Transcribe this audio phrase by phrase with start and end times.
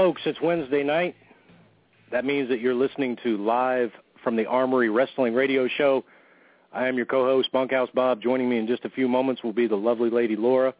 [0.00, 1.14] Folks, it's Wednesday night.
[2.10, 3.92] That means that you're listening to Live
[4.24, 6.06] from the Armory Wrestling Radio Show.
[6.72, 8.22] I am your co-host, Bunkhouse Bob.
[8.22, 10.72] Joining me in just a few moments will be the lovely lady Laura,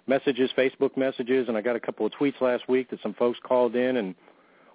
[0.08, 3.40] messages, Facebook messages, and I got a couple of tweets last week that some folks
[3.44, 4.16] called in and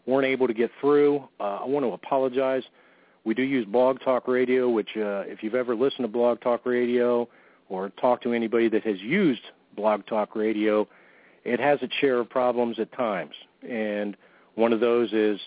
[0.07, 1.29] weren't able to get through.
[1.39, 2.63] Uh, I want to apologize.
[3.25, 6.65] We do use Blog Talk Radio, which uh, if you've ever listened to Blog Talk
[6.65, 7.29] Radio
[7.69, 9.43] or talked to anybody that has used
[9.77, 10.89] Blog Talk Radio,
[11.45, 13.35] it has its share of problems at times.
[13.69, 14.17] And
[14.55, 15.39] one of those is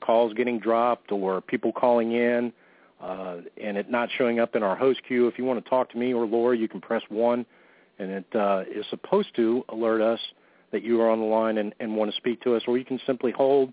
[0.00, 2.52] calls getting dropped or people calling in
[3.00, 5.26] uh, and it not showing up in our host queue.
[5.26, 7.46] If you want to talk to me or Laura, you can press 1
[8.00, 10.18] and it uh, is supposed to alert us
[10.72, 12.84] that you are on the line and, and want to speak to us, or you
[12.84, 13.72] can simply hold,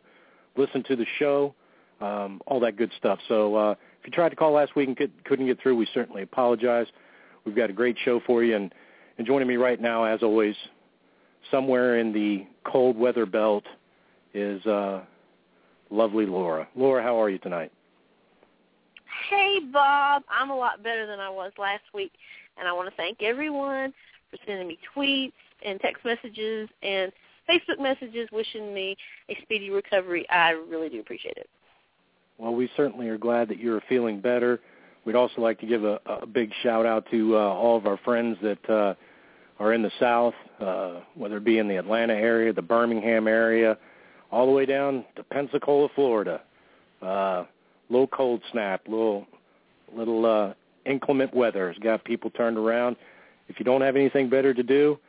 [0.58, 1.56] listen to the show,
[2.02, 3.20] um, all that good stuff.
[3.28, 5.88] So uh, if you tried to call last week and could, couldn't get through, we
[5.94, 6.88] certainly apologize.
[7.46, 8.74] We've got a great show for you, and,
[9.18, 10.56] and joining me right now, as always,
[11.50, 13.64] somewhere in the cold weather belt
[14.34, 15.04] is uh,
[15.90, 16.68] lovely Laura.
[16.76, 17.72] Laura, how are you tonight?
[19.30, 20.24] Hey, Bob.
[20.30, 22.12] I'm a lot better than I was last week,
[22.58, 23.94] and I want to thank everyone
[24.30, 25.34] for sending me tweets
[25.66, 27.12] and text messages and
[27.50, 28.96] Facebook messages wishing me
[29.30, 30.30] a speedy recovery.
[30.30, 31.50] I really do appreciate it.
[32.38, 34.60] Well, we certainly are glad that you're feeling better.
[35.06, 37.98] We'd also like to give a, a big shout out to uh, all of our
[37.98, 38.94] friends that uh,
[39.60, 43.78] are in the South, uh, whether it be in the Atlanta area, the Birmingham area,
[44.32, 46.42] all the way down to Pensacola, Florida.
[47.02, 47.46] Uh,
[47.90, 49.26] little cold snap, little
[49.96, 50.54] little uh,
[50.86, 52.98] inclement weather has got people turned around.
[53.48, 55.00] If you don't have anything better to do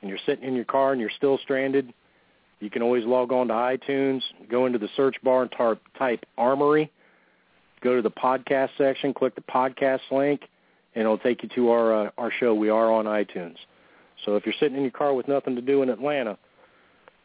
[0.00, 1.92] and you're sitting in your car and you're still stranded,
[2.60, 6.24] you can always log on to iTunes, go into the search bar and tar- type
[6.38, 6.90] Armory,
[7.82, 10.42] go to the podcast section, click the podcast link,
[10.94, 12.54] and it'll take you to our uh, our show.
[12.54, 13.56] We are on iTunes.
[14.24, 16.38] So if you're sitting in your car with nothing to do in Atlanta,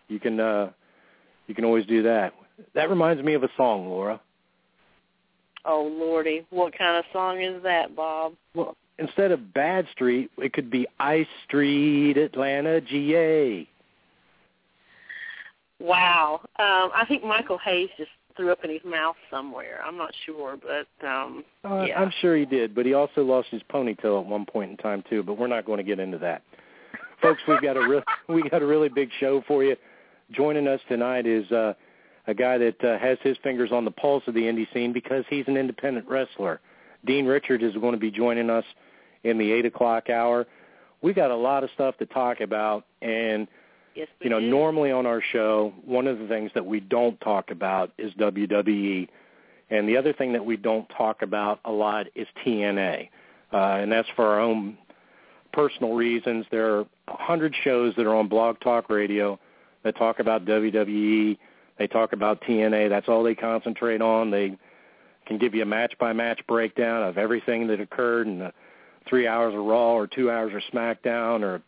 [0.10, 0.72] you can uh,
[1.48, 2.34] you can always do that.
[2.76, 4.20] That reminds me of a song, Laura.
[5.64, 8.34] Oh lordy, what kind of song is that, Bob?
[8.54, 13.68] Well, instead of Bad Street, it could be Ice Street, Atlanta, GA.
[15.80, 16.42] Wow.
[16.60, 19.82] Um, I think Michael Hayes just threw up in his mouth somewhere.
[19.86, 22.00] I'm not sure, but um uh, yeah.
[22.00, 25.04] I'm sure he did, but he also lost his ponytail at one point in time
[25.10, 25.24] too.
[25.24, 26.44] But we're not going to get into that,
[27.22, 27.42] folks.
[27.48, 29.76] We've got a re- we got a really big show for you.
[30.32, 31.74] Joining us tonight is uh,
[32.28, 35.26] a guy that uh, has his fingers on the pulse of the indie scene because
[35.30, 36.62] he's an independent wrestler.
[37.06, 38.64] Dean Richard is going to be joining us
[39.24, 40.48] in the eight o'clock hour.
[41.02, 43.48] We got a lot of stuff to talk about, and
[43.96, 44.50] yes, you know, do.
[44.50, 49.08] normally on our show, one of the things that we don't talk about is WWE,
[49.70, 53.10] and the other thing that we don't talk about a lot is TNA,
[53.52, 54.78] uh, and that's for our own
[55.54, 56.46] personal reasons.
[56.52, 59.40] There are a hundred shows that are on Blog Talk Radio
[59.84, 61.38] that talk about WWE.
[61.78, 62.90] They talk about TNA.
[62.90, 64.30] That's all they concentrate on.
[64.30, 64.58] They
[65.26, 68.54] can give you a match by match breakdown of everything that occurred the
[69.08, 71.62] three hours of Raw or two hours of SmackDown or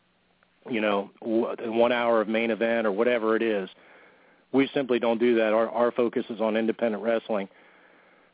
[0.70, 3.70] you know one hour of main event or whatever it is.
[4.52, 5.54] We simply don't do that.
[5.54, 7.50] Our our focus is on independent wrestling.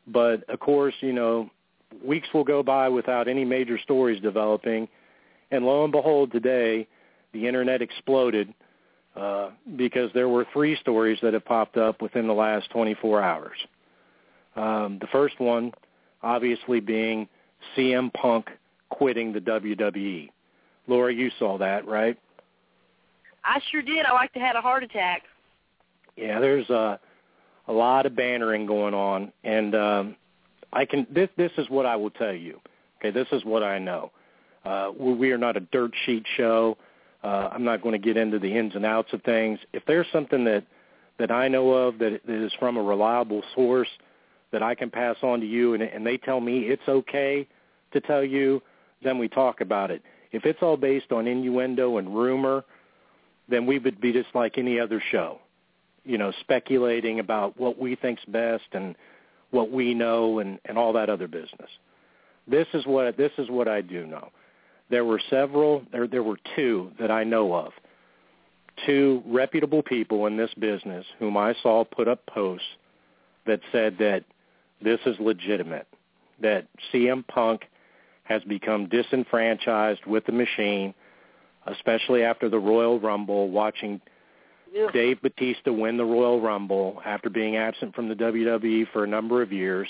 [0.08, 1.50] But of course, you know,
[2.04, 4.88] weeks will go by without any major stories developing,
[5.52, 6.88] and lo and behold, today
[7.32, 8.54] the internet exploded
[9.16, 13.58] uh, because there were three stories that have popped up within the last 24 hours.
[14.56, 15.74] Um, the first one,
[16.24, 17.28] obviously, being
[17.76, 18.50] CM Punk
[18.90, 20.30] quitting the WWE.
[20.88, 22.18] Laura, you saw that, right?
[23.44, 24.06] I sure did.
[24.06, 25.24] I like to had a heart attack.
[26.16, 27.00] Yeah, there's a
[27.68, 30.16] a lot of bannering going on, and um,
[30.74, 31.08] I can.
[31.10, 32.60] This this is what I will tell you.
[33.00, 34.12] Okay, this is what I know.
[34.66, 36.78] Uh, we, we are not a dirt sheet show.
[37.24, 39.60] Uh, I'm not going to get into the ins and outs of things.
[39.74, 40.66] If there's something that
[41.20, 43.90] that I know of that, that is from a reliable source
[44.52, 47.48] that I can pass on to you, and, and they tell me it's okay
[47.92, 48.62] to tell you,
[49.04, 50.02] then we talk about it.
[50.32, 52.64] If it's all based on innuendo and rumor,
[53.50, 55.40] then we would be just like any other show,
[56.06, 58.96] you know, speculating about what we think's best and
[59.52, 61.70] what we know and, and all that other business.
[62.48, 64.30] This is what this is what I do know.
[64.90, 67.72] There were several there there were two that I know of.
[68.86, 72.66] Two reputable people in this business whom I saw put up posts
[73.46, 74.24] that said that
[74.82, 75.88] this is legitimate,
[76.42, 77.64] that CM Punk
[78.30, 80.94] has become disenfranchised with the machine.
[81.68, 84.00] especially after the Royal Rumble, watching
[84.82, 84.92] Ugh.
[84.94, 89.42] Dave Batista win the Royal Rumble after being absent from the WWE for a number
[89.42, 89.88] of years,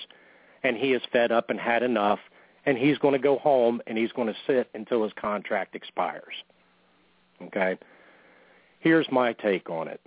[0.63, 2.19] and he is fed up and had enough,
[2.65, 6.33] and he's going to go home and he's going to sit until his contract expires.
[7.41, 7.77] Okay?
[8.79, 10.01] Here's my take on it.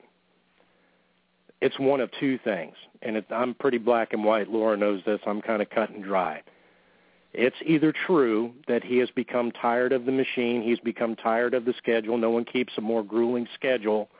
[1.61, 4.50] It's one of two things, and it, I'm pretty black and white.
[4.50, 5.20] Laura knows this.
[5.26, 6.43] I'm kind of cut and dry.
[7.34, 11.64] It's either true that he has become tired of the machine, he's become tired of
[11.64, 12.19] the schedule.
[12.19, 14.11] No one keeps a more grueling schedule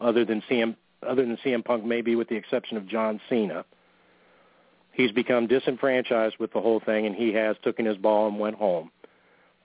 [0.00, 3.64] other than CM other than CM Punk, maybe with the exception of John Cena.
[4.92, 8.56] He's become disenfranchised with the whole thing, and he has taken his ball and went
[8.56, 8.90] home.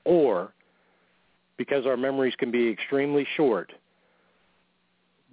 [0.05, 0.53] Or
[1.57, 3.73] because our memories can be extremely short,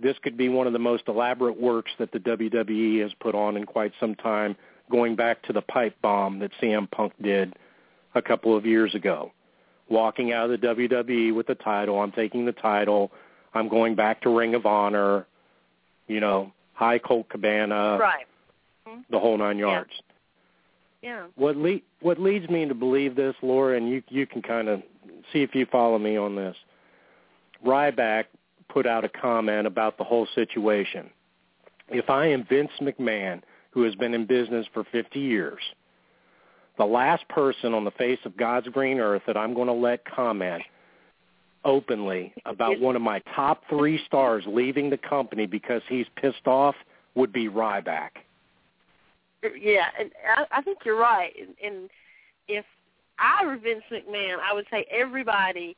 [0.00, 3.56] this could be one of the most elaborate works that the WWE has put on
[3.56, 4.56] in quite some time,
[4.93, 7.55] going back to the pipe bomb that CM Punk did
[8.15, 9.33] a couple of years ago.
[9.89, 13.11] Walking out of the WWE with the title, I'm taking the title,
[13.55, 15.27] I'm going back to Ring of Honor,
[16.06, 18.27] you know, High Colt Cabana, right.
[18.87, 19.00] Mm-hmm.
[19.11, 19.91] the whole nine yards.
[21.03, 21.27] Yeah.
[21.35, 24.83] What le- what leads me to believe this, Laura, and you you can kind of
[25.33, 26.56] see if you follow me on this.
[27.67, 28.25] Ryback
[28.69, 31.11] put out a comment about the whole situation.
[31.89, 33.43] If I am Vince McMahon,
[33.73, 35.61] who has been in business for 50 years,
[36.79, 40.05] the last person on the face of God's green earth that I'm going to let
[40.05, 40.63] comment
[41.65, 46.75] openly about one of my top three stars leaving the company because he's pissed off
[47.15, 48.11] would be Ryback.
[49.61, 51.33] Yeah, and I, I think you're right.
[51.39, 51.91] And, and
[52.49, 52.65] if
[53.19, 55.77] I were Vince McMahon, I would say everybody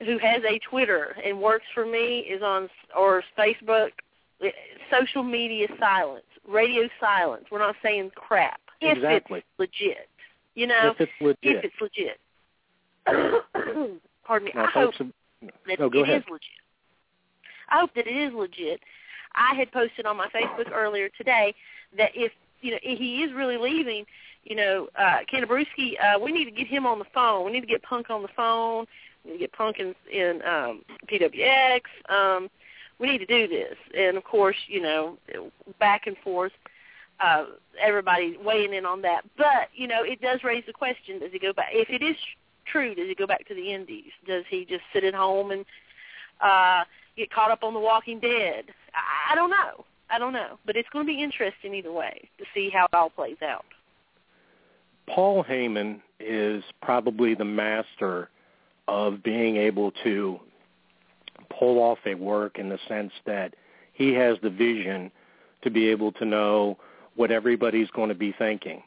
[0.00, 3.90] who has a Twitter and works for me is on or Facebook,
[4.42, 4.50] eh,
[4.90, 7.44] social media silence, radio silence.
[7.50, 8.60] We're not saying crap.
[8.80, 9.38] If Exactly.
[9.40, 10.08] it's legit,
[10.54, 11.64] you know, if it's legit.
[11.64, 12.18] if it's legit.
[14.24, 14.52] Pardon me.
[14.54, 15.12] Now, I hope have-
[15.66, 16.24] that No, go it is ahead.
[16.30, 16.48] legit.
[17.68, 18.80] I hope that it is legit.
[19.34, 21.54] I had posted on my Facebook earlier today
[21.96, 24.04] that if you know if he is really leaving,
[24.44, 27.44] you know, uh, Cantabruski, uh, we need to get him on the phone.
[27.46, 28.86] We need to get Punk on the phone.
[29.24, 31.80] We need to get Punk in, in um, PWX.
[32.08, 32.50] Um,
[33.02, 33.76] we need to do this.
[33.98, 35.18] And of course, you know,
[35.78, 36.52] back and forth.
[37.20, 37.44] Uh,
[37.80, 41.38] everybody weighing in on that, but you know, it does raise the question: Does he
[41.38, 41.68] go back?
[41.70, 42.16] If it is
[42.64, 44.10] true, does he go back to the Indies?
[44.26, 45.64] Does he just sit at home and
[46.40, 46.82] uh,
[47.16, 48.64] get caught up on The Walking Dead?
[48.94, 49.84] I, I don't know.
[50.10, 52.94] I don't know, but it's going to be interesting either way to see how it
[52.94, 53.64] all plays out.
[55.06, 58.30] Paul Heyman is probably the master
[58.88, 60.40] of being able to
[61.58, 63.54] pull off a work in the sense that
[63.92, 65.10] he has the vision
[65.62, 66.78] to be able to know
[67.14, 68.82] what everybody's going to be thinking.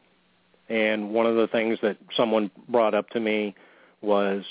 [0.67, 3.55] And one of the things that someone brought up to me
[4.01, 4.43] was,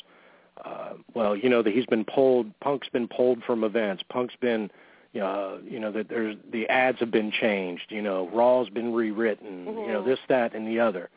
[0.65, 4.05] uh, well, you know, that he's been pulled, Punk's been pulled from events.
[4.09, 4.71] Punk's been,
[5.21, 7.87] uh, you know, that there's the ads have been changed.
[7.89, 9.67] You know, Raw's been rewritten.
[9.67, 10.07] You know, Mhm.
[10.07, 11.11] this, that, and the other.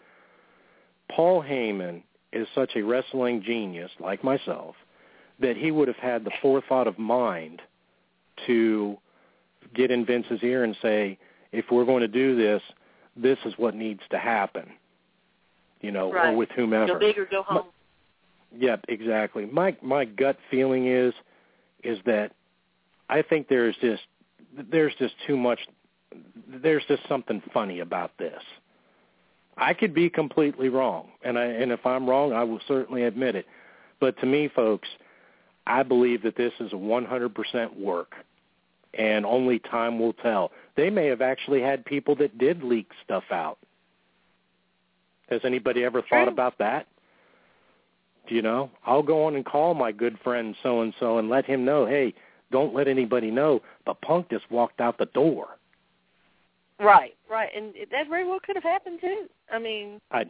[1.09, 2.01] Paul Heyman
[2.33, 4.75] is such a wrestling genius, like myself,
[5.39, 7.61] that he would have had the forethought of mind
[8.45, 8.97] to
[9.73, 11.17] get in Vince's ear and say,
[11.51, 12.61] if we're going to do this,
[13.15, 14.69] this is what needs to happen.
[15.81, 16.33] You know, Right.
[16.33, 16.87] or with whomever.
[16.93, 17.67] Go big or go home.
[18.57, 19.45] Yep, exactly.
[19.45, 21.13] My my gut feeling is
[21.83, 22.31] is that
[23.09, 24.03] I think there's just
[24.71, 25.59] there's just too much
[26.47, 28.41] there's just something funny about this.
[29.57, 33.35] I could be completely wrong, and I and if I'm wrong, I will certainly admit
[33.35, 33.45] it.
[33.99, 34.87] But to me, folks,
[35.67, 38.15] I believe that this is a 100% work,
[38.93, 40.51] and only time will tell.
[40.75, 43.57] They may have actually had people that did leak stuff out.
[45.29, 46.87] Has anybody ever thought about that?
[48.27, 48.71] Do you know?
[48.85, 51.85] I'll go on and call my good friend so and so and let him know,
[51.85, 52.13] hey,
[52.49, 55.47] don't let anybody know, but Punk just walked out the door.
[56.79, 59.25] Right, right, and that very well could have happened too.
[59.51, 60.25] I mean, I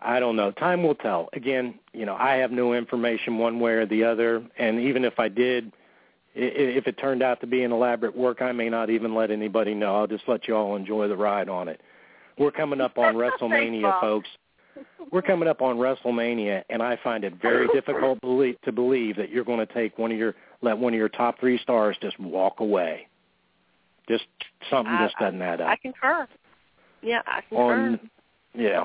[0.00, 0.52] I don't know.
[0.52, 1.28] Time will tell.
[1.32, 5.18] Again, you know, I have no information one way or the other, and even if
[5.18, 5.72] I did,
[6.34, 9.74] if it turned out to be an elaborate work, I may not even let anybody
[9.74, 9.96] know.
[9.96, 11.80] I'll just let you all enjoy the ride on it.
[12.38, 14.28] We're coming up on WrestleMania, folks.
[15.10, 19.44] We're coming up on WrestleMania, and I find it very difficult to believe that you're
[19.44, 22.60] going to take one of your let one of your top three stars just walk
[22.60, 23.08] away.
[24.08, 24.26] Just
[24.70, 25.68] something I- just doesn't add up.
[25.68, 26.28] I concur.
[27.02, 27.72] Yeah, I concur.
[27.72, 28.10] On
[28.54, 28.84] yeah.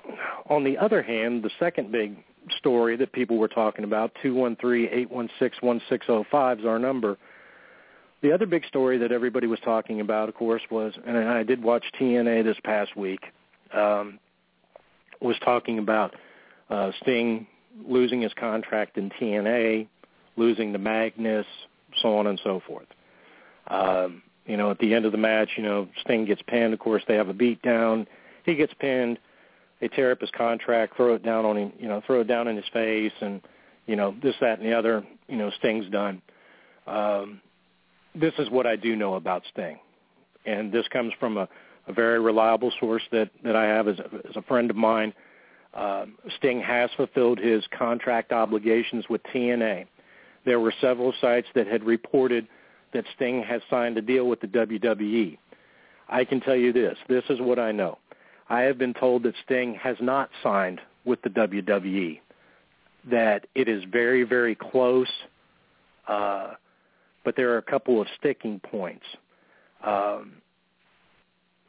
[0.49, 2.17] On the other hand, the second big
[2.57, 6.25] story that people were talking about, two one three eight one six one six zero
[6.31, 7.17] five is our number.
[8.21, 11.61] The other big story that everybody was talking about, of course, was, and I did
[11.61, 13.19] watch TNA this past week,
[13.73, 14.17] um,
[15.19, 16.15] was talking about
[16.69, 17.47] uh, Sting
[17.85, 19.87] losing his contract in TNA,
[20.37, 21.45] losing to Magnus,
[22.01, 22.87] so on and so forth.
[23.67, 26.73] Um, you know, at the end of the match, you know, Sting gets pinned.
[26.73, 28.07] Of course, they have a beat down.
[28.45, 29.19] He gets pinned.
[29.83, 32.47] They tear up his contract, throw it down on him, you know, throw it down
[32.47, 33.41] in his face, and
[33.85, 35.05] you know, this, that, and the other.
[35.27, 36.21] You know, Sting's done.
[36.87, 37.41] Um,
[38.15, 39.77] this is what I do know about Sting,
[40.45, 41.49] and this comes from a,
[41.87, 45.13] a very reliable source that that I have as a, as a friend of mine.
[45.73, 46.05] Uh,
[46.37, 49.85] Sting has fulfilled his contract obligations with TNA.
[50.45, 52.47] There were several sites that had reported
[52.93, 55.37] that Sting has signed a deal with the WWE.
[56.07, 56.97] I can tell you this.
[57.09, 57.97] This is what I know.
[58.49, 62.19] I have been told that Sting has not signed with the WWE,
[63.09, 65.07] that it is very, very close,
[66.07, 66.53] uh,
[67.23, 69.05] but there are a couple of sticking points.
[69.85, 70.33] Um,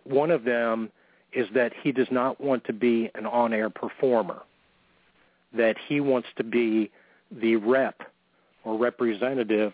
[0.04, 0.90] one of them
[1.32, 4.42] is that he does not want to be an on-air performer,
[5.56, 6.90] that he wants to be
[7.30, 8.00] the rep
[8.64, 9.72] or representative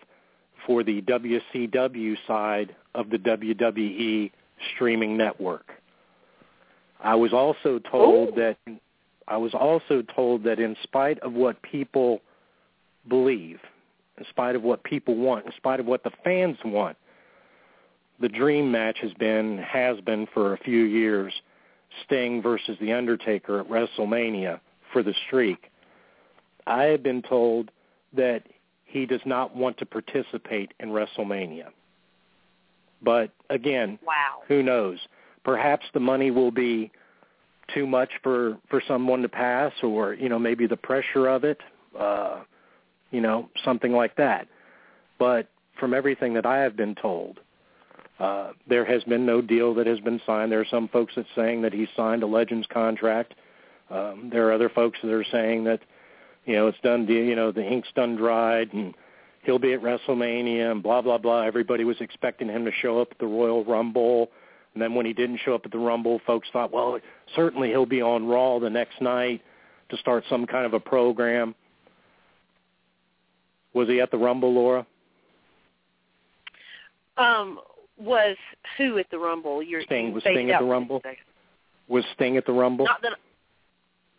[0.67, 4.31] for the WCW side of the WWE
[4.75, 5.73] streaming network.
[7.03, 8.33] I was also told Ooh.
[8.37, 8.57] that
[9.27, 12.21] I was also told that in spite of what people
[13.09, 13.61] believe,
[14.19, 16.97] in spite of what people want, in spite of what the fans want,
[18.21, 21.33] the dream match has been has been for a few years
[22.05, 24.61] Sting versus The Undertaker at WrestleMania
[24.93, 25.71] for the streak.
[26.67, 27.71] I have been told
[28.13, 28.43] that
[28.85, 31.69] he does not want to participate in WrestleMania.
[33.03, 34.43] But again, wow.
[34.47, 34.99] who knows?
[35.45, 36.91] Perhaps the money will be
[37.75, 41.59] too much for for someone to pass or, you know, maybe the pressure of it,
[41.99, 42.41] uh,
[43.11, 44.49] you know, something like that.
[45.19, 47.41] But from everything that I have been told,
[48.19, 50.53] uh, there has been no deal that has been signed.
[50.53, 53.35] There are some folks that saying that he signed a Legends contract.
[53.91, 55.81] Um, there are other folks that are saying that,
[56.45, 57.07] you know, it's done.
[57.09, 58.95] You know, the ink's done dried, and
[59.43, 61.43] he'll be at WrestleMania, and blah blah blah.
[61.43, 64.31] Everybody was expecting him to show up at the Royal Rumble,
[64.75, 66.99] and then when he didn't show up at the Rumble, folks thought, well,
[67.35, 69.43] certainly he'll be on Raw the next night
[69.91, 71.55] to start some kind of a program.
[73.75, 74.87] Was he at the Rumble, Laura?
[77.17, 77.59] Um,
[77.99, 78.37] was
[78.79, 79.63] who at the Rumble?
[79.63, 81.03] You're Sting was Sting at the Rumble.
[81.89, 82.87] Was Sting at the Rumble?
[82.87, 83.13] Not that,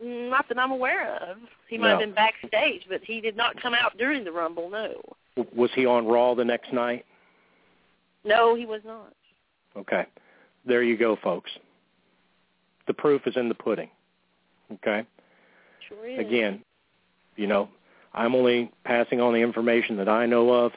[0.01, 1.37] not that I'm aware of.
[1.67, 1.91] He might no.
[1.91, 4.69] have been backstage, but he did not come out during the Rumble.
[4.69, 5.01] No.
[5.55, 7.05] Was he on Raw the next night?
[8.23, 9.13] No, he was not.
[9.75, 10.05] Okay,
[10.65, 11.51] there you go, folks.
[12.87, 13.89] The proof is in the pudding.
[14.73, 15.05] Okay.
[15.87, 16.19] Sure is.
[16.19, 16.63] Again,
[17.35, 17.69] you know,
[18.13, 20.71] I'm only passing on the information that I know of.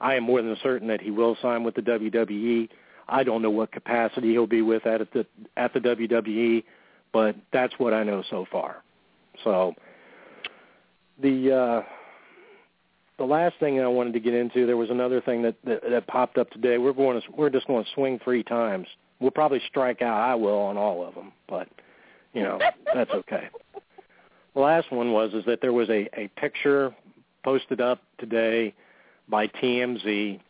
[0.00, 2.68] I am more than certain that he will sign with the WWE.
[3.08, 6.64] I don't know what capacity he'll be with at the at the WWE,
[7.12, 8.82] but that's what I know so far.
[9.44, 9.74] So
[11.20, 11.82] the uh,
[13.18, 16.06] the last thing I wanted to get into, there was another thing that, that that
[16.06, 16.78] popped up today.
[16.78, 18.86] We're going to we're just going to swing three times.
[19.22, 20.20] We'll probably strike out.
[20.20, 21.68] I will on all of them, but
[22.34, 22.58] you know
[22.92, 23.48] that's okay.
[24.54, 26.94] The last one was is that there was a a picture
[27.44, 28.74] posted up today
[29.28, 30.40] by TMZ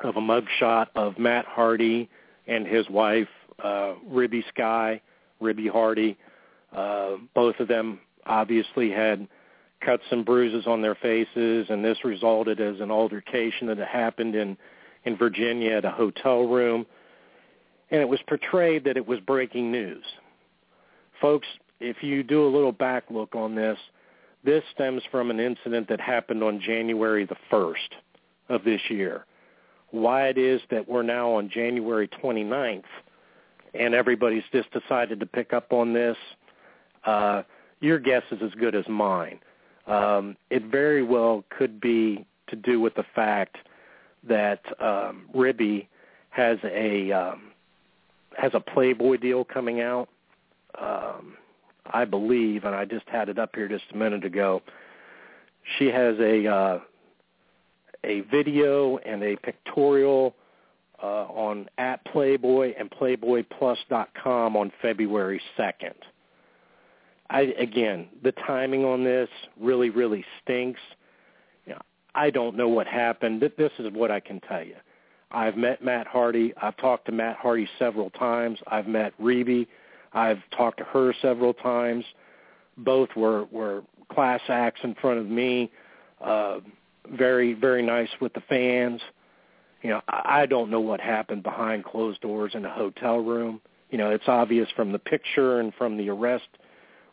[0.00, 2.08] of a mugshot of Matt Hardy
[2.46, 3.28] and his wife,
[3.62, 5.00] uh, Reby Sky,
[5.42, 6.16] Reby Hardy.
[6.74, 9.28] Uh, both of them obviously had
[9.84, 14.56] cuts and bruises on their faces, and this resulted as an altercation that happened in
[15.04, 16.84] in Virginia at a hotel room,
[17.90, 20.04] and it was portrayed that it was breaking news.
[21.20, 21.46] Folks,
[21.80, 23.78] if you do a little back look on this,
[24.44, 27.74] this stems from an incident that happened on January the 1st
[28.48, 29.26] of this year.
[29.90, 32.84] Why it is that we're now on January 29th
[33.74, 36.16] and everybody's just decided to pick up on this,
[37.04, 37.42] uh,
[37.80, 39.38] your guess is as good as mine.
[39.86, 43.56] Um, it very well could be to do with the fact
[44.28, 45.86] that um, Reby
[46.30, 47.49] has a um,
[48.36, 50.08] has a Playboy deal coming out.
[50.80, 51.34] Um,
[51.92, 54.62] I believe, and I just had it up here just a minute ago.
[55.78, 56.78] She has a uh,
[58.04, 60.34] a video and a pictorial
[61.02, 65.94] uh, on at Playboy and PlayboyPlus.com on February 2nd.
[67.28, 70.80] I, again, the timing on this really, really stinks.
[71.64, 71.80] You know,
[72.14, 73.40] I don't know what happened.
[73.40, 74.74] But this is what I can tell you.
[75.30, 76.52] I've met Matt Hardy.
[76.60, 78.58] I've talked to Matt Hardy several times.
[78.66, 79.66] I've met Reby.
[80.12, 82.04] I've talked to her several times.
[82.76, 83.82] Both were were
[84.12, 85.70] class acts in front of me.
[86.20, 86.58] Uh,
[87.12, 89.00] very very nice with the fans.
[89.82, 93.60] You know, I, I don't know what happened behind closed doors in a hotel room.
[93.90, 96.48] You know, it's obvious from the picture and from the arrest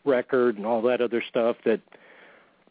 [0.04, 1.80] record and all that other stuff that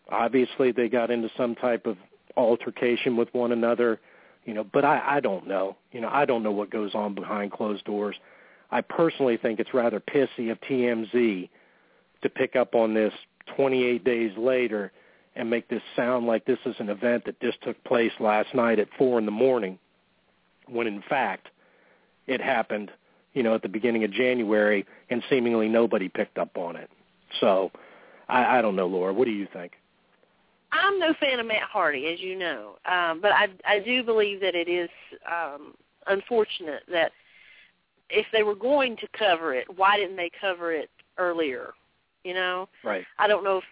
[0.09, 1.97] obviously they got into some type of
[2.35, 3.99] altercation with one another,
[4.47, 5.75] you know, but I, I don't know.
[5.91, 8.15] You know, I don't know what goes on behind closed doors.
[8.71, 11.49] I personally think it's rather pissy of TMZ
[12.21, 13.13] to pick up on this
[13.57, 14.93] 28 days later
[15.35, 18.79] and make this sound like this is an event that just took place last night
[18.79, 19.77] at four in the morning,
[20.67, 21.49] when in fact
[22.25, 22.89] it happened,
[23.33, 26.89] you know, at the beginning of January, and seemingly nobody picked up on it.
[27.41, 27.71] So,
[28.29, 29.13] I, I don't know, Laura.
[29.13, 29.73] What do you think?
[30.71, 34.41] I'm no fan of Matt Hardy, as you know, um, but I I do believe
[34.41, 34.89] that it is
[35.31, 35.73] um,
[36.07, 37.11] unfortunate that
[38.09, 41.73] if they were going to cover it, why didn't they cover it earlier?
[42.23, 43.05] You know, right?
[43.19, 43.63] I don't know if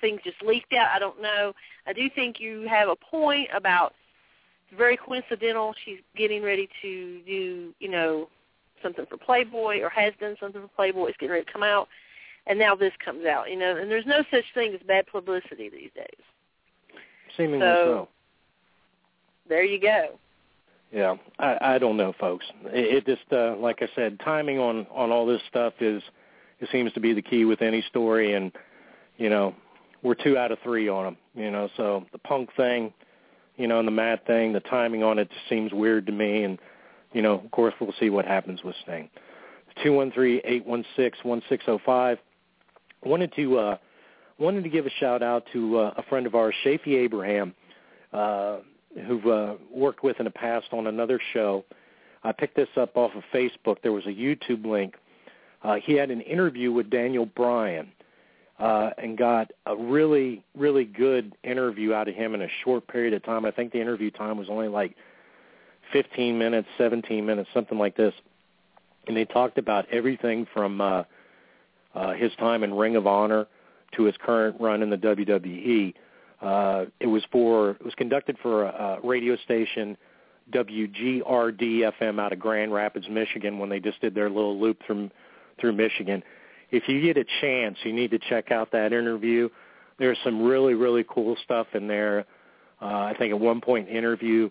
[0.00, 0.88] things just leaked out.
[0.94, 1.52] I don't know.
[1.86, 3.94] I do think you have a point about
[4.68, 5.74] it's very coincidental.
[5.84, 8.28] She's getting ready to do, you know,
[8.82, 11.06] something for Playboy or has done something for Playboy.
[11.06, 11.88] It's getting ready to come out,
[12.46, 13.50] and now this comes out.
[13.50, 16.24] You know, and there's no such thing as bad publicity these days.
[17.36, 17.84] Seemingly so.
[17.84, 18.08] so.
[19.48, 20.18] There you go.
[20.92, 22.46] Yeah, I, I don't know, folks.
[22.66, 26.02] It, it just, uh, like I said, timing on on all this stuff is
[26.60, 28.52] it seems to be the key with any story, and
[29.18, 29.54] you know,
[30.02, 31.16] we're two out of three on them.
[31.34, 32.92] You know, so the punk thing,
[33.56, 36.44] you know, and the Matt thing, the timing on it just seems weird to me,
[36.44, 36.58] and
[37.12, 39.10] you know, of course, we'll see what happens with Sting.
[39.82, 42.18] Two one three eight one six one six zero five.
[43.02, 43.76] Wanted to uh,
[44.38, 47.54] wanted to give a shout out to uh, a friend of ours, Shafi Abraham,
[48.12, 48.58] uh,
[49.06, 51.64] who've uh, worked with in the past on another show.
[52.22, 53.76] I picked this up off of Facebook.
[53.82, 54.94] There was a YouTube link.
[55.62, 57.90] Uh, he had an interview with Daniel Bryan
[58.58, 63.14] uh, and got a really, really good interview out of him in a short period
[63.14, 63.44] of time.
[63.44, 64.94] I think the interview time was only like
[65.92, 68.14] 15 minutes, 17 minutes, something like this.
[69.06, 71.04] And they talked about everything from uh,
[71.94, 73.46] uh, his time in Ring of Honor
[73.96, 75.94] to his current run in the WWE.
[76.40, 79.96] Uh, it was for it was conducted for a, a radio station
[80.52, 85.10] WGRD FM out of Grand Rapids, Michigan, when they just did their little loop through
[85.60, 86.22] through Michigan.
[86.70, 89.48] If you get a chance, you need to check out that interview.
[89.98, 92.26] There's some really really cool stuff in there.
[92.82, 94.50] Uh, I think at one point interview,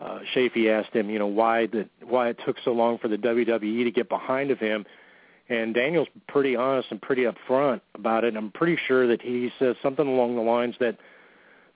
[0.00, 3.16] uh, Shafi asked him, you know, why the why it took so long for the
[3.16, 4.84] WWE to get behind of him
[5.48, 8.36] and Daniel's pretty honest and pretty upfront about it.
[8.36, 10.96] I'm pretty sure that he says something along the lines that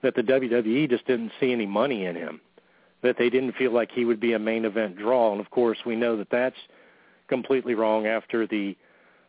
[0.01, 2.39] that the WWE just didn't see any money in him,
[3.03, 5.33] that they didn't feel like he would be a main event draw.
[5.33, 6.55] And of course, we know that that's
[7.27, 8.77] completely wrong after the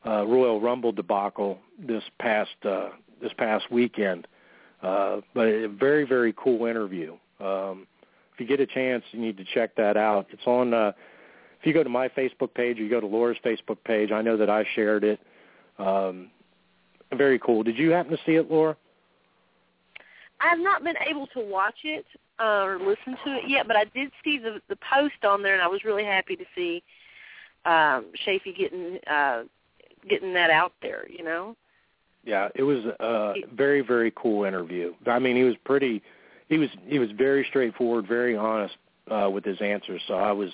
[0.07, 4.27] uh, Royal Rumble debacle this past uh, this past weekend.
[4.83, 7.13] Uh, but a very very cool interview.
[7.41, 7.87] Um,
[8.33, 10.27] if you get a chance, you need to check that out.
[10.31, 10.73] It's on.
[10.73, 10.93] Uh,
[11.61, 14.23] if you go to my Facebook page or you go to Laura's Facebook page, I
[14.23, 15.21] know that I shared it.
[15.79, 16.31] Um,
[17.17, 17.63] very cool.
[17.63, 18.77] Did you happen to see it, Laura?
[20.41, 22.07] I have not been able to watch it
[22.39, 25.53] uh, or listen to it yet, but I did see the the post on there,
[25.53, 26.83] and I was really happy to see
[27.67, 29.43] um, Shafi getting uh,
[30.09, 31.07] getting that out there.
[31.11, 31.57] You know.
[32.25, 34.95] Yeah, it was a very very cool interview.
[35.07, 36.03] I mean, he was pretty.
[36.49, 38.77] He was he was very straightforward, very honest
[39.11, 40.01] uh, with his answers.
[40.09, 40.51] So I was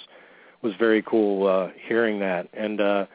[0.66, 2.48] was very cool uh, hearing that.
[2.52, 3.06] And uh,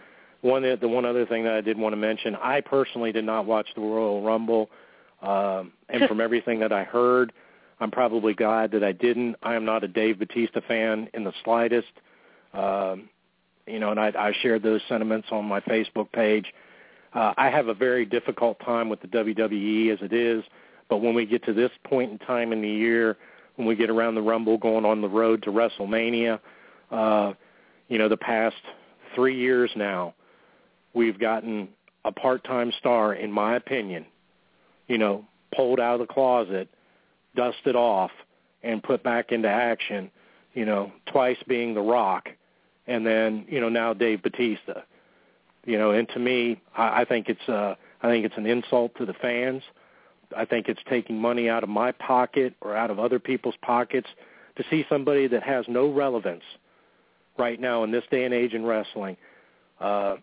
[0.41, 3.45] one the one other thing that I did want to mention, I personally did not
[3.45, 4.69] watch the Royal Rumble,
[5.21, 7.33] um, and from everything that I heard,
[7.79, 9.35] I'm probably glad that I didn't.
[9.43, 11.91] I am not a Dave Batista fan in the slightest.
[12.53, 13.09] Um,
[13.67, 16.45] you know, and I, I shared those sentiments on my Facebook page.
[17.13, 20.43] Uh, I have a very difficult time with the WWE as it is,
[20.89, 23.17] but when we get to this point in time in the year,
[23.57, 26.39] when we get around the Rumble, going on the road to WrestleMania,
[26.89, 27.33] uh,
[27.91, 28.55] you know, the past
[29.13, 30.13] three years now,
[30.93, 31.67] we've gotten
[32.05, 34.05] a part-time star, in my opinion,
[34.87, 36.69] you know, pulled out of the closet,
[37.35, 38.11] dusted off,
[38.63, 40.09] and put back into action,
[40.53, 42.29] you know, twice being The Rock,
[42.87, 44.83] and then, you know, now Dave Batista.
[45.65, 48.95] You know, and to me, I, I think it's uh I think it's an insult
[48.99, 49.63] to the fans.
[50.35, 54.07] I think it's taking money out of my pocket or out of other people's pockets
[54.55, 56.43] to see somebody that has no relevance–
[57.37, 59.17] right now in this day and age in wrestling.
[59.79, 60.17] Uh,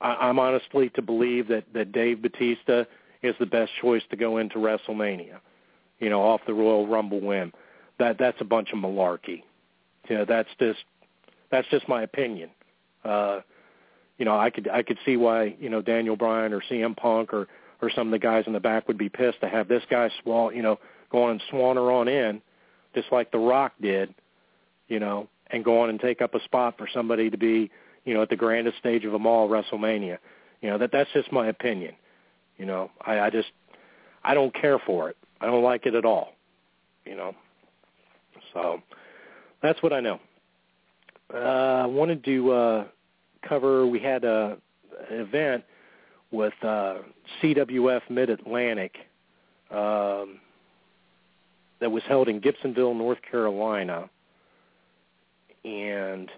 [0.00, 2.84] I, I'm honestly to believe that that Dave Batista
[3.22, 5.38] is the best choice to go into WrestleMania.
[5.98, 7.52] You know, off the Royal Rumble win.
[7.98, 9.42] That that's a bunch of malarkey.
[10.08, 10.80] You know, that's just
[11.50, 12.50] that's just my opinion.
[13.04, 13.40] Uh,
[14.18, 17.32] you know, I could I could see why you know Daniel Bryan or CM Punk
[17.32, 17.48] or
[17.80, 20.10] or some of the guys in the back would be pissed to have this guy
[20.22, 20.78] swall you know
[21.10, 22.40] go on and swanner on in,
[22.94, 24.14] just like The Rock did.
[24.88, 27.70] You know, and go on and take up a spot for somebody to be,
[28.04, 30.18] you know, at the grandest stage of them all, WrestleMania.
[30.60, 31.94] You know, that that's just my opinion.
[32.56, 33.48] You know, I, I just
[34.24, 35.16] I don't care for it.
[35.40, 36.32] I don't like it at all.
[37.04, 37.34] You know.
[38.52, 38.82] So
[39.62, 40.20] that's what I know.
[41.32, 42.84] Uh, I wanted to uh,
[43.46, 43.86] cover.
[43.86, 44.56] We had a,
[45.10, 45.64] an event
[46.30, 46.98] with uh,
[47.42, 48.96] CWF Mid Atlantic
[49.70, 50.40] um,
[51.80, 54.08] that was held in Gibsonville, North Carolina,
[55.64, 56.30] and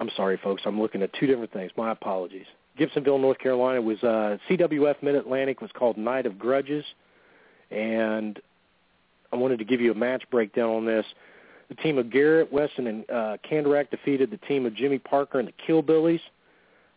[0.00, 0.62] I'm sorry, folks.
[0.64, 1.70] I'm looking at two different things.
[1.76, 2.46] My apologies.
[2.78, 6.84] Gibsonville, North Carolina was uh, CWF Mid Atlantic was called Night of Grudges,
[7.70, 8.40] and
[9.32, 11.06] I wanted to give you a match breakdown on this.
[11.68, 15.48] The team of Garrett Weston and uh, Kandarak defeated the team of Jimmy Parker and
[15.48, 16.20] the Killbillies.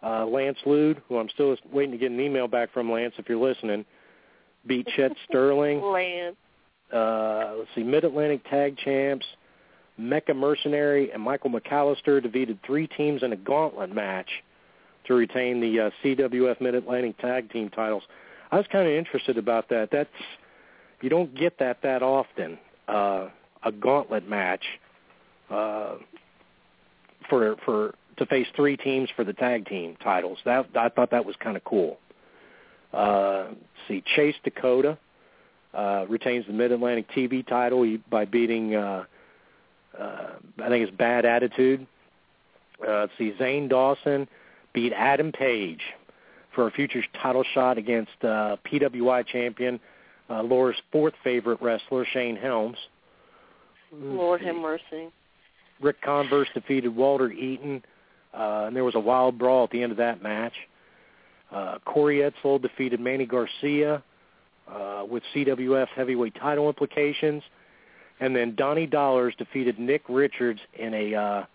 [0.03, 3.27] Uh, Lance Lude, who I'm still waiting to get an email back from Lance if
[3.29, 3.85] you're listening,
[4.65, 5.81] beat Chet Sterling.
[5.81, 6.35] Lance.
[6.93, 9.25] Uh, let's see, Mid Atlantic Tag Champs.
[9.99, 14.29] Mecha Mercenary and Michael McAllister defeated three teams in a gauntlet match
[15.05, 18.03] to retain the uh, CWF Mid Atlantic Tag Team titles.
[18.51, 19.89] I was kind of interested about that.
[19.91, 20.09] That's
[21.01, 22.57] you don't get that that often.
[22.87, 23.29] Uh,
[23.63, 24.63] a gauntlet match
[25.49, 25.95] uh,
[27.29, 30.37] for for to face three teams for the tag team titles.
[30.45, 31.97] That I thought that was kind of cool.
[32.93, 33.47] Uh,
[33.87, 34.97] see, Chase Dakota
[35.73, 38.75] uh, retains the Mid Atlantic TV title by beating.
[38.75, 39.05] Uh,
[39.99, 41.85] I think it's Bad Attitude.
[42.81, 44.27] Uh, let's see, Zane Dawson
[44.73, 45.81] beat Adam Page
[46.53, 49.79] for a future title shot against uh, PWI champion
[50.29, 52.77] uh, Laura's fourth favorite wrestler, Shane Helms.
[53.93, 55.09] Lord have mercy.
[55.79, 57.83] Rick Converse defeated Walter Eaton,
[58.33, 60.53] uh, and there was a wild brawl at the end of that match.
[61.51, 64.03] Uh, Corey Etzel defeated Manny Garcia
[64.67, 67.41] uh, with CWF heavyweight title implications.
[68.19, 71.45] And then Donnie Dollars defeated Nick Richards in a uh,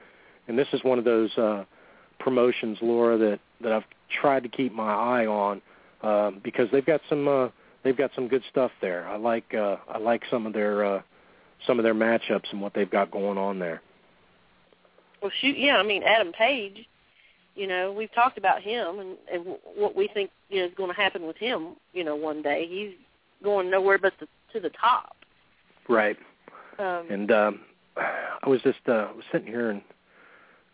[0.47, 1.63] And this is one of those uh,
[2.19, 3.85] promotions, Laura, that, that I've
[4.21, 5.61] tried to keep my eye on
[6.01, 7.49] um, because they've got some uh,
[7.83, 9.07] they've got some good stuff there.
[9.07, 11.01] I like uh, I like some of their uh,
[11.65, 13.81] some of their matchups and what they've got going on there.
[15.21, 15.77] Well, shoot, yeah.
[15.77, 16.87] I mean, Adam Page.
[17.55, 20.91] You know, we've talked about him and, and what we think you know, is going
[20.91, 21.69] to happen with him.
[21.91, 22.93] You know, one day he's
[23.43, 25.16] going nowhere but the, to the top.
[25.89, 26.17] Right.
[26.79, 27.59] Um, and um,
[27.97, 29.81] I was just uh, was sitting here and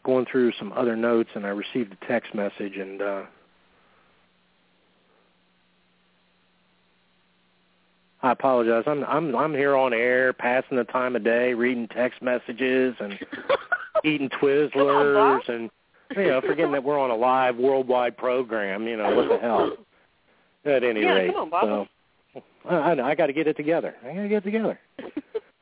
[0.04, 3.24] going through some other notes, and I received a text message, and uh,
[8.22, 8.84] I apologize.
[8.88, 13.18] I'm I'm I'm here on air, passing the time of day, reading text messages and
[14.04, 15.70] eating Twizzlers, and
[16.16, 18.88] you know, forgetting that we're on a live worldwide program.
[18.88, 19.78] You know what the hell?
[20.66, 21.64] At any yeah, rate, come on, Bob.
[21.64, 21.88] so
[22.70, 23.96] I, I got to get it together.
[24.04, 24.80] I got to get it together.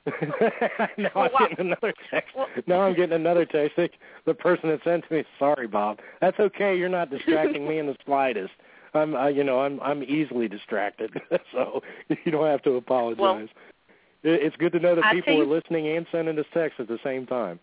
[0.98, 1.48] now Well, I'm wow.
[1.50, 2.36] getting another text.
[2.36, 3.76] Well- Now I'm getting another text.
[3.76, 3.90] The-
[4.26, 6.00] The person that sent to me, sorry, Bob.
[6.22, 6.76] That's okay.
[6.78, 8.52] You're not distracting me in the slightest.
[8.94, 11.12] I'm, I, you know, I'm, I'm easily distracted,
[11.54, 11.82] so
[12.26, 13.20] you don't have to apologize.
[13.22, 13.50] Well, It-
[14.24, 16.88] it's good to know that I people tell are listening and sending us texts at
[16.88, 17.60] the same time.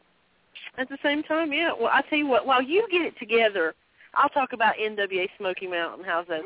[0.77, 1.71] At the same time, yeah.
[1.73, 3.75] Well, I tell you what, while you get it together,
[4.15, 6.05] I'll talk about NWA Smoky Mountain.
[6.05, 6.41] How's that?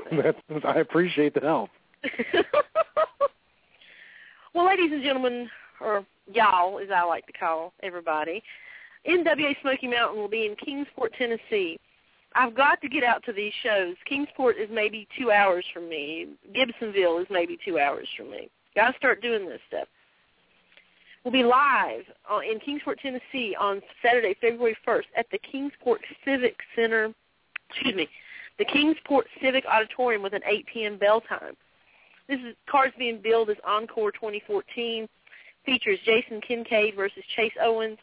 [0.50, 1.70] That's, I appreciate the help.
[4.54, 5.48] well, ladies and gentlemen,
[5.80, 8.42] or y'all, as I like to call everybody,
[9.08, 11.78] NWA Smoky Mountain will be in Kingsport, Tennessee.
[12.34, 13.94] I've got to get out to these shows.
[14.08, 16.28] Kingsport is maybe two hours from me.
[16.54, 18.48] Gibsonville is maybe two hours from me.
[18.74, 19.88] Got to start doing this stuff.
[21.24, 22.02] We'll be live
[22.50, 27.12] in Kingsport, Tennessee on Saturday, February 1st at the Kingsport Civic Center,
[27.70, 28.08] excuse me,
[28.58, 30.98] the Kingsport Civic Auditorium with an 8 p.m.
[30.98, 31.54] bell time.
[32.28, 35.08] This is cards being billed as Encore 2014.
[35.64, 37.98] Features Jason Kincaid versus Chase Owens.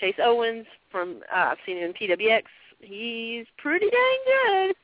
[0.00, 2.42] Chase Owens from uh, I've seen him in PWX.
[2.80, 4.76] He's pretty dang good.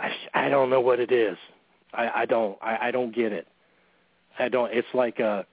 [0.00, 1.36] I I don't know what it is.
[1.92, 3.46] I I don't I I don't get it.
[4.38, 4.72] I don't.
[4.72, 5.46] It's like a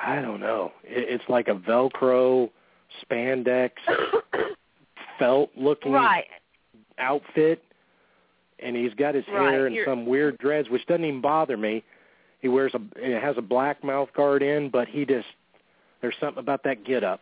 [0.00, 0.72] I don't know.
[0.84, 2.50] It, it's like a Velcro
[3.04, 3.70] spandex
[5.18, 6.24] felt looking right.
[6.98, 7.62] outfit
[8.60, 11.56] and he's got his Right, hair in you're- some weird dreads which doesn't even bother
[11.56, 11.82] me
[12.40, 15.28] he wears a it has a black mouth guard in but he just
[16.00, 17.20] there's something about that get up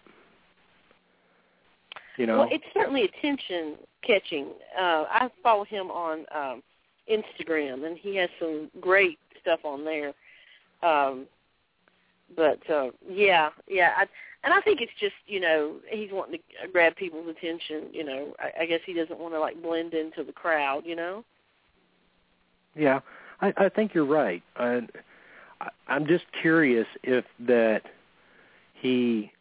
[2.17, 4.47] you know Well, it's certainly attention catching.
[4.79, 6.63] Uh, I follow him on um,
[7.11, 10.13] Instagram, and he has some great stuff on there.
[10.83, 11.27] Um,
[12.37, 14.07] but uh, yeah, yeah, I,
[14.47, 17.89] and I think it's just you know he's wanting to grab people's attention.
[17.93, 20.85] You know, I, I guess he doesn't want to like blend into the crowd.
[20.87, 21.25] You know.
[22.75, 23.01] Yeah,
[23.43, 24.43] I, I think you're right.
[24.57, 24.87] I,
[25.61, 27.83] I- I'm just curious if that
[28.75, 29.33] he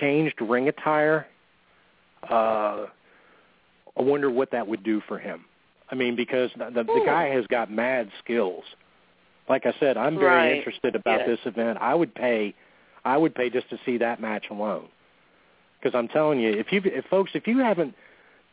[0.00, 1.26] changed ring attire.
[2.28, 2.86] Uh,
[3.96, 5.44] I wonder what that would do for him.
[5.90, 8.62] I mean, because the, the, the guy has got mad skills.
[9.48, 10.56] Like I said, I'm very Right.
[10.58, 11.26] interested about Yeah.
[11.26, 11.78] this event.
[11.80, 12.54] I would pay,
[13.04, 14.88] I would pay just to see that match alone.
[15.80, 17.94] Because I'm telling you, if you, if folks, if you haven't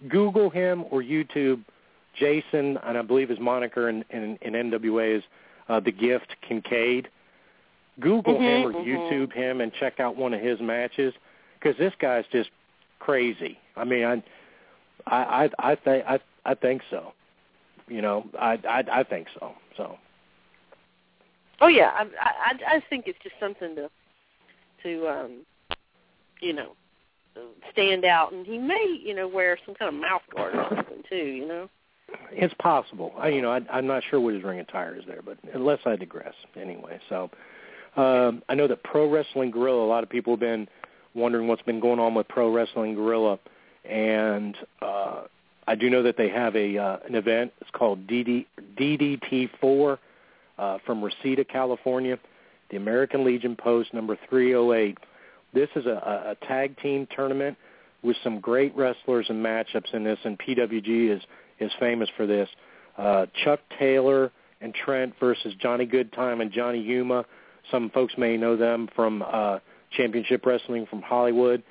[0.08, 1.64] Google him or YouTube
[2.18, 5.24] Jason, and I believe his moniker in, in, in NWA is
[5.70, 7.10] uh, the Gift Kincaid.
[8.00, 8.86] Google Mhm, him or mhm.
[8.86, 11.14] YouTube him and check out one of his matches
[11.60, 12.50] because this guy's just
[13.00, 13.58] crazy.
[13.76, 14.24] I mean, I,
[15.08, 17.14] I, I, I think, I, I think so.
[17.88, 19.54] You know, I, I, I think so.
[19.76, 19.98] So,
[21.60, 23.90] Oh yeah, I, I I think it's just something to
[24.84, 25.46] to um
[26.42, 26.74] you know
[27.72, 31.04] stand out, and he may you know wear some kind of mouth guard or something
[31.10, 31.16] too.
[31.16, 31.70] You know.
[32.32, 33.14] It's possible.
[33.18, 35.80] I, you know, I, I'm not sure what his ring attire is there, but unless
[35.86, 37.02] I digress anyway.
[37.10, 37.30] So
[37.98, 39.84] um, I know that Pro Wrestling Guerrilla.
[39.84, 40.68] A lot of people have been
[41.14, 43.40] wondering what's been going on with Pro Wrestling Guerrilla,
[43.84, 45.24] and uh,
[45.68, 47.52] I do know that they have a uh, an event.
[47.60, 48.46] It's called DD,
[48.80, 49.98] DDT4
[50.58, 52.18] uh, from Reseda, California.
[52.70, 54.98] The American Legion Post number 308.
[55.54, 57.58] This is a, a tag team tournament
[58.04, 61.22] with some great wrestlers and matchups in this, and PWG is
[61.60, 62.48] is famous for this.
[62.98, 67.26] Uh, Chuck Taylor and Trent versus Johnny Goodtime and Johnny Yuma.
[67.72, 69.60] Some folks may know them from uh,
[69.92, 71.64] Championship Wrestling from Hollywood.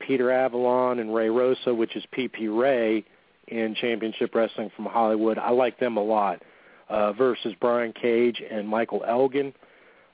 [0.00, 3.04] Peter Avalon and Ray Rosa, which is PP Ray
[3.48, 5.38] in Championship Wrestling from Hollywood.
[5.38, 6.42] I like them a lot.
[6.88, 9.48] Uh, versus Brian Cage and Michael Elgin.
[9.48, 9.69] Uh,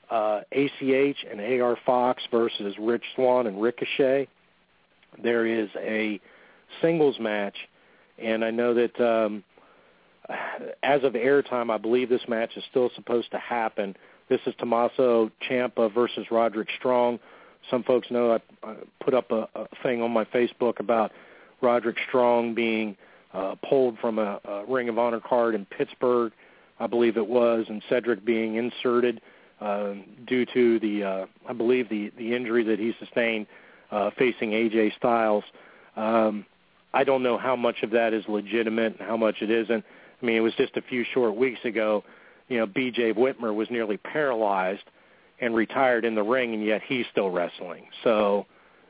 [0.09, 4.27] ACH and AR Fox versus Rich Swann and Ricochet.
[5.21, 6.19] There is a
[6.81, 7.55] singles match
[8.17, 9.43] and I know that um,
[10.83, 13.95] as of airtime, I believe this match is still supposed to happen.
[14.29, 17.19] This is Tommaso Ciampa versus Roderick Strong.
[17.69, 21.11] Some folks know I, I put up a, a thing on my Facebook about
[21.61, 22.95] Roderick Strong being
[23.33, 26.31] uh, pulled from a, a Ring of Honor card in Pittsburgh,
[26.79, 29.21] I believe it was, and Cedric being inserted uh,
[29.59, 33.47] due to the, uh, I believe, the, the injury that he sustained
[33.91, 35.43] uh, facing AJ Styles.
[35.95, 36.45] Um,
[36.93, 39.83] I don't know how much of that is legitimate and how much it isn't.
[40.21, 42.03] I mean, it was just a few short weeks ago.
[42.47, 43.13] You know, B.J.
[43.13, 44.83] Whitmer was nearly paralyzed
[45.39, 47.85] and retired in the ring, and yet he's still wrestling.
[48.03, 48.45] So,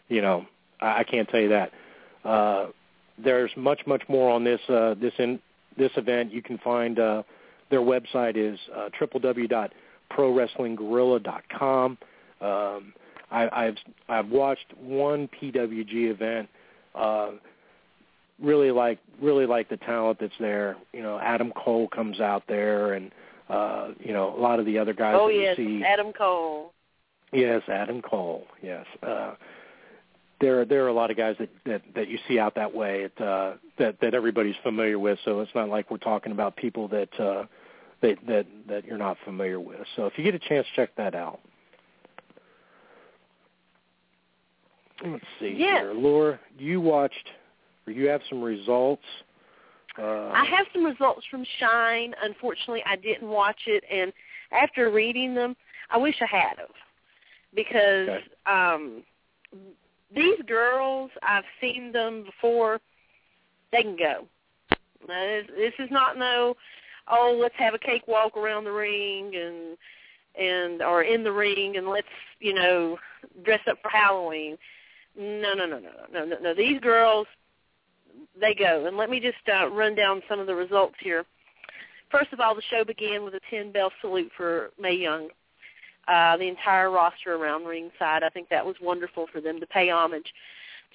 [0.08, 0.46] you know,
[0.80, 1.72] I, I can't tell you that.
[2.24, 2.68] Uh,
[3.18, 5.40] there's much, much more on this uh, this in
[5.78, 6.32] this event.
[6.32, 7.24] You can find uh,
[7.70, 8.90] their website is uh,
[10.12, 11.98] www.prowrestlingguerrilla.com.
[12.40, 12.94] Um,
[13.30, 16.50] I, I've I've watched one PWG event.
[16.96, 17.32] Uh,
[18.42, 20.78] really like really like the talent that's there.
[20.94, 23.12] You know, Adam Cole comes out there, and
[23.50, 25.84] uh, you know a lot of the other guys oh that yes, you see.
[25.84, 26.74] Adam Cole.
[27.34, 28.46] Yes, Adam Cole.
[28.62, 29.34] Yes, uh,
[30.40, 33.06] there there are a lot of guys that that, that you see out that way
[33.06, 35.20] at, uh, that that everybody's familiar with.
[35.26, 37.46] So it's not like we're talking about people that uh,
[38.02, 39.80] that that that you're not familiar with.
[39.96, 41.40] So if you get a chance, check that out.
[45.06, 45.82] Let's see Yes.
[45.82, 46.40] here, Laura.
[46.58, 47.30] You watched
[47.86, 49.04] or you have some results.
[49.98, 52.14] Uh, I have some results from Shine.
[52.22, 54.14] Unfortunately, I didn't watch it, and
[54.52, 55.56] after reading them,
[55.90, 56.70] I wish I had of
[57.56, 58.24] because Okay.
[58.46, 59.04] um,
[60.14, 62.80] these girls, I've seen them before.
[63.72, 64.28] They can go.
[65.08, 66.56] Now, this, this is not no,
[67.12, 69.78] oh, let's have a cakewalk around the ring and
[70.40, 72.08] and or in the ring and let's
[72.40, 72.98] you know
[73.44, 74.58] dress up for Halloween.
[75.18, 76.54] No, no, no, no, no, no, no.
[76.54, 77.26] These girls,
[78.40, 78.86] they go.
[78.86, 81.26] And let me just uh, run down some of the results here.
[82.12, 85.30] First of all, the show began with a 10 bell salute for Mae Young.
[86.08, 88.24] Uh, the entire roster around ringside.
[88.24, 90.32] I think that was wonderful for them to pay homage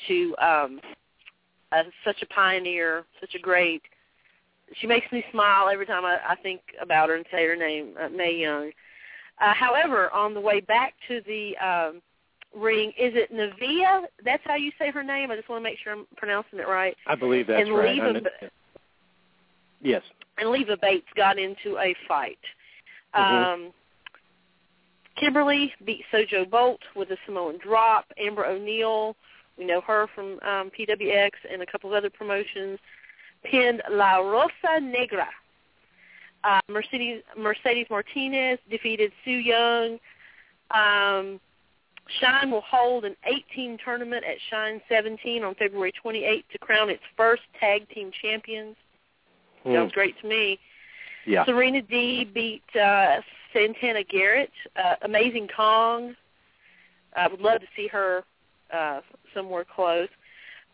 [0.09, 0.81] to um,
[1.71, 3.83] uh, such a pioneer, such a great.
[4.81, 7.95] She makes me smile every time I, I think about her and say her name,
[8.01, 8.71] uh, Mae Young.
[9.41, 12.03] Uh, however, on the way back to the um,
[12.55, 14.05] ring, is it Nevaeh?
[14.25, 15.31] That's how you say her name.
[15.31, 16.97] I just want to make sure I'm pronouncing it right.
[17.07, 17.97] I believe that's and right.
[17.97, 18.21] Leva,
[19.81, 20.03] yes.
[20.39, 22.39] and Leva Bates got into a fight.
[23.15, 23.55] Mhm.
[23.55, 23.73] Um,
[25.19, 28.07] Kimberly beat Sojo Bolt with a Samoan drop.
[28.19, 29.15] Amber O'Neal,
[29.59, 32.79] we know her from um, PWX and a couple of other promotions,
[33.45, 35.29] pinned La Rosa Negra.
[36.45, 39.99] Uh, Mercedes Mercedes Martinez defeated Su Yung.
[40.71, 41.41] Um,
[42.21, 47.03] Shine will hold an 18 tournament at Shine 17 on February 28th to crown its
[47.17, 48.77] first tag team champions.
[49.63, 49.75] Hmm.
[49.75, 50.59] Sounds great to me.
[51.27, 51.45] Yeah.
[51.45, 53.21] Serena D beat uh,
[53.53, 54.51] Santana Garrett.
[54.77, 56.15] Uh, Amazing Kong.
[57.17, 58.25] I would love to see her
[58.73, 59.01] uh,
[59.35, 60.09] somewhere close.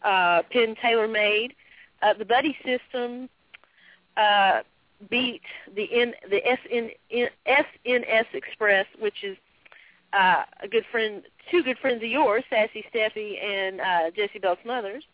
[0.03, 1.55] Uh, Penn Taylor Made.
[2.03, 3.29] Uh, the Buddy System
[4.17, 4.63] uh,
[5.11, 5.43] beat
[5.75, 6.91] the N, the SN,
[7.47, 9.37] SNS Express, which is
[10.13, 14.57] uh, a good friend, two good friends of yours, Sassy Stephie and uh, Jessie Belle
[14.63, 15.05] Smothers.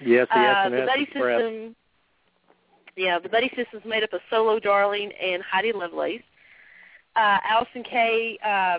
[0.00, 1.40] Yes, the Uh, the Buddy Express.
[1.40, 1.76] System,
[2.96, 6.22] yeah, the Buddy System's made up of Solo Darling and Heidi Lovelace.
[7.14, 8.78] Uh, Allysin Kay uh,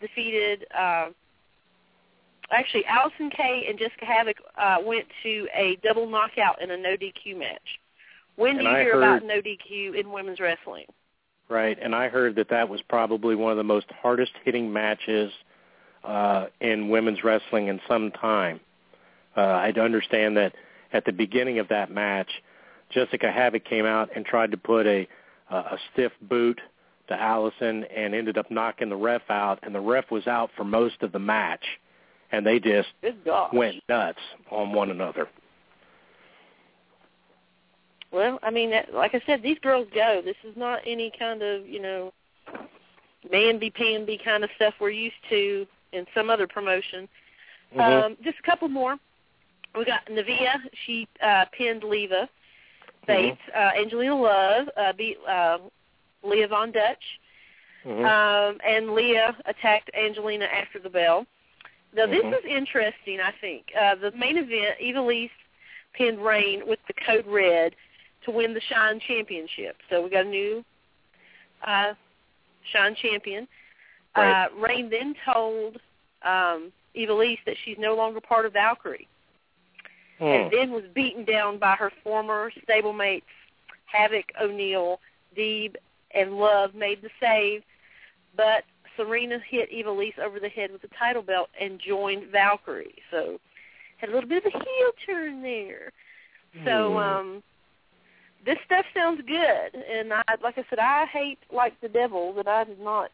[0.00, 0.66] defeated.
[0.76, 1.08] Uh,
[2.50, 6.96] actually, Allysin Kay and Jessica Havoc uh, went to a double knockout in a no
[6.96, 7.78] DQ match.
[8.36, 10.86] When do you I hear heard- about no DQ in women's wrestling?
[11.48, 15.30] Right, and I heard that that was probably one of the most hardest hitting matches
[16.02, 18.60] uh, in women's wrestling in some time.
[19.36, 20.54] Uh, I understand that
[20.92, 22.30] at the beginning of that match,
[22.90, 25.06] Jessica Havoc came out and tried to put a
[25.50, 26.60] a a stiff boot
[27.08, 30.64] to Allison and ended up knocking the ref out, and the ref was out for
[30.64, 31.64] most of the match,
[32.34, 32.88] and they just
[33.52, 34.18] went nuts
[34.50, 35.28] on one another.
[38.10, 40.20] Well, I mean, that, like I said, these girls go.
[40.24, 42.12] This is not any kind of, you know,
[43.30, 47.08] Bambi Pambi kind of stuff we're used to in some other promotion.
[47.74, 47.80] Mhm.
[47.80, 48.96] Um, just a couple more.
[49.76, 50.60] We got Nevaeh.
[50.86, 52.28] She uh, pinned Leva
[53.06, 53.40] Bates.
[53.54, 55.58] Uh, Angelina Love uh, beat uh,
[56.22, 57.04] Leah Von Dutch.
[57.84, 58.04] Mhm.
[58.04, 61.26] Um, and Leah attacked Angelina after the bell.
[61.94, 62.38] Now, this Mhm.
[62.38, 63.74] is interesting, I think.
[63.74, 65.30] Uh, the main event, Ivelisse
[65.92, 67.76] pinned Rain with the code red
[68.22, 69.80] to win the Shine Championship.
[69.88, 70.64] So we got a new
[71.62, 71.94] uh,
[72.72, 73.48] Shine champion.
[74.16, 74.44] Right.
[74.44, 75.80] Uh, Rain then told
[76.22, 79.08] um, Ivelisse that she's no longer part of Valkyrie
[80.18, 80.24] Hmm.
[80.24, 83.22] and then was beaten down by her former stablemates
[83.86, 85.00] Havoc, O'Neal,
[85.36, 85.76] Deeb,
[86.12, 87.62] and Love made the save,
[88.36, 88.64] but
[88.96, 92.94] Serena hit Ivelisse over the head with the title belt and joined Valkyrie.
[93.10, 93.40] So
[93.98, 95.92] had a little bit of a heel turn there.
[96.64, 96.96] So Hmm.
[96.98, 97.42] um
[98.44, 102.46] this stuff sounds good and I like I said I hate like the devil that
[102.46, 103.10] I did not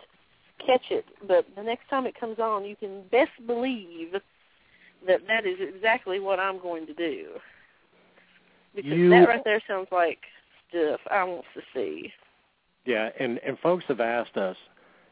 [0.64, 4.12] catch it, but the next time it comes on you can best believe
[5.06, 7.40] that that is exactly what I'm going to do.
[8.74, 10.20] Because You- that right there sounds like
[10.68, 12.12] stuff I want to see.
[12.84, 14.56] Yeah, and and folks have asked us,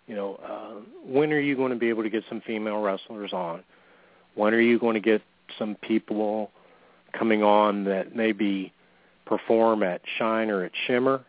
[0.09, 3.33] you know, uh, when are you going to be able to get some female wrestlers
[3.33, 3.63] on?
[4.35, 5.23] When are you going to get
[5.59, 6.51] some people
[7.17, 8.73] coming on that maybe
[9.27, 11.25] perform at Shine or at Shimmer?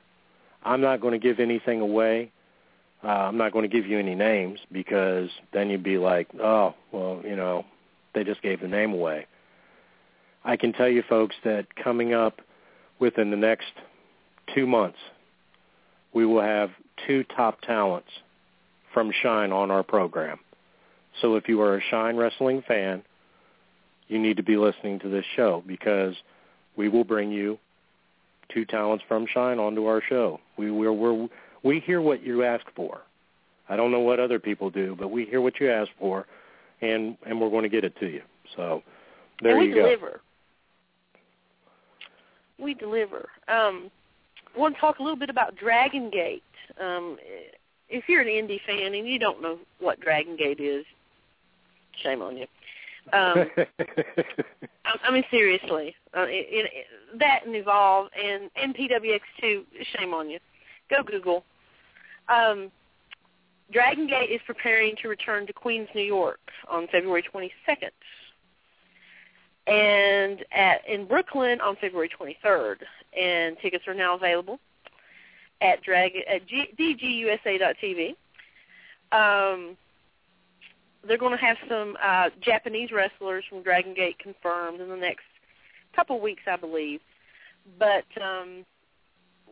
[0.64, 2.32] I'm not going to give anything away.
[3.04, 6.74] Uh, I'm not going to give you any names because then you'd be like, oh,
[6.92, 7.66] well, you know,
[8.16, 9.26] they just gave the name away.
[10.46, 12.40] I can tell you, folks, that coming up
[13.00, 13.72] within the next
[14.54, 14.98] two months,
[16.14, 16.72] we will have
[17.08, 18.10] two top talents
[19.00, 20.40] from Shine on our program.
[21.22, 23.02] So if you are a Shine Wrestling fan,
[24.10, 26.16] you need to be listening to this show because
[26.76, 27.58] we will bring you
[28.54, 30.42] two talents from Shine onto our show.
[30.58, 31.30] We we're, we're,
[31.64, 33.00] we hear what you ask for.
[33.70, 36.26] I don't know what other people do, but we hear what you ask for,
[36.82, 38.24] and and we're going to get it to you.
[38.58, 38.84] So
[39.42, 39.84] there and we you go.
[39.84, 40.20] deliver.
[42.62, 43.30] we deliver.
[43.48, 43.90] Um,
[44.54, 46.44] I want to talk a little bit about Dragon Gate.
[46.82, 47.18] Um,
[47.90, 50.86] if you're an indie fan and you don't know what Dragon Gate is,
[52.04, 52.46] shame on you.
[53.12, 53.50] Um,
[54.86, 56.86] I, I mean, seriously, uh, it, it,
[57.20, 59.64] that and Evolve and and PWX two,
[59.98, 60.40] shame on you.
[60.90, 61.44] Go Google.
[62.28, 62.72] Um,
[63.72, 67.90] Dragon Gate is preparing to return to Queens, New York on February 22nd,
[69.68, 72.78] and at in Brooklyn on February 23rd.
[73.20, 74.60] And tickets are now available
[75.62, 78.16] at drag at G, dgusa.tv.
[79.12, 79.78] Um,
[81.08, 85.24] they're going to have some uh, Japanese wrestlers from Dragon Gate confirmed in the next
[85.96, 87.00] couple weeks, I believe.
[87.78, 88.66] But um,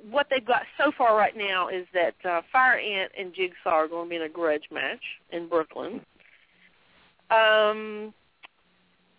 [0.10, 3.88] what they've got so far right now is that uh, Fire Ant and Jigsaw are
[3.88, 5.02] going to be in a grudge match
[5.32, 6.02] in Brooklyn.
[7.30, 8.14] Um,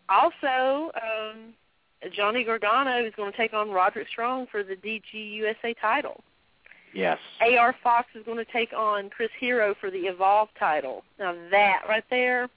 [0.09, 1.55] also, um,
[2.13, 6.23] Johnny Gargano is going to take on Roderick Strong for the DGUSA title.
[6.95, 7.19] Yes.
[7.41, 11.05] AR Fox is going to take on Chris Hero for the Evolve title.
[11.19, 12.51] Now that right there is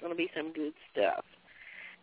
[0.00, 1.24] going to be some good stuff.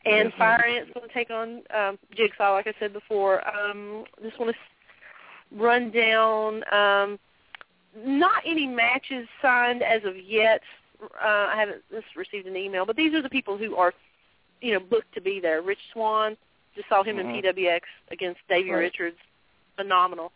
[0.05, 0.65] And Yes, Fire.
[0.65, 3.41] Ant's going to take on um, Jigsaw, like I said before.
[3.47, 6.63] Um, just want to run down.
[6.71, 7.19] Um,
[8.05, 10.61] not any matches signed as of yet.
[11.01, 13.93] Uh, I haven't just received an email, but these are the people who are,
[14.61, 15.61] you know, booked to be there.
[15.61, 16.37] Rich Swann,
[16.75, 17.19] just saw him Mhm.
[17.21, 18.79] in PWX against Davey Right.
[18.79, 19.17] Richards,
[19.75, 20.31] phenomenal.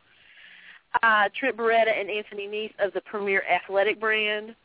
[1.03, 4.55] Uh, Trent Beretta and Anthony Nese of the Premier Athletic brand.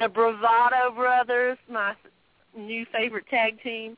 [0.00, 1.94] The Bravado Brothers, my
[2.56, 3.96] new favorite tag team.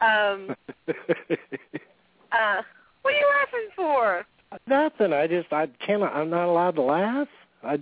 [0.00, 0.54] Um,
[0.88, 2.62] uh,
[3.02, 4.26] what are you laughing for?
[4.66, 5.12] Nothing.
[5.12, 6.02] I just I can't.
[6.02, 7.28] I'm not allowed to laugh.
[7.62, 7.76] I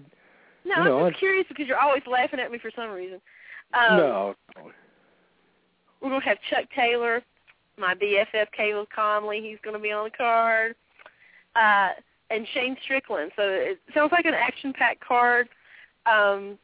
[0.64, 2.90] No, You know, I'm I- just curious because you're always laughing at me for some
[2.90, 3.20] reason.
[3.74, 4.34] Um, no.
[6.00, 7.22] We're going to have Chuck Taylor,
[7.76, 9.42] my BFF Caleb Konley.
[9.42, 10.74] He's going to be on the card.
[11.56, 11.88] Uh,
[12.30, 13.32] and Shane Strickland.
[13.36, 15.48] So it sounds like an action-packed card.
[16.06, 16.58] Um,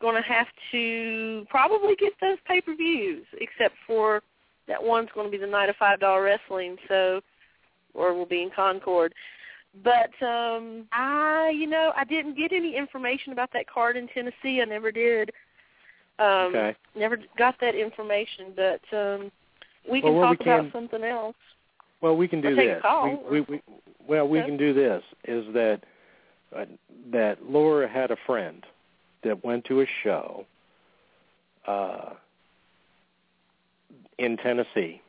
[0.00, 4.22] going to have to probably get those pay-per-views, except for
[4.68, 7.20] that one's going to be the night of $5 wrestling, so
[7.94, 9.12] or we'll be in Concord.
[9.84, 14.60] But um I, you know, I didn't get any information about that card in Tennessee.
[14.62, 15.30] I never did.
[16.18, 16.74] Um Okay.
[16.94, 19.30] never got that information, but um
[19.90, 21.36] we Well, can we talk about something else.
[22.00, 23.22] Well, we can do Or take a this.
[23.30, 23.62] We, we, we,
[24.06, 24.48] well, we Okay.
[24.48, 25.02] can do this.
[25.24, 25.80] Is that
[26.56, 26.64] uh,
[27.12, 28.64] that Laura had a friend
[29.24, 30.46] that went to a show
[31.66, 32.10] uh,
[34.18, 35.02] in Tennessee.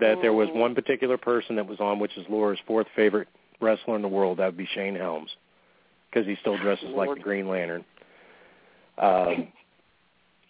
[0.00, 3.28] That there was one particular person that was on, which is Laura's fourth favorite
[3.60, 4.38] wrestler in the world.
[4.38, 5.30] That would be Shane Helms,
[6.10, 7.84] because he still dresses like the Green Lantern.
[8.98, 9.48] Um,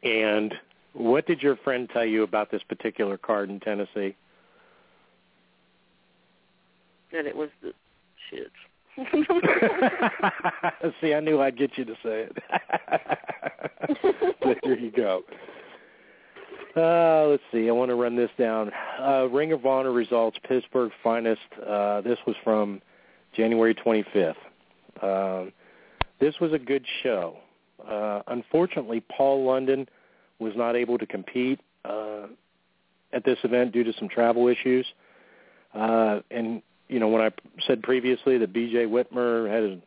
[0.03, 0.55] and
[0.95, 4.17] what did your friend tell you about this particular card in Tennessee?
[7.15, 7.73] That it was the
[8.31, 8.51] shit.
[11.01, 12.37] See, I knew I'd get you to say it.
[14.41, 15.23] but there you go.
[16.77, 17.69] Uh, let's see.
[17.69, 18.73] I want to run this down.
[19.01, 21.41] Uh, Ring of Honor results, Pittsburgh Finest.
[21.65, 22.83] Uh, this was from
[23.37, 24.35] January 25th.
[25.03, 25.53] Um,
[26.21, 27.37] this was a good show.
[27.89, 29.89] Uh, unfortunately, Paul London
[30.41, 32.27] was not able to compete uh,
[33.13, 34.87] at this event due to some travel issues.
[35.75, 37.31] Uh, and you know, when I
[37.67, 38.87] said previously that B.J.
[38.87, 39.81] Whitmer had a,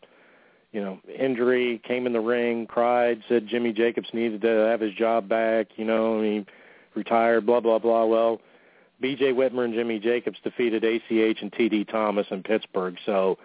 [0.72, 4.93] you know, injury, came in the ring, cried, said Jimmy Jacobs needed to have his
[4.93, 6.45] job back, you know, and he
[6.95, 8.06] retired, blah, blah, blah.
[8.06, 8.41] Well,
[9.00, 9.34] B.J.
[9.34, 11.86] Whitmer and Jimmy Jacobs defeated ACH and T.D.
[11.86, 12.95] Thomas in Pittsburgh.
[13.06, 13.38] So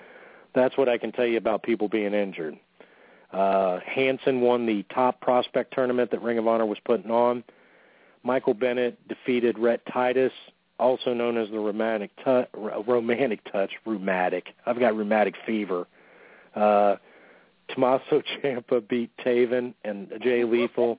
[0.55, 2.57] that's what I can tell you about people being injured.
[3.33, 7.45] Uh, Hanson won the top prospect tournament that Ring of Honor was putting on.
[8.23, 10.33] Michael Bennett defeated Rhett Titus
[10.83, 14.49] also known as the romantic touch, romantic touch, rheumatic.
[14.67, 15.87] I've got rheumatic fever.
[16.55, 16.97] Uh,
[17.69, 20.99] Tommaso Ciampa beat Taven and Jay Lethal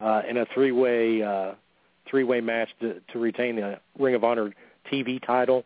[0.00, 1.52] uh, in a three-way uh,
[2.08, 4.54] three-way match to, to retain the Ring of Honor
[4.90, 5.64] TV title.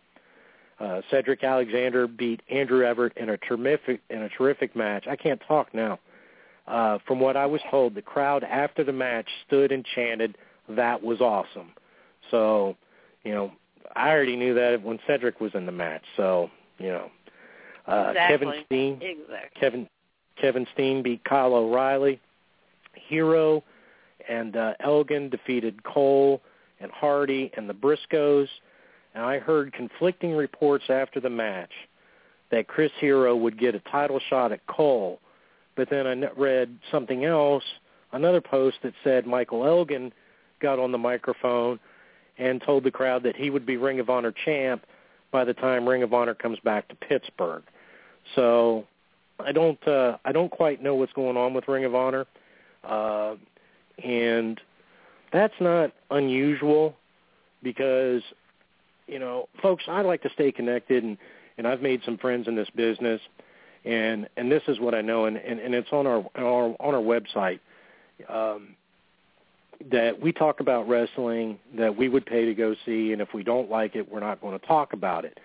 [0.80, 5.04] Uh, Cedric Alexander beat Andrew Everett in a terrific in a terrific match.
[5.06, 5.98] I can't talk now.
[6.66, 10.38] Uh, from what I was told, the crowd after the match stood and chanted,
[10.70, 11.72] "That was awesome."
[12.30, 12.76] So
[13.24, 13.52] you know,
[13.96, 16.02] I already knew that when Cedric was in the match.
[16.16, 17.10] So, you know,
[17.86, 19.60] uh, Kevin Steen, Exactly.
[19.60, 19.88] Kevin
[20.40, 22.20] Kevin Steen beat Kyle O'Reilly.
[22.94, 23.62] Hero
[24.28, 26.40] and uh, Elgin defeated Cole
[26.80, 28.48] and Hardy and the Briscoes.
[29.14, 31.72] And I heard conflicting reports after the match
[32.50, 35.20] that Chris Hero would get a title shot at Cole,
[35.76, 37.62] but then I read something else,
[38.12, 40.12] another post that said Michael Elgin
[40.60, 41.78] got on the microphone
[42.41, 44.84] and told the crowd that he would be Ring of Honor champ
[45.30, 47.62] by the time Ring of Honor comes back to Pittsburgh.
[48.34, 48.86] So
[49.38, 52.26] I don't uh, I don't quite know what's going on with Ring of Honor,
[52.82, 53.34] uh,
[54.03, 54.61] and
[55.32, 56.97] that's not unusual
[57.62, 58.22] because
[59.07, 61.18] you know, folks, I like to stay connected, and
[61.59, 63.20] and I've made some friends in this business,
[63.84, 66.76] and and this is what I know, and and, and it's on our, on our
[66.80, 67.61] on our website.
[68.28, 68.76] Um,
[69.91, 73.43] that we talk about wrestling that we would pay to go see, and if we
[73.43, 75.39] don't like it, we're not going to talk about it.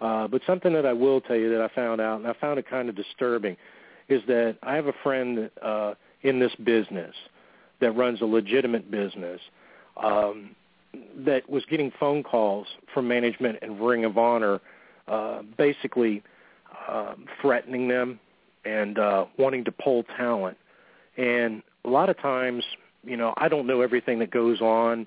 [0.00, 2.58] Uh, but something that I will tell you that I found out, and I found
[2.58, 3.56] it kind of disturbing,
[4.08, 7.14] is that I have a friend uh, in this business
[7.80, 9.40] that runs a legitimate business
[9.96, 10.54] um,
[11.18, 14.60] that was getting phone calls from management and Ring of Honor,
[15.08, 16.22] uh, basically
[16.88, 18.20] uh, threatening them
[18.64, 20.56] and uh, wanting to pull talent.
[21.16, 22.64] And a lot of times,
[23.04, 25.06] you know, I don't know everything that goes on,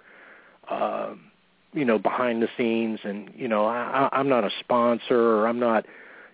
[0.70, 1.14] uh,
[1.74, 5.60] you know, behind the scenes, and you know, I, I'm not a sponsor or I'm
[5.60, 5.86] not,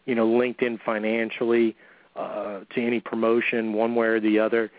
[0.05, 1.76] you know, linked in financially
[2.16, 4.72] uh, to any promotion one way or the other.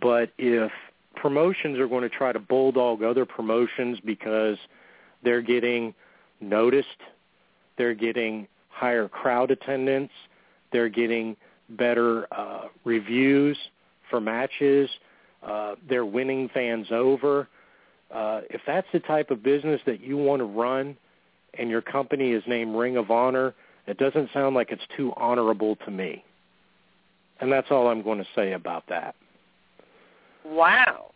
[0.00, 0.72] But if
[1.16, 4.58] promotions are going to try to bulldog other promotions because
[5.22, 5.94] they're getting
[6.40, 6.88] noticed,
[7.76, 10.10] they're getting higher crowd attendance,
[10.72, 11.36] they're getting
[11.70, 13.56] better uh, reviews
[14.10, 14.90] for matches,
[15.44, 17.48] uh, they're winning fans over.
[18.12, 20.96] Uh, if that's the type of business that you want to run
[21.58, 23.54] and your company is named Ring of Honor,
[23.86, 26.24] it doesn't sound like it's too honorable to me.
[27.40, 29.14] And that's all I'm going to say about that.
[30.44, 31.10] Wow.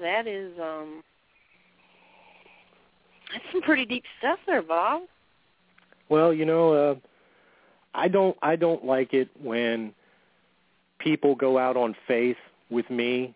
[0.00, 1.02] That is um
[3.32, 5.02] that's some pretty deep stuff there, Bob.
[6.08, 6.94] Well, you know, uh
[7.94, 9.92] I don't I don't like it when
[10.98, 12.36] people go out on faith
[12.70, 13.34] with me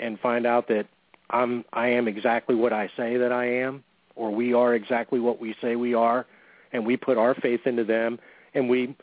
[0.00, 0.86] and find out that
[1.30, 3.84] I'm I am exactly what I say that I am
[4.16, 6.26] or we are exactly what we say we are
[6.72, 8.18] and we put our faith into them
[8.54, 8.96] and we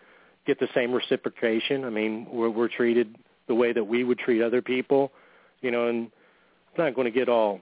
[0.46, 1.84] get the same reciprocation.
[1.86, 3.16] I mean, we're we're treated
[3.48, 5.12] the way that we would treat other people,
[5.62, 6.12] you know, and
[6.78, 7.62] I'm not going to get all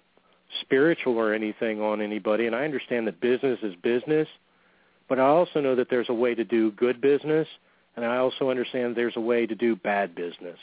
[0.62, 2.48] spiritual or anything on anybody.
[2.48, 4.28] And I understand that business is business,
[5.10, 7.48] but I also know that there's a way to do good business,
[7.96, 10.58] and I also understand there's a way to do bad business.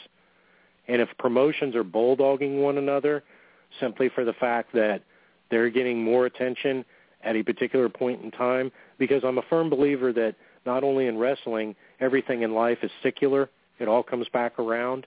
[0.88, 3.22] And if promotions are bulldogging one another
[3.78, 5.02] simply for the fact that
[5.50, 6.84] they're getting more attention
[7.22, 10.34] at a particular point in time, because I'm a firm believer that
[10.66, 13.48] not only in wrestling, everything in life is secular
[13.80, 15.06] it all comes back around.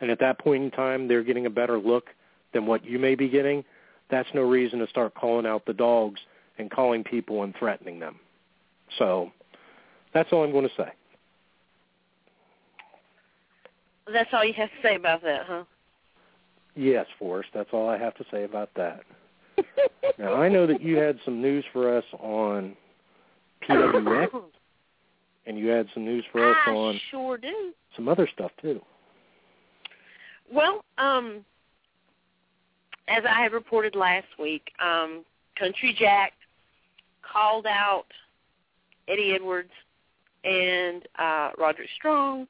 [0.00, 2.08] And at that point in time, they're getting a better look
[2.52, 3.64] than what you may be getting.
[4.10, 6.20] That's no reason to start calling out the dogs
[6.58, 8.16] and calling people and threatening them.
[8.98, 9.30] So
[10.12, 10.92] that's all I'm going to say.
[14.12, 15.64] That's all you have to say about that, huh?
[16.76, 17.50] Yes, Forrest.
[17.54, 19.00] That's all I have to say about that.
[20.18, 22.76] now I know that you had some news for us on
[23.68, 24.28] PWX,
[25.46, 28.80] and you had some news for us I on sure do some other stuff too.
[30.52, 31.44] Well, um,
[33.08, 35.24] as I had reported last week, um,
[35.58, 36.32] Country Jack
[37.22, 38.06] called out
[39.08, 39.70] Eddie Edwards
[40.44, 42.46] and uh, Roderick Strong,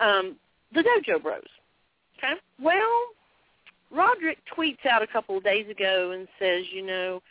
[0.00, 0.36] um,
[0.74, 1.42] the Dojo Bros.
[2.18, 2.34] Okay.
[2.60, 3.06] Well,
[3.90, 7.22] Roderick tweets out a couple of days ago and says, you know,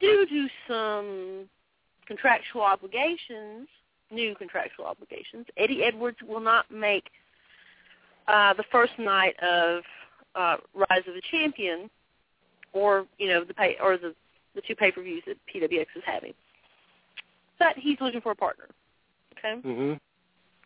[0.00, 1.48] due to some
[2.06, 3.68] contractual obligations,
[4.10, 7.04] new contractual obligations, Eddie Edwards will not make
[8.28, 9.82] uh, the first night of
[10.34, 11.88] uh, Rise of the Champion,
[12.72, 14.14] or you know the pay or the
[14.54, 16.34] the two pay per views that PWX is having.
[17.58, 18.66] But he's looking for a partner.
[19.38, 19.60] Okay.
[19.66, 19.92] Mm-hmm.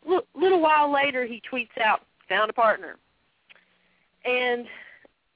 [0.09, 2.97] L- little while later, he tweets out, "Found a partner,"
[4.25, 4.67] and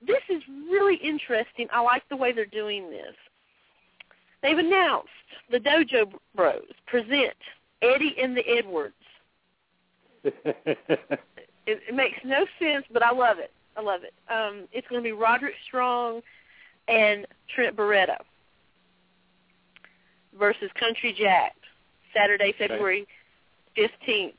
[0.06, 1.68] this is really interesting.
[1.72, 3.14] I like the way they're doing this.
[4.42, 5.08] They've announced
[5.50, 7.34] the Dojo Bros present
[7.82, 8.94] Eddie and the Edwards.
[10.24, 10.78] it,
[11.66, 13.50] it makes no sense, but I love it.
[13.76, 14.14] I love it.
[14.30, 16.22] Um, it's going to be Roderick Strong
[16.88, 18.18] and Trent Beretta
[20.38, 21.54] versus Country Jack,
[22.14, 23.06] Saturday, February
[23.74, 24.34] fifteenth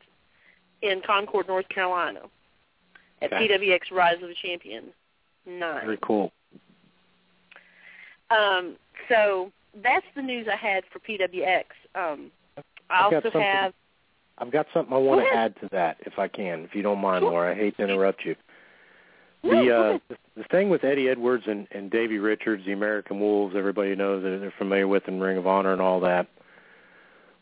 [0.82, 2.22] in Concord, North Carolina,
[3.22, 3.48] at Okay.
[3.48, 4.86] PWX Rise of the Champion
[5.46, 5.86] nine.
[5.86, 6.32] Very cool.
[8.30, 8.76] Um,
[9.10, 9.52] so
[9.84, 11.66] that's the news I had for PWX.
[11.96, 12.32] Um,
[12.90, 13.74] I I've got also something- have
[14.38, 17.00] I've got something I want to add to that, if I can, if you don't
[17.00, 17.32] mind, Sure.
[17.32, 17.52] Laura.
[17.52, 18.36] I hate to interrupt you.
[19.44, 23.20] No, The uh, the, the thing with Eddie Edwards and, and Davey Richards, the American
[23.22, 26.28] Wolves, everybody knows that they're familiar with in Ring of Honor and all that.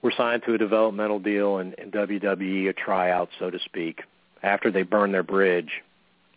[0.04, 4.01] Were signed to a developmental deal in, in WWE, a tryout, so to speak,
[4.43, 5.72] after they burned their bridge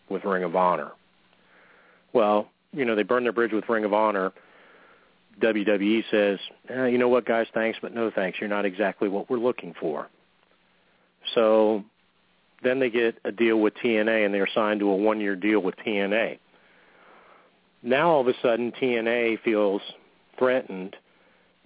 [0.09, 0.91] with Ring of Honor.
[2.13, 4.31] Well, you know, they burned their bridge with Ring of Honor.
[5.41, 6.39] WWE says,
[6.69, 8.39] eh, you know what, guys, thanks, but no thanks.
[8.39, 10.07] You're not exactly what we're looking for.
[11.35, 11.83] So
[12.63, 15.75] then they get a deal with TNA, and they're signed to a one-year deal with
[15.85, 16.39] TNA.
[17.83, 19.81] Now all of a sudden, TNA feels
[20.39, 20.95] threatened,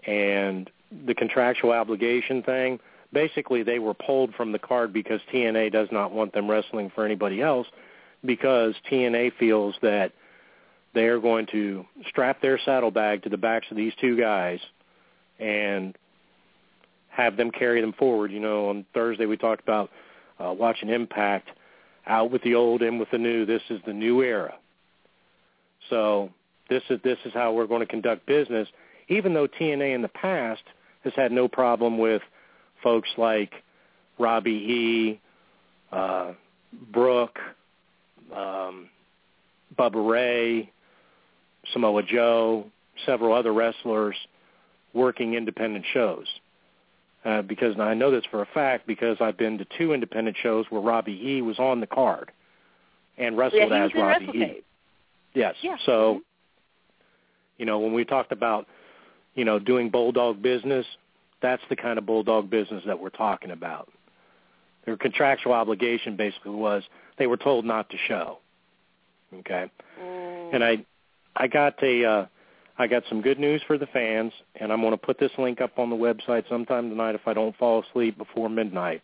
[0.05, 0.69] and
[1.05, 2.79] the contractual obligation thing,
[3.13, 7.05] basically they were pulled from the card because TNA does not want them wrestling for
[7.05, 7.67] anybody else
[8.25, 10.11] because TNA feels that
[10.93, 14.59] they are going to strap their saddlebag to the backs of these two guys
[15.39, 15.97] and
[17.09, 18.31] have them carry them forward.
[18.31, 19.89] You know, on Thursday we talked about
[20.39, 21.49] uh, watching Impact
[22.07, 23.45] out with the old, in with the new.
[23.45, 24.55] This is the new era.
[25.89, 26.31] So
[26.69, 28.67] this is this is how we're going to conduct business.
[29.07, 30.63] Even though TNA in the past
[31.03, 32.21] has had no problem with
[32.83, 33.53] folks like
[34.19, 35.21] Robbie E,
[35.91, 36.33] uh,
[36.91, 37.39] Brooke,
[38.35, 38.89] um,
[39.77, 40.71] Bubba Ray,
[41.73, 42.65] Samoa Joe,
[43.05, 44.15] several other wrestlers
[44.93, 46.25] working independent shows.
[47.23, 50.65] Uh, because I know this for a fact because I've been to two independent shows
[50.69, 52.31] where Robbie E was on the card
[53.17, 54.63] and wrestled yeah, as Robbie E.
[55.35, 55.55] Yes.
[55.61, 55.75] Yeah.
[55.85, 56.19] So, mm-hmm.
[57.59, 58.67] you know, when we talked about,
[59.35, 60.85] you know, doing bulldog business,
[61.41, 63.89] that's the kind of bulldog business that we're talking about.
[64.85, 66.83] Their contractual obligation basically was
[67.17, 68.39] they were told not to show.
[69.33, 69.69] Okay.
[70.01, 70.55] Mm.
[70.55, 70.85] And I
[71.35, 72.25] I got a uh
[72.77, 75.61] I got some good news for the fans and I'm going to put this link
[75.61, 79.01] up on the website sometime tonight if I don't fall asleep before midnight.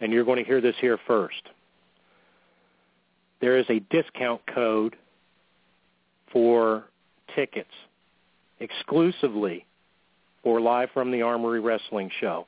[0.00, 1.42] And you're going to hear this here first.
[3.40, 4.96] There is a discount code
[6.30, 6.84] for
[7.34, 7.70] tickets
[8.60, 9.66] exclusively
[10.42, 12.46] for Live from the Armory Wrestling show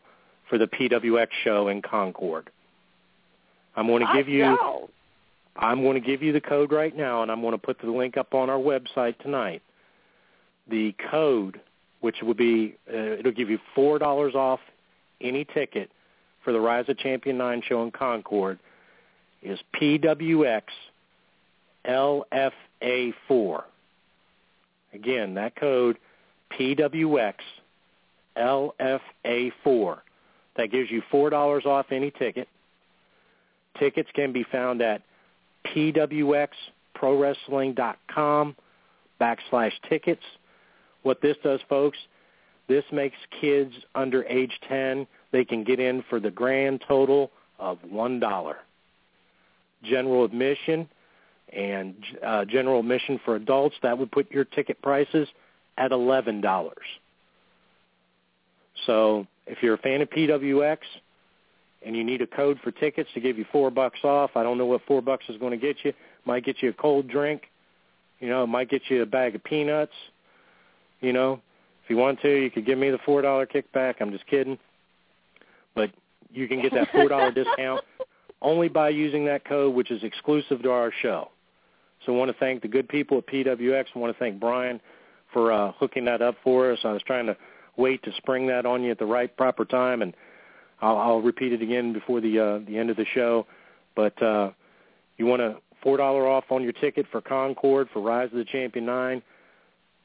[0.49, 2.51] for the PWX show in Concord.
[3.75, 4.57] I'm going to give you.
[5.59, 7.91] I'm going to give you the code right now and I'm going to put the
[7.91, 9.63] link up on our website tonight.
[10.69, 11.61] The code
[12.01, 14.61] which will be uh, it'll give you $4 off
[15.21, 15.91] any ticket
[16.45, 18.59] for the Rise of Champion 9 show in Concord
[19.43, 20.63] is PWX
[21.89, 23.63] LFA4.
[24.97, 25.99] Again, that code
[26.59, 27.35] PWX
[28.37, 29.99] LFA4.
[30.57, 32.49] That gives you $4 off any ticket.
[33.79, 35.03] Tickets can be found at
[35.67, 38.57] pwxprowrestling.com
[39.21, 40.23] backslash tickets.
[41.03, 41.99] What this does, folks,
[42.67, 47.77] this makes kids under age 10, they can get in for the grand total of
[47.83, 48.55] $1.
[49.85, 50.89] General admission
[51.53, 51.95] and
[52.25, 55.29] uh, general admission for adults, that would put your ticket prices
[55.79, 56.71] at $11.
[58.87, 60.79] So if you're a fan of PWX
[61.85, 64.59] and you need a code for tickets to give you four bucks off, I don't
[64.59, 65.93] know what four bucks is going to get you.
[66.25, 67.43] Might get you a cold drink.
[68.21, 69.93] You know, it might get you a bag of peanuts.
[71.01, 71.41] You know,
[71.85, 73.97] if you want to, you could give me the four dollar kickback.
[74.01, 74.59] I'm just kidding,
[75.75, 75.91] but
[76.33, 77.85] you can get that four dollar discount
[78.41, 81.29] only by using that code, which is exclusive to our show.
[82.07, 83.87] So I want to thank the good people at PWX.
[83.95, 84.81] I want to thank Brian
[85.33, 86.79] for uh, hooking that up for us.
[86.85, 87.37] I was trying to
[87.77, 90.15] wait to spring that on you at the right proper time, and
[90.81, 93.47] I'll, I'll repeat it again before the uh, the end of the show.
[93.97, 94.53] But uh,
[95.19, 98.45] you want a four dollar off on your ticket for Concord for Rise of the
[98.45, 99.21] Champion Nine?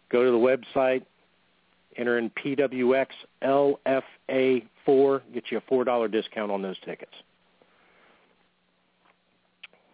[0.10, 1.06] Go to the website,
[1.98, 3.08] enter in PWX
[3.44, 7.14] LFA four, get you a four dollar discount on those tickets.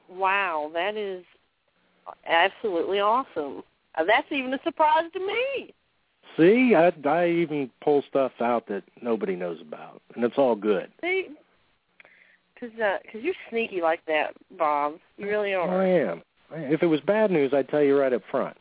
[0.09, 1.25] Wow, that is
[2.25, 3.63] absolutely awesome.
[3.95, 5.73] Uh, that's even a surprise to me.
[6.37, 10.91] See, I, I even pull stuff out that nobody knows about, and it's all good.
[11.01, 11.29] See,
[12.53, 14.95] because uh, cause you're sneaky like that, Bob.
[15.17, 15.81] You really are.
[15.81, 16.21] I am.
[16.51, 18.55] If it was bad news, I'd tell you right up front.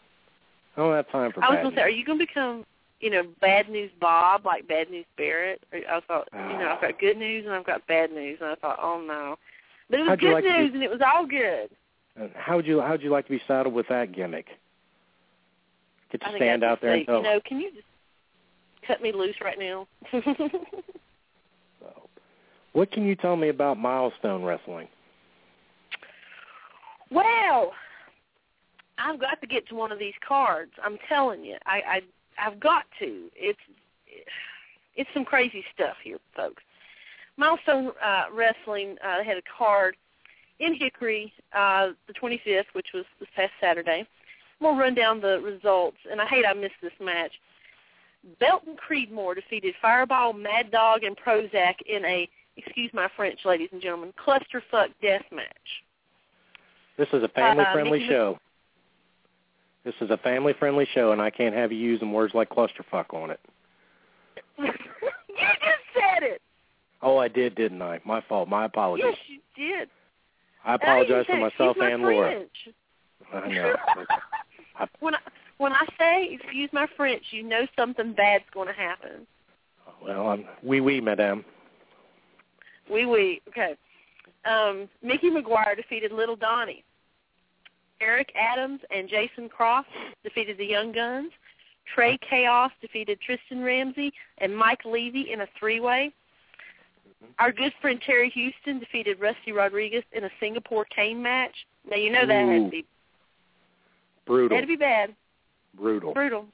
[0.76, 2.66] I don't have time for I was going to say, are you going to become,
[3.01, 5.62] you know, bad news Bob, like bad news Barrett?
[5.72, 8.55] I thought, you know, I've got good news and I've got bad news, and I
[8.57, 9.36] thought, oh no,
[9.88, 11.70] but it was good like news be- and it was all good.
[12.35, 14.47] How would you How would you like to be saddled with that gimmick?
[16.12, 17.17] Get to stand out there say, and tell.
[17.19, 17.87] you know, can you just
[18.87, 19.87] cut me loose right now?
[21.81, 22.09] So,
[22.73, 24.89] what can you tell me about milestone wrestling?
[27.11, 27.73] Well,
[28.99, 30.73] I've got to get to one of these cards.
[30.83, 32.01] I'm telling you, I, I
[32.47, 33.29] I've got to.
[33.35, 33.59] It's
[34.97, 36.62] it's some crazy stuff here, folks.
[37.37, 39.97] Milestone uh, Wrestling uh, had a card
[40.59, 44.07] in Hickory, uh, the 25th, which was this past Saturday.
[44.61, 47.32] We'll run down the results, and I hate I missed this match.
[48.40, 53.82] Belton Creedmoor defeated Fireball, Mad Dog, and Prozac in a, excuse my French, ladies and
[53.82, 55.46] gentlemen, clusterfuck death match.
[56.96, 58.38] This is a family Uh, show.
[59.84, 63.30] This is a family-friendly show, and I can't have you using words like clusterfuck on
[63.30, 63.40] it.
[64.59, 66.42] you just said it.
[67.02, 68.00] Oh, I did, didn't I?
[68.04, 68.48] My fault.
[68.48, 69.04] My apologies.
[69.07, 69.88] Yes, you did.
[70.67, 72.43] I apologize to myself my and Laura.
[73.33, 73.77] I know.
[74.79, 75.19] I, when I
[75.59, 79.27] when I say excuse my French, you know something bad's going to happen.
[80.05, 81.45] well, I'm oui, oui, madame.
[82.91, 83.41] Oui, oui.
[83.49, 83.75] Okay.
[84.45, 86.85] Um, Mickey McGuire defeated Little Donnie.
[88.01, 89.87] Eric Adams and Jason Cross
[90.23, 91.31] defeated the Young Guns.
[91.95, 96.12] Trey Chaos defeated Tristan Ramsey and Mike Levy in a three-way.
[97.39, 101.55] Our good friend Terry Houston defeated Rusty Rodriguez in a Singapore cane match.
[101.89, 102.85] Now you know that had to be
[104.27, 104.57] Brutal.
[104.57, 105.14] had to be bad,
[105.77, 106.12] Brutal.
[106.12, 106.47] brutal.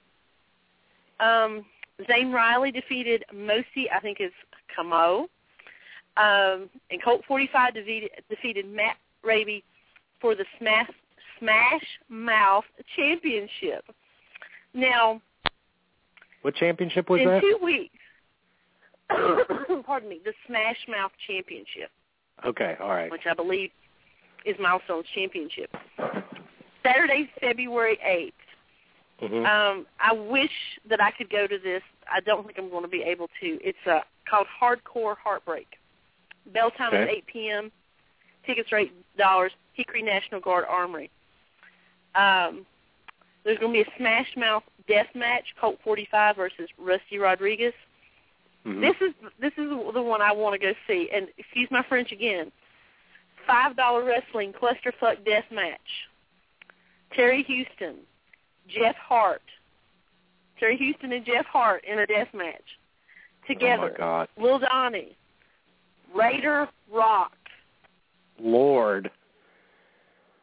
[1.21, 1.65] Um,
[2.11, 4.35] Zane Riley defeated Mosi, I think it's
[4.75, 5.29] Camo.
[6.17, 9.63] Um, and Colt 45 defeated, defeated Matt Reby
[10.21, 10.91] for the Smash
[11.39, 12.65] Smash Mouth
[12.97, 13.85] Championship.
[14.75, 15.21] Now,
[16.43, 17.41] What championship was in that?
[17.41, 17.95] two weeks,
[19.86, 21.90] pardon me, the Smash Mouth Championship,
[22.44, 23.11] Okay, all right.
[23.11, 23.70] which I believe
[24.44, 25.70] is Milestone's championship.
[26.82, 27.98] Saturday, February
[29.20, 29.28] 8th.
[29.28, 30.50] hmm Um, I wish
[30.88, 31.82] that I could go to this.
[32.12, 33.59] I don't think I'm going to be able to.
[33.62, 35.68] It's uh, called Hardcore Heartbreak.
[36.53, 37.72] Bell time is 8 p.m.
[38.44, 39.53] Tickets are eight dollars.
[39.74, 41.09] Hickory National Guard Armory.
[42.16, 42.66] Um,
[43.44, 47.72] there's going to be a Smash Mouth death match, Colt 45 versus Rusty Rodriguez.
[48.65, 51.09] Hmm This is this is the one I want to go see.
[51.13, 52.53] And excuse my French again.
[53.47, 55.81] Five dollar wrestling clusterfuck death match.
[57.15, 57.97] Terry Houston,
[58.69, 59.43] Jeff Hart.
[60.59, 62.63] Terry Houston and Jeff Hart in a death match.
[63.49, 63.89] Together.
[63.89, 65.17] Oh my God, Lil Donnie.
[66.15, 67.33] Raider Rock.
[68.41, 69.11] Lord.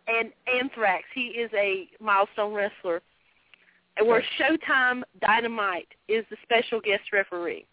[0.07, 1.03] And Anthrax.
[1.13, 3.01] He is a milestone wrestler.
[3.97, 7.65] And where Showtime Dynamite is the special guest referee.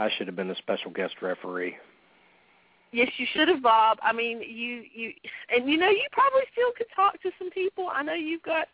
[0.00, 1.76] I should have been the special guest referee.
[2.92, 3.98] Yes, you should have, Bob.
[4.02, 5.12] I mean, you you
[5.54, 7.88] and you know you probably still could talk to some people.
[7.92, 8.66] I know you've got,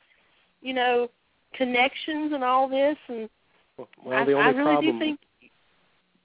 [0.63, 1.11] you know,
[1.53, 3.29] connections and all this, and
[3.77, 5.21] Well, I, the only I really problem do think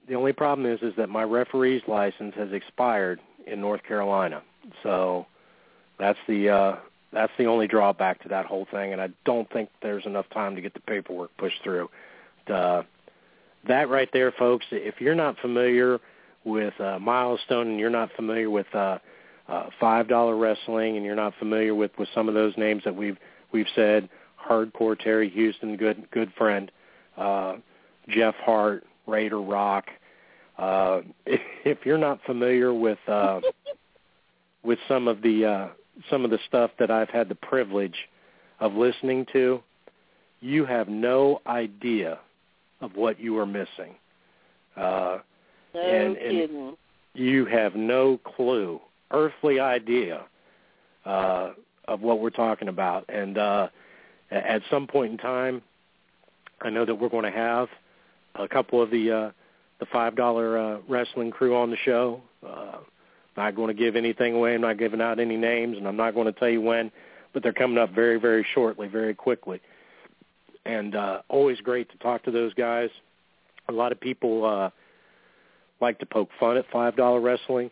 [0.08, 4.42] the only problem is is that my referee's license has expired in North Carolina.
[4.82, 5.26] So
[5.98, 6.76] that's the uh
[7.12, 10.54] that's the only drawback to that whole thing and I don't think there's enough time
[10.54, 11.90] to get the paperwork pushed through.
[12.48, 12.82] Uh
[13.68, 15.98] that right there folks, if you're not familiar
[16.44, 18.98] with uh Milestone and you're not familiar with uh
[19.48, 22.94] uh five dollar wrestling and you're not familiar with with some of those names that
[22.94, 23.16] we've
[23.52, 24.08] we've said
[24.44, 26.70] hardcore Terry Houston good good friend
[27.16, 27.56] uh
[28.08, 29.86] Jeff Hart Raider Rock.
[30.58, 33.40] Uh, if, if you're not familiar with uh,
[34.62, 35.68] with some of the uh,
[36.10, 37.96] some of the stuff that I've had the privilege
[38.60, 39.62] of listening to,
[40.40, 42.18] you have no idea
[42.82, 43.94] of what you are missing.
[44.76, 45.18] Uh,
[45.74, 46.76] no and- and- kidding.
[47.14, 48.80] you have no clue,
[49.10, 50.24] earthly idea
[51.06, 51.52] uh,
[51.88, 53.04] of what we're talking about.
[53.08, 53.68] And uh,
[54.30, 55.62] at some point in time,
[56.60, 57.68] I know that we're going to have
[58.34, 59.30] a couple of the uh,
[59.80, 62.22] the five dollar uh, wrestling crew on the show.
[62.46, 62.78] Uh,
[63.36, 64.54] not going to give anything away.
[64.54, 66.90] I'm not giving out any names, and I'm not going to tell you when.
[67.32, 69.60] But they're coming up very, very shortly, very quickly.
[70.64, 72.90] And uh, always great to talk to those guys.
[73.68, 74.70] A lot of people uh,
[75.80, 77.70] like to poke fun at five dollar wrestling.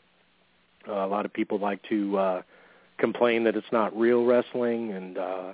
[0.89, 2.43] Uh, a lot of people like to uh,
[2.99, 5.53] complain that it's not real wrestling, and uh,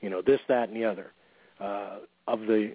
[0.00, 1.12] you know this, that, and the other.
[1.60, 2.74] Uh, of the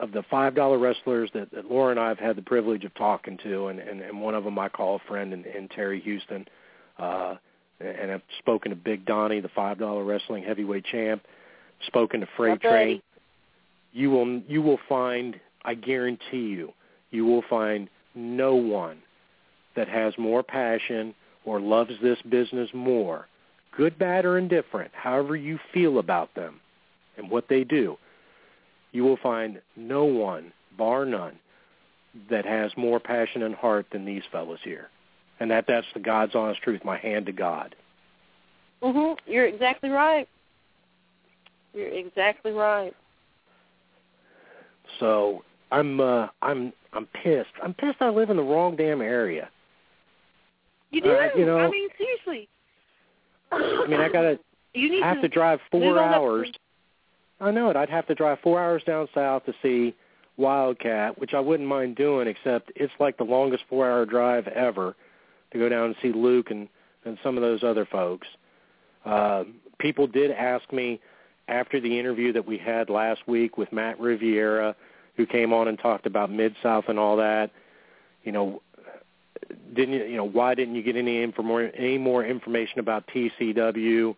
[0.00, 2.94] of the five dollar wrestlers that, that Laura and I have had the privilege of
[2.94, 6.00] talking to, and, and, and one of them I call a friend, and, and Terry
[6.00, 6.46] Houston,
[6.98, 7.34] uh,
[7.80, 11.22] and I've spoken to Big Donnie, the five dollar wrestling heavyweight champ,
[11.86, 12.60] spoken to Freight.
[12.60, 13.02] Train.
[13.98, 16.72] You will you will find, I guarantee you,
[17.10, 18.98] you will find no one
[19.74, 21.12] that has more passion
[21.44, 23.26] or loves this business more,
[23.76, 26.60] good, bad, or indifferent, however you feel about them
[27.16, 27.98] and what they do,
[28.92, 31.36] you will find no one, bar none,
[32.30, 34.90] that has more passion and heart than these fellows here.
[35.40, 37.74] And that that's the God's honest truth, my hand to God.
[38.80, 39.18] Mhm.
[39.26, 40.28] You're exactly right.
[41.74, 42.94] You're exactly right.
[45.00, 47.50] So I'm uh I'm I'm pissed.
[47.62, 49.48] I'm pissed I live in the wrong damn area.
[50.90, 51.10] You do.
[51.12, 52.48] Uh, you know- I mean, seriously.
[53.52, 54.38] I mean I gotta
[54.74, 56.50] You need I have to to drive four hours.
[57.40, 57.76] I know it.
[57.76, 59.94] I'd have to drive four hours down south to see
[60.36, 64.94] Wildcat, which I wouldn't mind doing, except it's like the longest four-hour drive ever
[65.52, 66.68] to go down and see Luke and
[67.04, 68.26] and some of those other folks.
[69.04, 69.44] Uh,
[69.78, 71.00] people did ask me
[71.48, 74.76] after the interview that we had last week with Matt Riviera,
[75.16, 77.50] who came on and talked about Mid South and all that.
[78.22, 78.62] You know,
[79.74, 84.14] didn't you, you know why didn't you get any inform- any more information about TCW?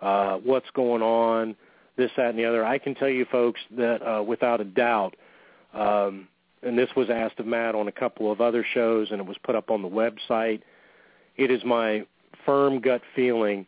[0.00, 1.56] Uh, what's going on?
[1.96, 2.64] This, that, and the other.
[2.64, 5.16] I can tell you, folks, that uh, without a doubt,
[5.74, 6.28] um,
[6.62, 9.36] and this was asked of Matt on a couple of other shows, and it was
[9.42, 10.62] put up on the website.
[11.36, 12.06] It is my
[12.46, 13.66] firm gut feeling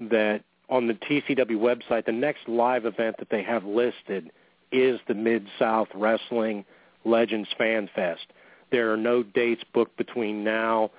[0.00, 0.42] that
[0.72, 4.30] on the TCW website, the next live event that they have listed
[4.72, 6.64] is the Mid South Wrestling
[7.04, 8.24] Legends Fan Fest.
[8.70, 10.90] There are no dates booked between now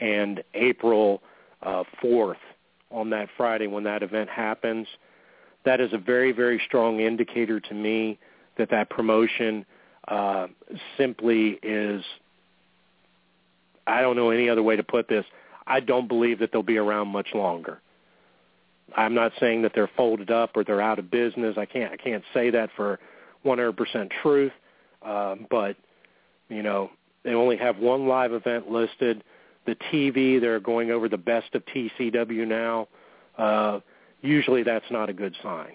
[0.00, 1.22] and April
[1.62, 2.42] uh, 4th
[2.90, 4.88] on that Friday when that event happens.
[5.64, 8.18] That is a very, very strong indicator to me
[8.58, 9.64] that that promotion
[10.08, 10.48] uh,
[10.98, 12.02] simply is,
[13.86, 15.24] I don't know any other way to put this,
[15.68, 17.80] I don't believe that they'll be around much longer.
[18.96, 21.56] I'm not saying that they're folded up or they're out of business.
[21.58, 22.98] I can't I can't say that for
[23.44, 24.52] 100% truth,
[25.02, 25.76] um, but
[26.48, 26.90] you know
[27.24, 29.22] they only have one live event listed.
[29.66, 32.88] The TV they're going over the best of TCW now.
[33.36, 33.80] Uh,
[34.22, 35.74] usually that's not a good sign.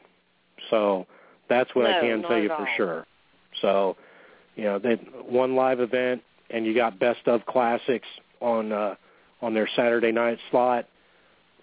[0.70, 1.08] So
[1.50, 3.06] that's what no, I can tell you for sure.
[3.62, 3.98] So
[4.56, 8.08] you know they one live event and you got best of classics
[8.42, 8.96] on uh,
[9.42, 10.88] on their Saturday night slot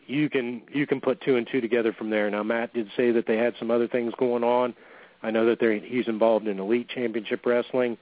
[0.07, 2.31] you can you can put two and two together from there.
[2.31, 4.75] Now Matt did say that they had some other things going on.
[5.23, 7.97] I know that they're, he's involved in elite championship wrestling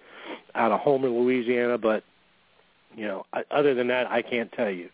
[0.54, 2.02] out of Homer, Louisiana, but
[2.96, 4.88] you know, other than that, I can't tell you.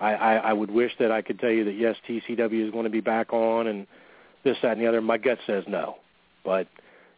[0.00, 2.84] I, I, I would wish that I could tell you that yes, TCW is going
[2.84, 3.86] to be back on and
[4.44, 5.00] this, that, and the other.
[5.00, 5.96] My gut says no,
[6.44, 6.66] but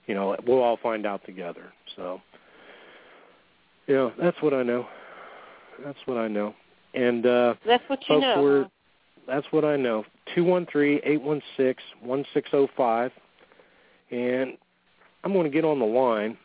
[0.07, 1.72] you know, we'll all find out together.
[1.97, 2.20] So,
[3.87, 4.87] you know, that's what I know.
[5.85, 6.55] That's what I know.
[6.95, 8.70] And uh, that's what you know.
[9.27, 10.05] That's what I know.
[10.35, 13.12] Two one three eight one six one six zero five,
[14.11, 14.57] and
[15.25, 16.37] I'm going to get on the line.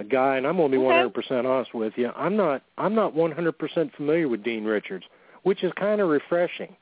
[0.00, 2.10] A guy, and I'm going to be one hundred percent honest with you.
[2.16, 2.62] I'm not.
[2.76, 5.04] I'm not one hundred percent familiar with Dean Richards,
[5.44, 6.74] which is kind of refreshing.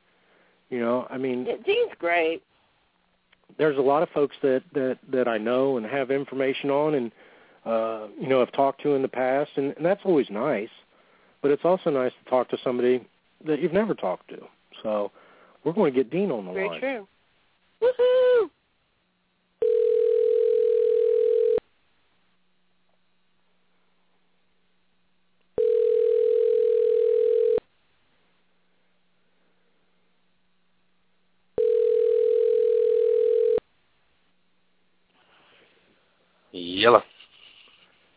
[0.71, 2.43] You know, I mean, yeah, Dean's great.
[3.59, 7.13] There's a lot of folks that that that I know and have information on, and
[7.67, 10.71] uh, you know, I've talked to in the past, and, and that's always nice.
[11.43, 13.07] But it's also nice to talk to somebody
[13.47, 14.39] that you've never talked to.
[14.83, 15.13] So
[15.65, 16.81] we're going to get Dean on the Very line.
[16.81, 17.09] Very true.
[17.83, 18.49] Woohoo!
[36.53, 37.03] Yellow.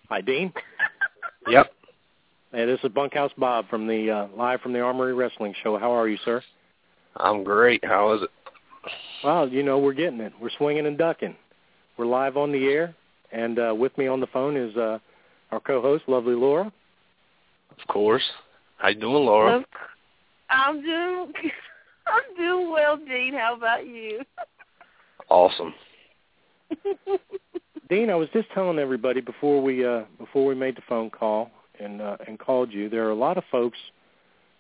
[0.10, 0.52] Hi, Dean.
[1.48, 1.72] yep.
[2.52, 5.78] Hey, this is Bunkhouse Bob from the uh, live from the Armory Wrestling Show.
[5.78, 6.42] How are you, sir?
[7.18, 7.84] I'm great.
[7.84, 8.30] How is it?
[9.24, 10.34] Well, you know we're getting it.
[10.40, 11.36] We're swinging and ducking.
[11.98, 12.94] We're live on the air,
[13.32, 15.00] and uh, with me on the phone is uh,
[15.52, 16.72] our co-host, lovely Laura.
[17.72, 18.24] Of course.
[18.78, 19.66] How you doing, Laura?
[20.50, 21.34] I'm doing.
[22.08, 23.34] I'm doing well, Dean.
[23.34, 24.22] How about you?
[25.30, 25.74] Awesome.
[27.90, 31.50] Dean, I was just telling everybody before we uh, before we made the phone call
[31.80, 32.90] and uh, and called you.
[32.90, 33.78] There are a lot of folks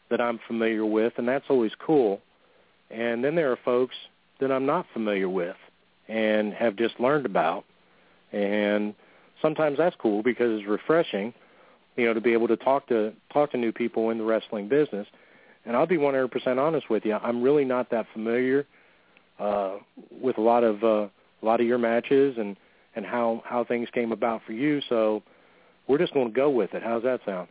[0.09, 2.21] that I'm familiar with, and that's always cool.
[2.91, 3.95] And then there are folks
[4.39, 5.55] that I'm not familiar with
[6.07, 7.65] and have just learned about.
[8.31, 8.93] And
[9.41, 11.33] sometimes that's cool because it's refreshing,
[11.95, 14.67] you know, to be able to talk to talk to new people in the wrestling
[14.67, 15.07] business.
[15.65, 17.15] And I'll be 100% honest with you.
[17.15, 18.67] I'm really not that familiar
[19.39, 19.77] uh,
[20.11, 21.07] with a lot of uh,
[21.41, 22.55] a lot of your matches and
[22.95, 24.81] and how how things came about for you.
[24.89, 25.23] So
[25.87, 26.83] we're just going to go with it.
[26.83, 27.47] How's that sound?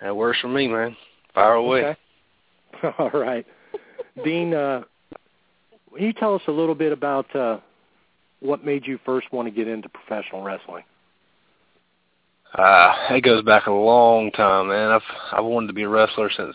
[0.00, 0.96] That works for me, man.
[1.34, 1.96] Fire away.
[2.82, 2.94] Okay.
[2.98, 3.46] All right.
[4.22, 4.82] Dean, uh,
[5.90, 7.58] will you tell us a little bit about uh,
[8.40, 10.84] what made you first want to get into professional wrestling?
[12.54, 14.90] Uh, it goes back a long time, man.
[14.90, 15.02] I've
[15.32, 16.54] I've wanted to be a wrestler since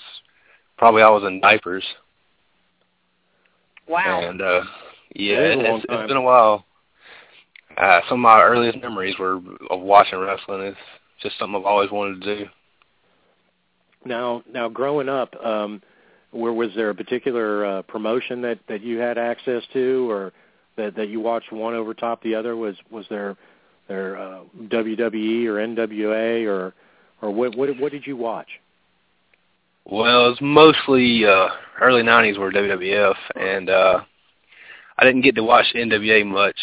[0.77, 1.83] probably I was in diapers.
[3.87, 4.21] Wow.
[4.21, 4.61] And uh
[5.15, 6.63] yeah, it it's, it's been a while.
[7.75, 10.61] Uh, some of my earliest memories were of watching wrestling.
[10.61, 10.77] It's
[11.21, 12.45] just something I've always wanted to do.
[14.05, 15.81] Now, now, growing up, um,
[16.31, 20.33] where was there a particular uh, promotion that that you had access to, or
[20.77, 22.55] that that you watched one over top the other?
[22.55, 23.35] Was was there
[23.87, 26.73] there uh, WWE or NWA or
[27.21, 28.47] or what what what did you watch?
[29.85, 31.47] Well, it was mostly uh,
[31.81, 34.01] early '90s were WWF, and uh,
[34.97, 36.57] I didn't get to watch NWA much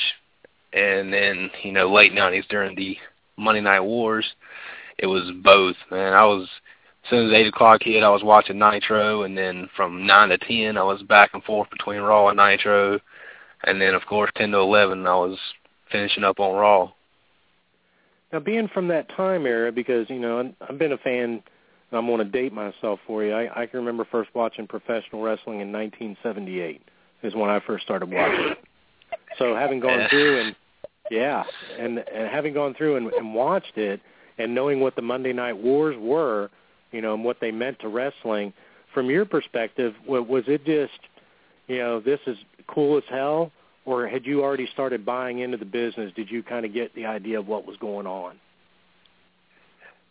[0.76, 2.96] and then you know late '90s during the
[3.36, 4.26] Monday Night Wars,
[4.98, 5.76] it was both.
[5.90, 6.48] Man, I was
[7.10, 10.76] soon as eight o'clock hit, I was watching Nitro, and then from nine to ten,
[10.76, 13.00] I was back and forth between Raw and Nitro,
[13.64, 15.38] and then of course ten to eleven, I was
[15.90, 16.92] finishing up on Raw.
[18.32, 21.42] Now, being from that time era, because you know I've been a fan,
[21.90, 23.32] and I'm going to date myself for you.
[23.32, 26.82] I, I can remember first watching professional wrestling in 1978
[27.22, 28.54] is when I first started watching.
[29.38, 30.56] so having gone through and
[31.10, 31.44] yeah,
[31.78, 34.00] and and having gone through and, and watched it,
[34.38, 36.50] and knowing what the Monday Night Wars were,
[36.92, 38.52] you know, and what they meant to wrestling.
[38.94, 40.98] From your perspective, was it just,
[41.66, 43.52] you know, this is cool as hell,
[43.84, 46.12] or had you already started buying into the business?
[46.16, 48.36] Did you kind of get the idea of what was going on?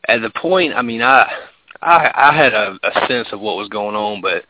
[0.08, 1.32] At the point, I mean, I
[1.82, 4.46] I, I had a, a sense of what was going on, but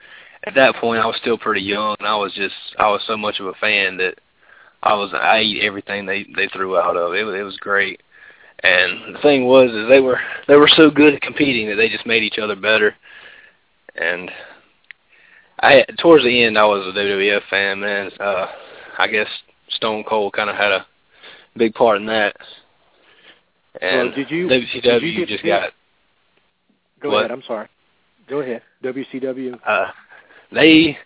[0.45, 1.95] at that point, I was still pretty young.
[1.99, 4.15] I was just I was so much of a fan that
[4.83, 7.27] I was I ate everything they they threw out of it.
[7.27, 8.01] It, it was great.
[8.63, 11.89] And the thing was, is they were they were so good at competing that they
[11.89, 12.95] just made each other better.
[13.95, 14.31] And
[15.59, 18.11] I towards the end, I was a WWF fan, man.
[18.19, 18.47] Uh,
[18.97, 19.27] I guess
[19.69, 20.85] Stone Cold kind of had a
[21.55, 22.35] big part in that.
[23.81, 25.73] And well, did you, WCW did you just got.
[27.01, 27.19] Go what?
[27.19, 27.31] ahead.
[27.31, 27.67] I'm sorry.
[28.27, 28.61] Go ahead.
[28.83, 29.59] WCW.
[29.65, 29.87] Uh,
[30.51, 30.97] they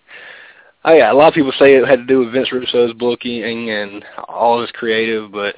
[0.86, 3.70] Oh yeah, a lot of people say it had to do with Vince Russo's booking
[3.70, 5.56] and all his creative, but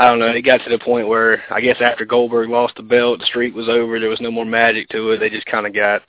[0.00, 0.28] I don't know.
[0.28, 3.54] It got to the point where I guess after Goldberg lost the belt, the streak
[3.54, 4.00] was over.
[4.00, 5.18] There was no more magic to it.
[5.18, 6.00] They just kind of got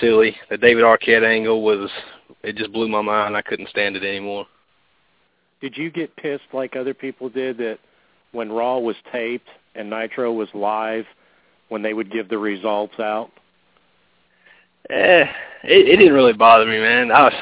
[0.00, 0.36] silly.
[0.48, 1.90] The David Arquette angle was
[2.44, 3.36] it just blew my mind.
[3.36, 4.46] I couldn't stand it anymore.
[5.60, 7.80] Did you get pissed like other people did that
[8.30, 11.04] when Raw was taped and Nitro was live,
[11.68, 13.32] when they would give the results out?
[14.88, 15.24] Eh,
[15.64, 17.10] it, it didn't really bother me, man.
[17.10, 17.34] I was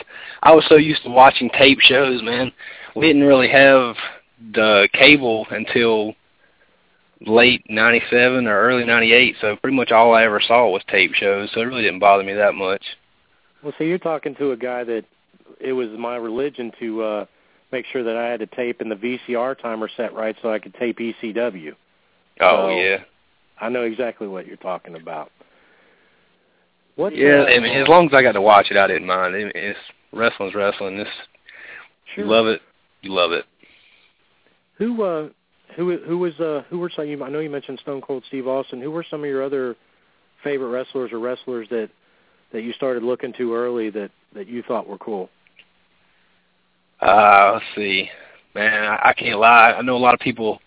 [0.43, 2.53] I was so used to watching tape shows, man.
[2.97, 3.97] We didn't really have
[4.53, 6.15] the cable until
[7.27, 11.51] late '97 or early '98, so pretty much all I ever saw was tape shows.
[11.53, 12.83] So it really didn't bother me that much.
[13.63, 15.05] Well, see, you're talking to a guy that
[15.61, 17.25] it was my religion to uh
[17.73, 20.59] make sure that I had a tape and the VCR timer set right so I
[20.59, 21.75] could tape ECW.
[22.41, 22.99] Oh so yeah.
[23.61, 25.31] I know exactly what you're talking about.
[26.97, 29.07] What, yeah, uh, I mean, as long as I got to watch it, I didn't
[29.07, 29.35] mind.
[29.35, 29.79] It, it's
[30.13, 30.99] wrestling's wrestling.
[30.99, 31.09] This,
[32.15, 32.25] sure.
[32.25, 32.61] you love it,
[33.03, 33.45] you love it.
[34.79, 35.29] Who, uh,
[35.77, 37.07] who, who was, uh, who were some?
[37.07, 38.81] You, I know you mentioned Stone Cold Steve Austin.
[38.81, 39.77] Who were some of your other
[40.43, 41.91] favorite wrestlers or wrestlers that
[42.53, 45.29] that you started looking to early that that you thought were cool?
[47.01, 48.09] Uh, let's see,
[48.55, 48.85] man.
[48.85, 49.73] I, I can't lie.
[49.77, 50.61] I know a lot of people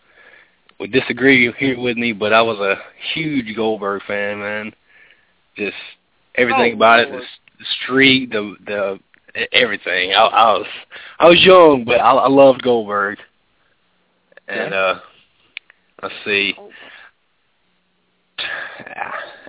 [0.80, 2.76] would disagree here with me, but I was a
[3.14, 4.74] huge Goldberg fan, man.
[5.55, 5.76] Just
[6.36, 7.24] everything Oh, about it, the, Lord.
[7.24, 8.99] s- the streak, the the
[9.53, 10.12] everything.
[10.14, 10.68] I, I was
[11.20, 13.18] I was young, but I, I loved Goldberg.
[14.52, 14.99] And uh
[16.02, 16.54] let's see.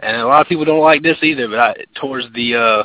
[0.02, 2.84] And a lot of people don't like this either, but I towards the uh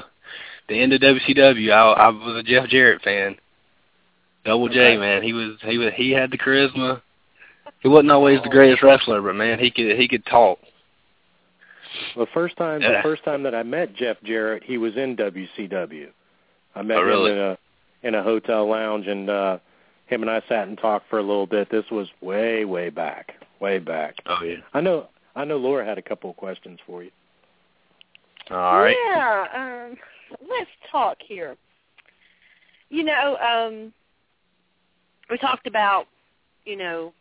[0.69, 3.37] the end of WCW, I, I was a Jeff Jarrett fan.
[4.45, 4.97] Double J, Okay.
[4.97, 7.01] man, he was he was he had the charisma.
[7.81, 10.59] He wasn't always the greatest wrestler, but man, he could he could talk.
[12.15, 16.07] The first time, the first time that I met Jeff Jarrett, he was in WCW.
[16.75, 17.31] I met Oh, really?
[17.31, 17.57] him in a
[18.03, 19.57] in a hotel lounge, and uh
[20.07, 21.69] him and I sat and talked for a little bit.
[21.69, 24.15] This was way, way back, way back.
[24.25, 24.57] Oh yeah.
[24.73, 25.57] I know, I know.
[25.57, 27.11] Laura had a couple of questions for you.
[28.49, 28.95] All right.
[29.07, 29.97] Yeah, um,
[30.49, 31.55] let's talk here.
[32.89, 33.93] You know, um,
[35.29, 36.07] we talked about,
[36.65, 37.13] you know,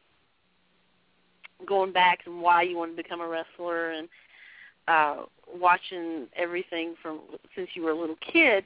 [1.67, 4.09] going back and why you wanted to become a wrestler and
[4.89, 5.23] uh
[5.59, 7.21] watching everything from
[7.55, 8.65] since you were a little kid.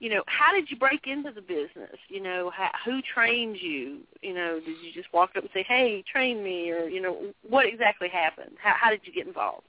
[0.00, 1.96] You know, how did you break into the business?
[2.08, 3.98] You know, how, who trained you?
[4.22, 7.34] You know, did you just walk up and say, "Hey, train me," or you know,
[7.48, 8.56] what exactly happened?
[8.60, 9.66] How, how did you get involved?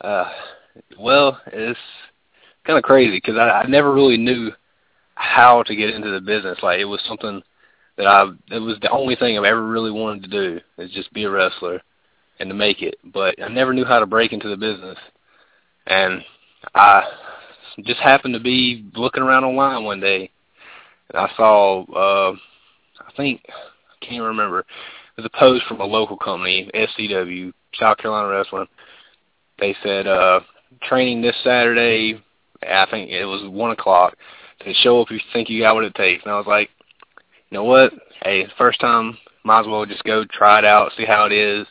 [0.00, 0.30] Uh,
[0.98, 1.78] well, it's
[2.66, 4.52] kind of crazy because I, I never really knew
[5.14, 6.58] how to get into the business.
[6.62, 7.42] Like it was something
[7.98, 11.12] that I it was the only thing I've ever really wanted to do is just
[11.12, 11.82] be a wrestler
[12.40, 12.96] and to make it.
[13.04, 14.98] But I never knew how to break into the business,
[15.86, 16.22] and
[16.74, 17.04] I
[17.84, 20.30] just happened to be looking around online one day,
[21.10, 22.36] and I saw uh,
[23.00, 24.60] I think I can't remember.
[24.60, 28.68] It was a post from a local company, SCW, South Carolina Wrestling
[29.58, 30.40] they said uh
[30.82, 32.22] training this Saturday
[32.62, 34.16] I think it was one o'clock.
[34.64, 36.24] They show up if you think you got what it takes.
[36.24, 36.70] And I was like,
[37.50, 37.92] you know what?
[38.22, 41.66] Hey, first time might as well just go try it out, see how it is.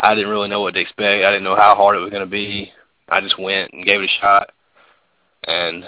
[0.00, 1.24] I didn't really know what to expect.
[1.24, 2.72] I didn't know how hard it was gonna be.
[3.08, 4.50] I just went and gave it a shot.
[5.48, 5.84] And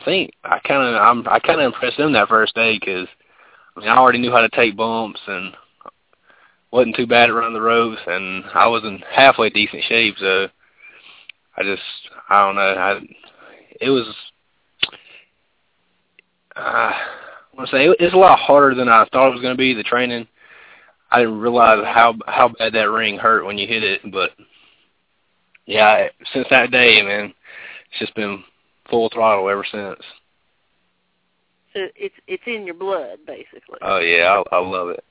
[0.00, 3.06] I think I kind of I'm I kind of impressed them that first day because
[3.76, 5.54] I mean I already knew how to take bumps and
[6.72, 10.48] wasn't too bad at running the ropes, and I was in halfway decent shape, so
[11.56, 11.82] I just
[12.28, 12.60] I don't know.
[12.60, 13.00] I
[13.80, 14.06] it was
[16.56, 16.96] uh, I
[17.54, 19.58] want to say it, it's a lot harder than I thought it was going to
[19.58, 19.74] be.
[19.74, 20.26] The training,
[21.10, 24.00] I didn't realize how how bad that ring hurt when you hit it.
[24.10, 24.30] But
[25.66, 27.32] yeah, since that day, man,
[27.90, 28.42] it's just been
[28.88, 30.00] full throttle ever since.
[31.74, 33.78] So it's it's in your blood, basically.
[33.82, 35.04] Oh yeah, I, I love it.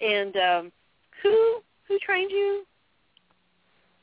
[0.00, 0.72] And um,
[1.22, 2.64] who who trained you?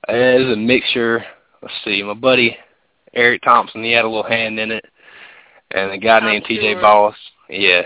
[0.10, 1.24] It was a mixture.
[1.62, 2.58] Let's see, my buddy
[3.14, 4.86] Eric Thompson, he had a little hand in it,
[5.72, 6.58] and a guy I'm named sure.
[6.58, 6.76] T.J.
[6.76, 7.16] Boss.
[7.50, 7.84] Yeah,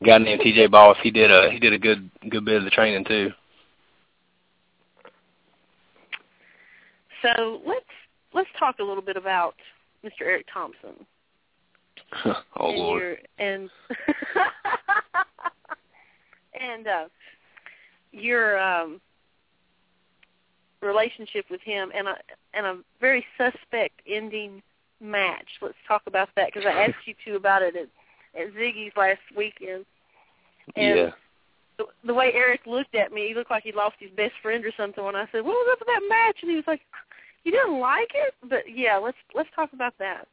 [0.00, 0.66] a guy named T.J.
[0.68, 0.96] Boss.
[1.02, 3.30] He did a he did a good good bit of the training too.
[7.22, 7.84] So let's
[8.38, 9.56] let's talk a little bit about
[10.04, 10.22] Mr.
[10.22, 11.04] Eric Thompson.
[12.24, 13.02] oh and Lord.
[13.02, 13.68] Your, and
[16.60, 17.08] and uh,
[18.12, 19.00] your um,
[20.80, 22.14] relationship with him and a
[22.54, 24.62] and a very suspect ending
[25.00, 25.48] match.
[25.60, 27.88] Let's talk about that because I asked you two about it at
[28.40, 29.84] at Ziggy's last weekend.
[30.76, 31.10] And yeah.
[31.78, 34.64] the, the way Eric looked at me, he looked like he lost his best friend
[34.64, 35.04] or something.
[35.04, 36.82] When I said, "What was up with that match?" and he was like,
[37.44, 40.26] "You didn't like it?" But yeah, let's let's talk about that.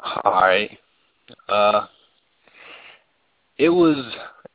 [0.00, 0.78] All right.
[1.48, 1.86] Uh,
[3.58, 3.96] it was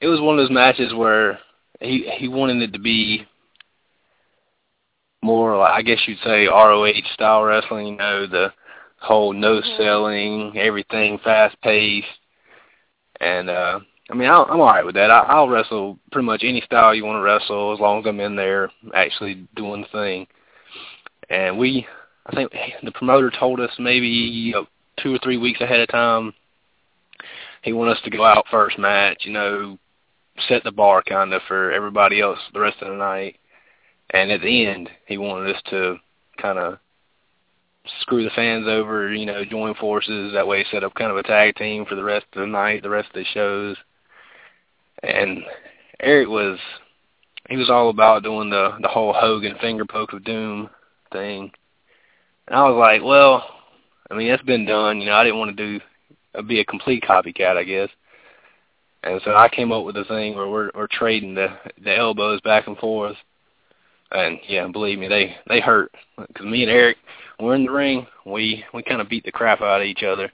[0.02, 1.40] it was one of those matches where
[1.80, 3.26] he he wanted it to be
[5.22, 7.88] more like I guess you'd say ROH style wrestling.
[7.88, 8.54] You know the
[9.00, 12.08] whole no selling, everything fast paced,
[13.20, 15.12] and uh, I mean I, I'm all right with that.
[15.12, 18.20] I, I'll wrestle pretty much any style you want to wrestle as long as I'm
[18.20, 20.28] in there actually doing the thing.
[21.34, 21.88] And we,
[22.28, 22.52] I think
[22.84, 24.66] the promoter told us maybe uh,
[25.02, 26.32] two or three weeks ahead of time.
[27.64, 29.80] He wanted us to go out first match, you know,
[30.48, 33.38] set the bar kind of for everybody else the rest of the night.
[34.12, 35.96] And at the end, he wanted us to
[36.40, 36.78] kind of
[38.02, 40.34] screw the fans over, you know, join forces.
[40.34, 42.84] That way, set up kind of a tag team for the rest of the night,
[42.84, 43.76] the rest of the shows.
[45.02, 45.40] And
[46.00, 46.60] Eric was,
[47.50, 50.70] he was all about doing the the whole Hogan finger poke of doom
[51.14, 51.52] thing.
[52.48, 53.46] And I was like, well,
[54.12, 55.00] I mean, that's been done.
[55.00, 55.84] You know, I didn't want to do
[56.36, 57.90] uh, be a complete copycat, I guess.
[59.04, 61.50] And so I came up with a thing where we're we're trading the
[61.84, 63.18] the elbows back and forth.
[64.12, 66.98] And yeah, believe me, they they hurt because me and Eric,
[67.40, 68.08] we're in the ring.
[68.26, 70.32] We we kind of beat the crap out of each other.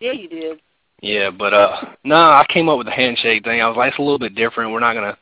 [0.00, 0.60] Yeah, you did.
[1.00, 3.60] Yeah, but uh no, I came up with the handshake thing.
[3.60, 4.72] I was like, it's a little bit different.
[4.72, 5.18] We're not gonna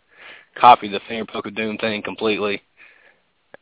[0.57, 2.63] copy the finger poke of doom thing completely.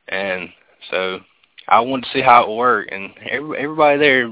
[0.08, 0.48] And
[0.90, 1.20] so
[1.68, 4.28] I wanted to see how it would work, and every, everybody there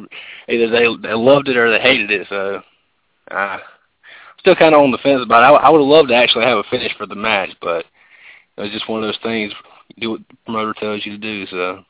[0.48, 2.26] either they they loved it or they hated it.
[2.28, 2.62] So
[3.30, 3.58] uh,
[4.38, 5.56] still kind of on the fence about it.
[5.56, 7.84] I, I would have loved to actually have a finish for the match, but
[8.56, 9.52] it was just one of those things.
[9.98, 11.46] Do what the promoter tells you to do.
[11.46, 11.84] So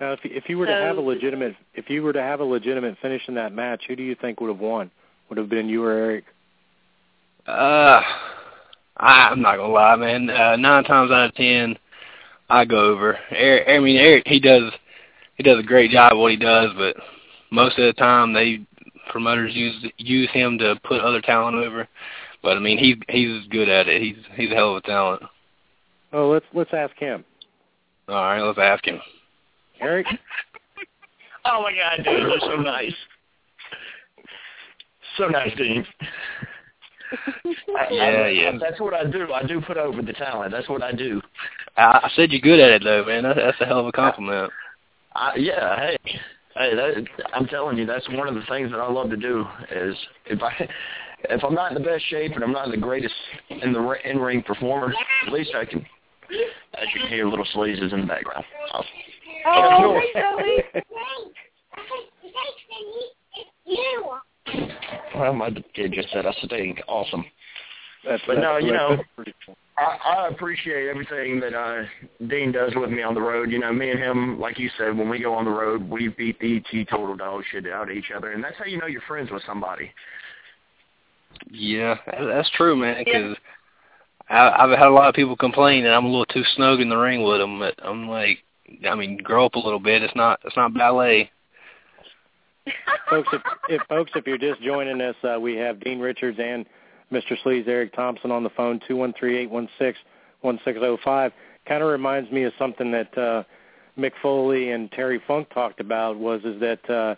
[0.00, 2.44] Now, if if you were to have a legitimate if you were to have a
[2.44, 4.90] legitimate finish in that match, who do you think would have won?
[5.28, 6.24] Would have been you or Eric?
[7.46, 8.02] uh,
[8.96, 10.30] I, I'm not gonna lie, man.
[10.30, 11.78] Uh, nine times out of ten,
[12.48, 13.18] I go over.
[13.30, 14.72] Eric, I mean, Eric, he does
[15.36, 16.96] he does a great job of what he does, but
[17.50, 18.60] most of the time they
[19.10, 21.88] promoters use use him to put other talent over.
[22.42, 24.00] But I mean, he's he's good at it.
[24.00, 25.22] He's he's a hell of a talent.
[26.12, 27.24] Oh, let's let's ask him.
[28.08, 29.00] All right, let's ask him.
[29.80, 30.06] Eric,
[31.50, 32.94] Oh my God, dude, you're so nice.
[35.16, 35.86] So nice, Dean.
[37.12, 38.58] I- Yeah, I- yeah.
[38.60, 39.32] That's what I do.
[39.32, 40.52] I do put over the talent.
[40.52, 41.20] That's what I do.
[41.76, 43.22] I, I said you're good at it though, man.
[43.24, 44.52] That's, that's a hell of a compliment.
[45.14, 45.98] I, yeah, hey,
[46.54, 49.44] hey, that, I'm telling you, that's one of the things that I love to do.
[49.70, 50.68] Is if I,
[51.30, 53.14] if I'm not in the best shape and I'm not the greatest
[53.48, 54.92] in the in-ring performer,
[55.26, 55.84] at least I can.
[56.74, 58.44] As you can hear, little sleazes in the background.
[58.72, 58.84] I'll,
[59.46, 60.82] Oh, hey, Zoe.
[65.14, 66.80] Well, my kid just said I stink.
[66.88, 67.24] Awesome.
[68.04, 69.56] that's But that's, no, you know- cool.
[69.78, 71.84] I, I appreciate everything that uh,
[72.26, 73.50] Dean does with me on the road.
[73.50, 76.08] You know, me and him, like you said, when we go on the road, we
[76.08, 79.02] beat the teetotal dog shit out of each other, and that's how you know you're
[79.02, 79.92] friends with somebody.
[81.50, 83.04] Yeah, that's true, man.
[83.04, 83.36] Because
[84.28, 86.88] I, I've had a lot of people complain that I'm a little too snug in
[86.88, 87.58] the ring with them.
[87.60, 88.38] But I'm like,
[88.88, 90.02] I mean, grow up a little bit.
[90.02, 91.30] It's not it's not ballet.
[93.10, 96.66] Folks, if, if folks, if you're just joining us, uh, we have Dean Richards and
[97.12, 97.36] Mr.
[97.44, 99.98] Sleaze Eric Thompson on the phone, two one three eight one six
[100.40, 101.32] one six zero five.
[101.66, 103.42] Kind of reminds me of something that uh,
[103.98, 106.18] Mick Foley and Terry Funk talked about.
[106.18, 107.14] Was is that uh,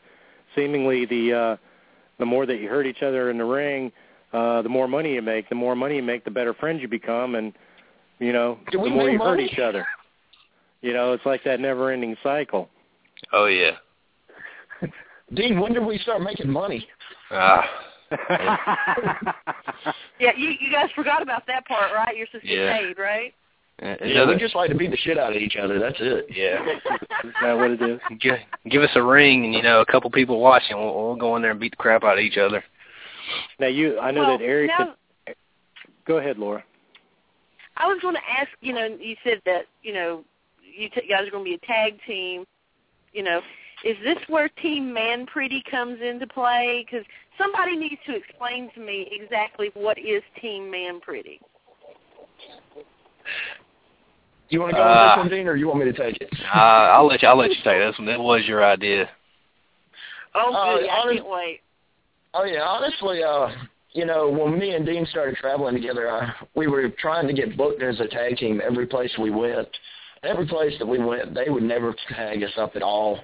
[0.55, 1.57] seemingly the uh,
[2.19, 3.93] the more that you hurt each other in the ring,
[4.33, 5.49] uh, the more money you make.
[5.49, 7.53] The more money you make, the better friends you become, and
[8.19, 9.43] you know, the more you money?
[9.43, 9.87] hurt each other.
[10.83, 12.69] You know, it's like that never-ending cycle.
[13.33, 13.73] Oh yeah.
[15.35, 16.87] Dean, when did we start making money?
[17.31, 17.65] Ah.
[20.19, 22.17] yeah, you you guys forgot about that part, right?
[22.17, 22.79] You're supposed to Yeah.
[22.81, 23.35] get paid, right?
[23.83, 25.79] Uh, Yeah, we just like to beat the shit out of each other.
[25.79, 26.27] That's it.
[26.31, 26.61] yeah.
[27.25, 28.01] Is that what it is?
[28.21, 28.35] Give,
[28.69, 31.43] give us a ring, and you know, a couple people watching, we'll, we'll go in
[31.43, 32.63] there and beat the crap out of each other.
[33.59, 34.71] Now you, I know well, that Eric.
[34.77, 34.95] now,
[35.27, 35.37] Could,
[36.07, 36.65] go ahead, Laura.
[37.77, 38.51] I was going to ask.
[38.61, 40.25] You know, you said that you know
[40.61, 42.45] you t- guys are going to be a tag team.
[43.13, 43.41] You know,
[43.85, 46.87] is this where Team Man Pretty comes into play?
[46.87, 47.07] Because
[47.39, 51.41] somebody needs to explain to me exactly what is Team Man Pretty.
[54.49, 56.21] You want to go Uh, with this one, Dean, or you want me to take
[56.21, 56.29] it?
[56.55, 57.29] Uh, I'll let you.
[57.29, 58.07] I'll let you take this one.
[58.07, 59.09] That was your idea.
[60.35, 60.89] Oh, Uh, good.
[60.89, 61.61] I honest- can't wait.
[62.35, 63.51] Oh yeah, honestly, uh,
[63.93, 67.57] you know, when me and Dean started traveling together, uh, we were trying to get
[67.57, 69.69] booked as a tag team every place we went.
[70.23, 73.19] Every place that we went, they would never tag us up at all.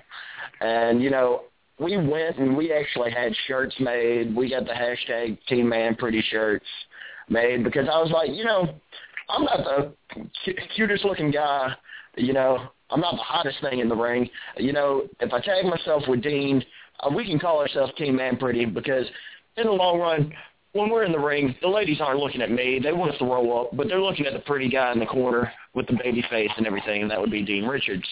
[0.60, 1.42] And you know,
[1.78, 4.34] we went and we actually had shirts made.
[4.34, 6.66] We got the hashtag Team Man Pretty shirts
[7.28, 8.68] made because I was like, you know,
[9.28, 11.74] I'm not the cutest looking guy.
[12.16, 14.28] You know, I'm not the hottest thing in the ring.
[14.56, 16.64] You know, if I tag myself with Dean,
[17.00, 19.04] uh, we can call ourselves Team Man Pretty because
[19.56, 20.32] in the long run,
[20.76, 22.78] when we're in the ring, the ladies aren't looking at me.
[22.82, 25.06] They want us to roll up, but they're looking at the pretty guy in the
[25.06, 28.06] corner with the baby face and everything, and that would be Dean Richards.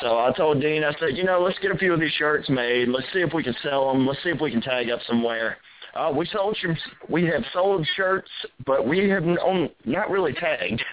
[0.00, 2.48] So I told Dean, I said, you know, let's get a few of these shirts
[2.48, 2.88] made.
[2.88, 4.06] Let's see if we can sell them.
[4.06, 5.58] Let's see if we can tag up somewhere.
[5.94, 6.76] Uh, we sold some,
[7.10, 8.30] we have sold shirts,
[8.64, 10.82] but we have not really tagged.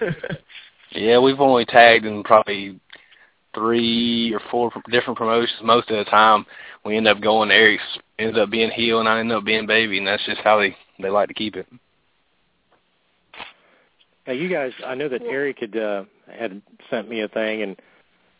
[0.92, 2.80] Yeah, we've only tagged in probably
[3.54, 5.60] three or four different promotions.
[5.62, 6.44] Most of the time,
[6.84, 7.50] we end up going.
[7.50, 7.80] Eric
[8.18, 10.76] ends up being heel, and I end up being baby, and that's just how they
[11.00, 11.66] they like to keep it.
[14.26, 17.76] Now you guys, I know that Eric had uh, had sent me a thing and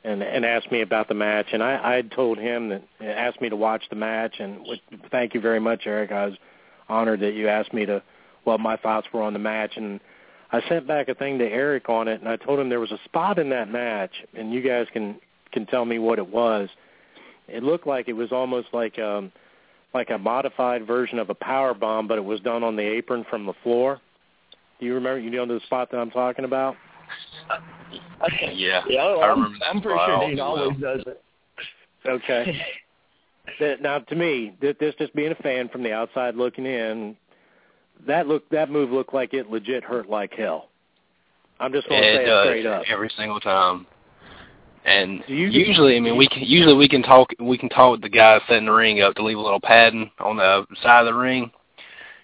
[0.04, 3.40] and and asked me about the match, and I I had told him that asked
[3.40, 4.80] me to watch the match, and which,
[5.10, 6.12] thank you very much, Eric.
[6.12, 6.34] I was
[6.88, 8.02] honored that you asked me to
[8.44, 10.00] what my thoughts were on the match, and
[10.52, 12.92] I sent back a thing to Eric on it, and I told him there was
[12.92, 15.16] a spot in that match, and you guys can
[15.52, 16.68] can tell me what it was.
[17.50, 19.32] It looked like it was almost like um
[19.92, 23.24] like a modified version of a power bomb, but it was done on the apron
[23.28, 24.00] from the floor.
[24.78, 25.18] Do you remember?
[25.18, 26.76] You know the spot that I'm talking about?
[28.52, 30.96] Yeah, yeah, I I'm, remember that I'm pretty sure all Dean always well.
[30.96, 31.22] does it.
[32.06, 32.60] Okay.
[33.58, 37.16] That- now, to me, th- this just being a fan from the outside looking in,
[38.06, 40.68] that look that move looked like it legit hurt like hell.
[41.58, 42.82] I'm just going to it say it does straight up.
[42.88, 43.86] every single time.
[44.84, 48.02] And you- usually, I mean, we can usually we can talk we can talk with
[48.02, 51.06] the guys setting the ring up to leave a little padding on the side of
[51.06, 51.50] the ring.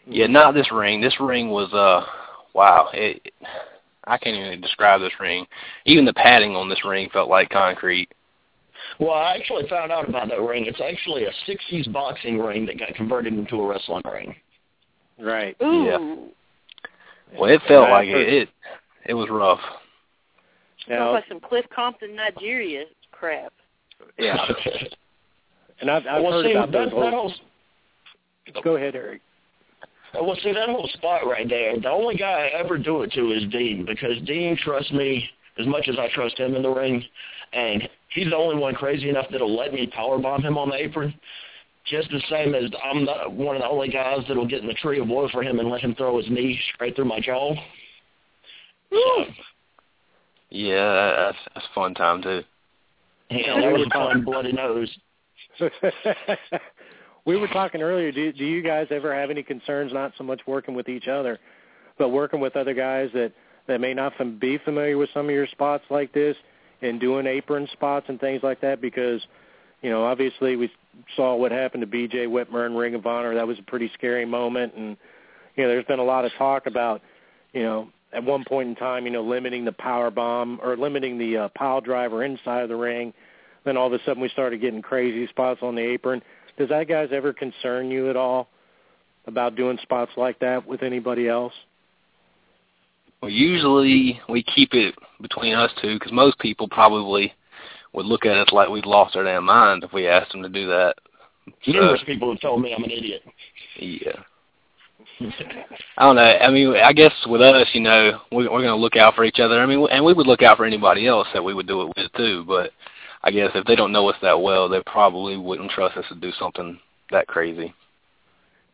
[0.06, 1.00] Yeah, not this ring.
[1.00, 2.06] This ring was uh,
[2.54, 2.88] wow.
[2.94, 3.32] It,
[4.06, 5.46] I can't even describe this ring.
[5.84, 8.08] Even the padding on this ring felt like concrete.
[9.00, 10.64] Well, I actually found out about that ring.
[10.66, 14.34] It's actually a 60s boxing ring that got converted into a wrestling ring.
[15.18, 15.56] Right.
[15.62, 15.84] Ooh.
[15.84, 15.98] Yeah.
[17.38, 18.28] Well, it felt like it.
[18.28, 18.48] It,
[19.06, 19.60] it was rough.
[20.88, 23.52] Sounds Now, like some Cliff Compton, Nigeria crap.
[24.18, 24.36] yeah.
[25.78, 27.02] And I've, I've well, heard see, about that, those.
[27.02, 27.32] that whole,
[28.64, 29.20] go ahead, Eric.
[30.14, 33.32] well, see, that whole spot right there, the only guy I ever do it to
[33.32, 37.04] is Dean because Dean trusts me as much as I trust him in the ring,
[37.52, 41.12] and he's the only one crazy enough that'll let me powerbomb him on the apron.
[41.84, 44.74] Just the same as I'm not one of the only guys that'll get in the
[44.74, 47.54] tree of woe for him and let him throw his knee straight through my jaw.
[48.90, 49.24] So,
[50.50, 52.42] Yeah, that's that's a fun time too.
[53.30, 54.96] yeah, that was a fun bloody nose.
[57.24, 58.12] we were talking earlier.
[58.12, 59.92] Do, do you guys ever have any concerns?
[59.92, 61.38] Not so much working with each other,
[61.98, 63.32] but working with other guys that
[63.66, 66.36] that may not be familiar with some of your spots like this,
[66.82, 68.80] and doing apron spots and things like that.
[68.80, 69.20] Because
[69.82, 70.70] you know, obviously, we
[71.16, 72.26] saw what happened to B.J.
[72.26, 73.34] Whitmer in Ring of Honor.
[73.34, 74.96] That was a pretty scary moment, and
[75.56, 77.02] you know, there's been a lot of talk about
[77.52, 81.18] you know at one point in time, you know, limiting the power bomb or limiting
[81.18, 83.12] the uh, pile driver inside of the ring.
[83.64, 86.22] Then all of a sudden we started getting crazy spots on the apron.
[86.58, 88.48] Does that guys ever concern you at all
[89.26, 91.52] about doing spots like that with anybody else?
[93.20, 97.34] Well, usually we keep it between us two because most people probably
[97.92, 100.48] would look at us like we'd lost our damn mind if we asked them to
[100.48, 100.94] do that.
[101.66, 103.22] Numerous people have told me I'm an idiot.
[103.78, 104.22] Yeah.
[105.20, 106.22] I don't know.
[106.22, 109.24] I mean, I guess with us, you know, we're, we're going to look out for
[109.24, 109.60] each other.
[109.60, 111.92] I mean, and we would look out for anybody else that we would do it
[111.96, 112.44] with too.
[112.46, 112.72] But
[113.22, 116.14] I guess if they don't know us that well, they probably wouldn't trust us to
[116.14, 116.78] do something
[117.10, 117.74] that crazy.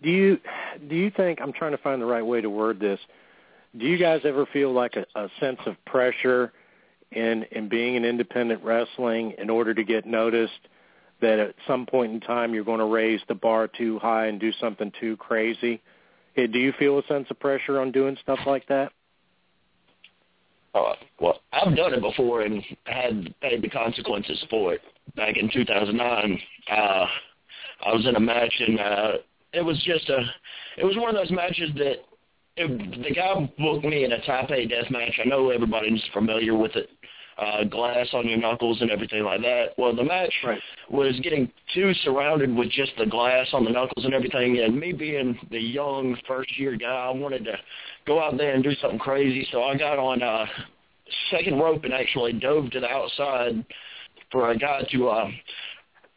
[0.02, 0.38] Do you
[0.88, 2.98] do you think I'm trying to find the right way to word this?
[3.78, 6.52] Do you guys ever feel like a, a sense of pressure
[7.12, 10.68] in in being an independent wrestling in order to get noticed
[11.20, 14.40] that at some point in time you're going to raise the bar too high and
[14.40, 15.80] do something too crazy?
[16.36, 18.92] Do you feel a sense of pressure on doing stuff like that?
[20.74, 24.80] Uh, well, I've done it before and had paid the consequences for it.
[25.16, 26.40] Back in 2009,
[26.70, 29.12] uh, I was in a match and uh,
[29.52, 30.20] it was just a,
[30.78, 31.96] it was one of those matches that
[32.56, 35.18] it, the guy booked me in a Type A death match.
[35.22, 36.88] I know everybody's familiar with it.
[37.38, 39.68] Uh, glass on your knuckles and everything like that.
[39.78, 40.60] Well, the match right.
[40.90, 44.92] was getting too surrounded with just the glass on the knuckles and everything, and me
[44.92, 47.54] being the young first-year guy, I wanted to
[48.06, 49.48] go out there and do something crazy.
[49.50, 50.44] So I got on uh,
[51.30, 53.64] second rope and actually dove to the outside
[54.30, 55.08] for a guy to.
[55.08, 55.30] Uh,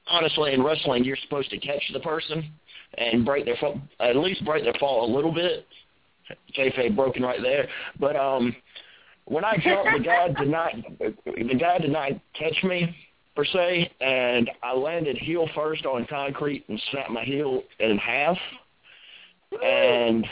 [0.07, 2.51] honestly, in wrestling, you're supposed to catch the person
[2.97, 5.65] and break their fall, at least break their fall a little bit
[6.57, 7.67] kayfabe broken right there.
[7.99, 8.55] But um,
[9.25, 12.95] when I jumped, the guy did not the guy did not catch me
[13.35, 18.37] per se, and I landed heel first on concrete and snapped my heel in half.
[19.63, 20.25] And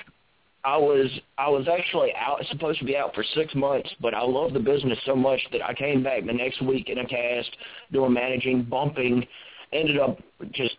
[0.64, 1.08] I was
[1.38, 4.60] I was actually out supposed to be out for six months, but I love the
[4.60, 7.50] business so much that I came back the next week in a cast,
[7.92, 9.28] doing managing, bumping,
[9.74, 10.20] ended up
[10.52, 10.76] just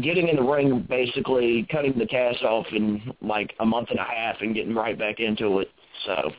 [0.00, 4.04] getting in the ring, basically cutting the cast off in like a month and a
[4.04, 5.68] half and getting right back into it.
[6.06, 6.30] So,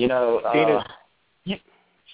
[0.00, 0.82] you know, uh,
[1.44, 1.56] you,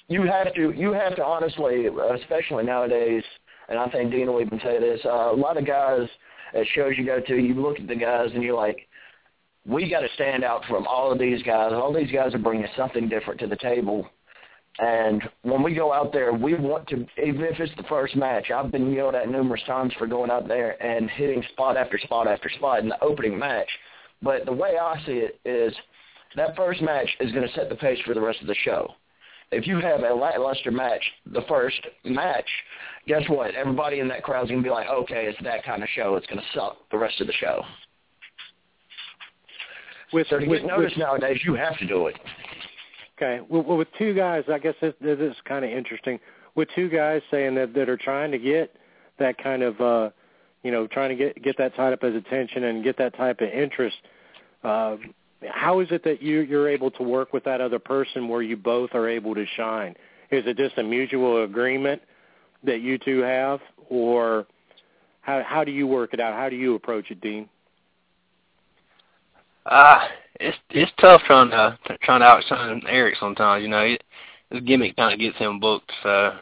[0.08, 3.24] you have to you have to honestly, especially nowadays,
[3.68, 5.00] and I think Dean will even say this.
[5.04, 6.08] Uh, a lot of guys
[6.54, 8.86] at shows you go to, you look at the guys and you're like,
[9.66, 11.72] we got to stand out from all of these guys.
[11.72, 14.08] All these guys are bringing something different to the table
[14.78, 18.50] and when we go out there, we want to, even if it's the first match,
[18.50, 22.28] I've been yelled at numerous times for going out there and hitting spot after spot
[22.28, 23.68] after spot in the opening match.
[24.22, 25.74] But the way I see it is
[26.34, 28.92] that first match is going to set the pace for the rest of the show.
[29.52, 32.48] If you have a lackluster match, the first match,
[33.06, 33.54] guess what?
[33.54, 36.16] Everybody in that crowd is going to be like, okay, it's that kind of show.
[36.16, 37.62] It's going to suck the rest of the show.
[40.12, 42.16] With, so to with, get noticed with, nowadays, you have to do it.
[43.16, 43.40] Okay.
[43.48, 46.18] Well, with two guys, I guess this, this is kind of interesting.
[46.54, 48.74] With two guys saying that that are trying to get
[49.18, 50.10] that kind of, uh,
[50.62, 53.40] you know, trying to get get that type of as attention and get that type
[53.40, 53.96] of interest.
[54.64, 54.96] Uh,
[55.48, 58.56] how is it that you you're able to work with that other person where you
[58.56, 59.94] both are able to shine?
[60.30, 62.02] Is it just a mutual agreement
[62.64, 64.46] that you two have, or
[65.20, 66.34] how how do you work it out?
[66.34, 67.48] How do you approach it, Dean?
[69.66, 70.06] Uh,
[70.40, 73.62] it's it's tough trying to trying to outshine Eric sometimes.
[73.62, 74.02] You know, it,
[74.50, 75.90] his gimmick kind of gets him booked.
[76.02, 76.32] So,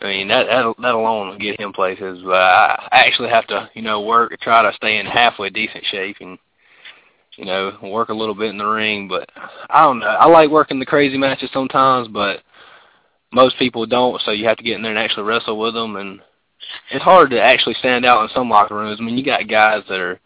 [0.00, 2.20] I mean, that that that alone will get him places.
[2.24, 5.84] But I, actually have to, you know, work and try to stay in halfway decent
[5.86, 6.38] shape and
[7.38, 9.08] you know work a little bit in the ring.
[9.08, 9.30] But
[9.70, 10.06] I don't know.
[10.06, 12.42] I like working the crazy matches sometimes, but
[13.32, 14.20] most people don't.
[14.22, 16.20] So you have to get in there and actually wrestle with them, and
[16.90, 18.98] it's hard to actually stand out in some locker rooms.
[19.00, 20.20] I mean, you got guys that are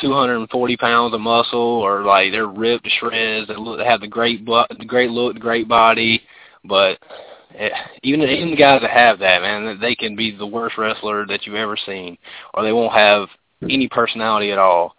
[0.00, 3.48] 240 pounds of muscle, or like they're ripped to shreds.
[3.48, 6.22] They look, they have the great, bu- the great look, the great body,
[6.64, 6.98] but
[7.50, 7.72] it,
[8.02, 11.46] even even the guys that have that, man, they can be the worst wrestler that
[11.46, 12.18] you've ever seen,
[12.54, 13.28] or they won't have
[13.62, 14.95] any personality at all.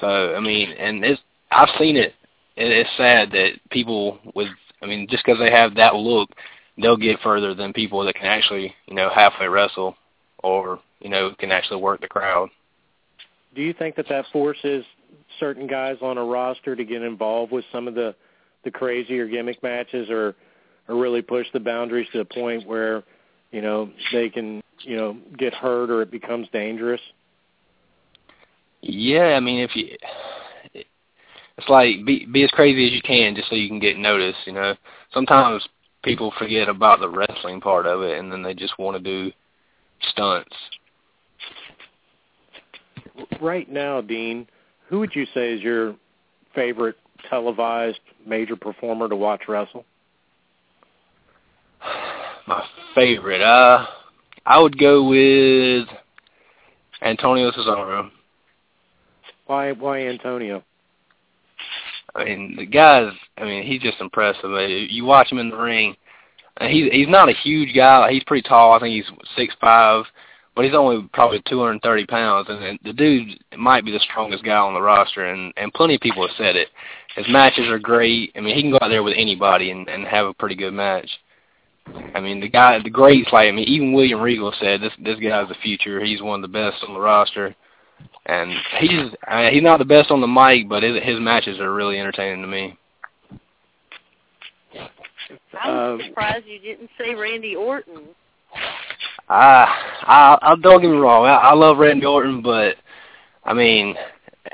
[0.00, 1.20] So I mean, and it's
[1.50, 2.14] I've seen it.
[2.56, 4.48] it it's sad that people with,
[4.82, 6.30] I mean, just because they have that look,
[6.80, 9.96] they'll get further than people that can actually, you know, halfway wrestle,
[10.42, 12.50] or you know, can actually work the crowd
[13.54, 14.84] do you think that that forces
[15.38, 18.14] certain guys on a roster to get involved with some of the
[18.64, 20.34] the crazier gimmick matches or
[20.88, 23.02] or really push the boundaries to the point where
[23.50, 27.00] you know they can you know get hurt or it becomes dangerous
[28.82, 29.96] yeah i mean if you
[30.74, 34.38] it's like be be as crazy as you can just so you can get noticed
[34.46, 34.74] you know
[35.12, 35.66] sometimes
[36.02, 39.30] people forget about the wrestling part of it and then they just want to do
[40.10, 40.56] stunts
[43.40, 44.46] right now, Dean,
[44.88, 45.94] who would you say is your
[46.54, 46.96] favorite
[47.28, 49.84] televised major performer to watch wrestle?
[52.46, 53.86] My favorite, uh,
[54.46, 55.86] I would go with
[57.02, 58.10] Antonio Cesaro.
[59.50, 59.72] Why?
[59.72, 60.62] Why Antonio?
[62.14, 63.12] I mean, the guy's.
[63.36, 64.48] I mean, he's just impressive.
[64.88, 65.96] You watch him in the ring.
[66.60, 68.12] He's he's not a huge guy.
[68.12, 68.74] He's pretty tall.
[68.74, 70.04] I think he's six five
[70.54, 74.56] but he's only probably 230 pounds, and, and the dude might be the strongest guy
[74.56, 76.68] on the roster, and and plenty of people have said it.
[77.16, 78.32] His matches are great.
[78.36, 80.74] I mean, he can go out there with anybody and and have a pretty good
[80.74, 81.10] match.
[82.14, 85.18] I mean, the guy, the greats like I mean, even William Regal said this this
[85.18, 86.04] guy's the future.
[86.04, 87.56] He's one of the best on the roster,
[88.26, 91.58] and he's I mean, he's not the best on the mic, but his, his matches
[91.60, 92.76] are really entertaining to me.
[95.62, 98.08] I was Um, surprised you didn't say Randy Orton.
[99.28, 99.64] I,
[100.02, 101.24] I, I don't get me wrong.
[101.26, 102.76] I, I love Randy Orton, but
[103.44, 103.94] I mean,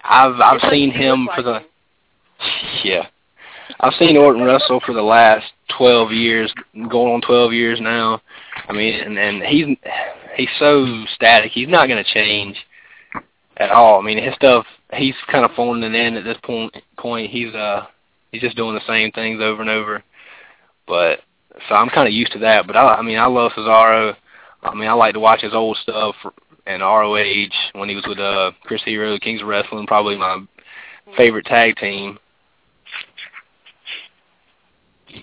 [0.04, 1.60] I've I've It's seen him for the
[2.84, 3.06] yeah.
[3.80, 5.44] I've seen Orton wrestle for the last
[5.76, 6.52] 12 years,
[6.88, 8.22] going on 12 years now.
[8.68, 9.66] I mean, and, and he's
[10.36, 11.52] he's so static.
[11.52, 12.56] He's not going to change
[13.56, 14.00] at all.
[14.00, 14.66] I mean, his stuff.
[14.92, 16.74] He's kind of phoning it in at this point.
[16.98, 17.30] Point.
[17.30, 17.86] He's uh
[18.32, 20.02] he's just doing the same things over and over.
[20.86, 21.20] But
[21.68, 22.66] so I'm kind of used to that.
[22.66, 24.14] But I, I mean, I love Cesaro.
[24.62, 26.14] I mean, I like to watch his old stuff
[26.66, 30.44] and ROH when he was with uh Chris Hero, Kings of Wrestling, probably my
[31.16, 32.18] favorite tag team.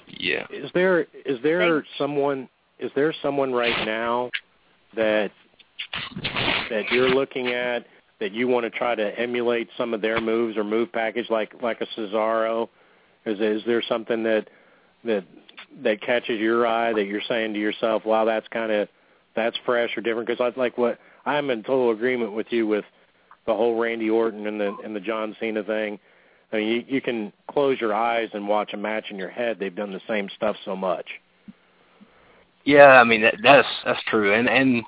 [0.07, 0.47] Yeah.
[0.49, 2.49] Is there is there someone
[2.79, 4.31] is there someone right now
[4.95, 5.31] that
[6.69, 7.85] that you're looking at
[8.23, 11.61] that you want to try to emulate some of their moves or move package like
[11.61, 12.69] like a Cesaro?
[13.25, 14.49] Is is there something that
[15.03, 15.25] that
[15.83, 18.87] that catches your eye that you're saying to yourself, "Wow, that's kind of
[19.35, 20.25] that's fresh or different"?
[20.25, 22.85] Because I like what I'm in total agreement with you with
[23.45, 25.99] the whole Randy Orton and the and the John Cena thing.
[26.53, 29.57] I mean, you, you can close your eyes and watch a match in your head.
[29.59, 31.07] They've done the same stuff so much.
[32.63, 34.81] Yeah, I mean that, that's that's true, and and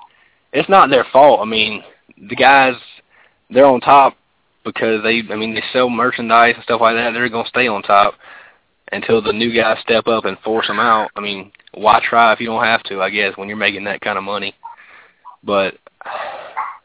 [0.54, 1.40] it's not their fault.
[1.42, 1.82] I mean,
[2.30, 2.76] the guys
[3.50, 4.16] they're on top
[4.64, 7.12] because they, I mean, they sell merchandise and stuff like that.
[7.12, 8.14] They're gonna stay on top
[8.92, 11.10] until the new guys step up and force them out.
[11.16, 13.00] I mean, why try if you don't have to?
[13.00, 14.54] I guess when you're making that kind of money.
[15.42, 15.76] But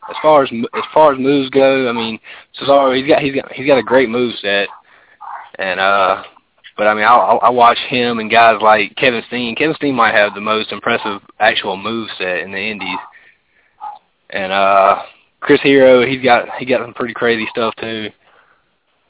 [0.09, 2.19] as far as as far as moves go, I mean,
[2.59, 4.67] Cesaro he's got he's got he's got a great move set,
[5.57, 6.23] and uh,
[6.77, 9.55] but I mean, I I watch him and guys like Kevin Steen.
[9.55, 12.99] Kevin Steen might have the most impressive actual move set in the Indies,
[14.29, 15.01] and uh,
[15.41, 18.09] Chris Hero he's got he got some pretty crazy stuff too.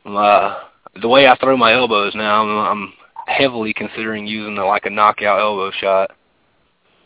[0.05, 0.63] Uh,
[1.01, 2.93] the way I throw my elbows now, I'm, I'm
[3.27, 6.11] heavily considering using the, like a knockout elbow shot.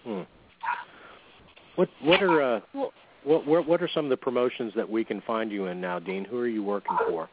[0.03, 0.21] Hmm.
[1.75, 5.21] What what are uh, what, what what are some of the promotions that we can
[5.21, 6.23] find you in now, Dean?
[6.25, 7.29] Who are you working for?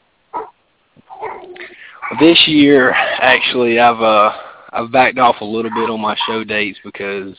[2.18, 4.32] This year, actually, I've uh
[4.72, 7.34] I've backed off a little bit on my show dates because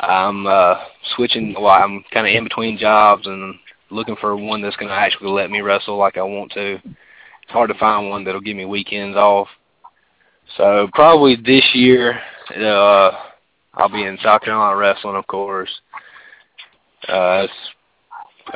[0.00, 0.76] I'm uh
[1.14, 1.54] switching.
[1.54, 3.54] Well, I'm kind of in between jobs and
[3.90, 6.74] looking for one that's going to actually let me wrestle like I want to.
[6.74, 9.48] It's hard to find one that'll give me weekends off.
[10.56, 12.20] So probably this year,
[12.56, 13.10] uh,
[13.74, 15.70] I'll be in South Carolina wrestling, of course.
[17.08, 17.52] Uh, it's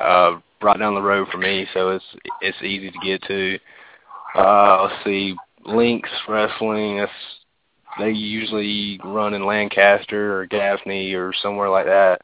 [0.00, 2.04] uh, right down the road for me, so it's
[2.40, 3.58] it's easy to get to.
[4.34, 5.34] Uh, let's see,
[5.64, 6.98] Links Wrestling.
[6.98, 7.12] That's
[7.98, 12.20] they usually run in Lancaster or Gaffney or somewhere like that.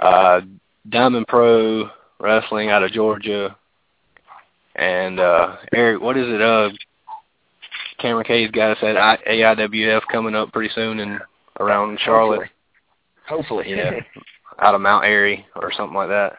[0.00, 0.40] Uh,
[0.88, 1.90] Diamond Pro
[2.20, 3.56] Wrestling out of Georgia,
[4.76, 6.42] and uh, Eric, what is it?
[6.42, 6.70] Uh,
[7.98, 11.20] Cameron K's got us at I- AIWF coming up pretty soon and
[11.58, 12.48] around Charlotte.
[13.28, 13.66] Hopefully.
[13.68, 14.00] Yeah,
[14.60, 16.38] out of Mount Airy or something like that.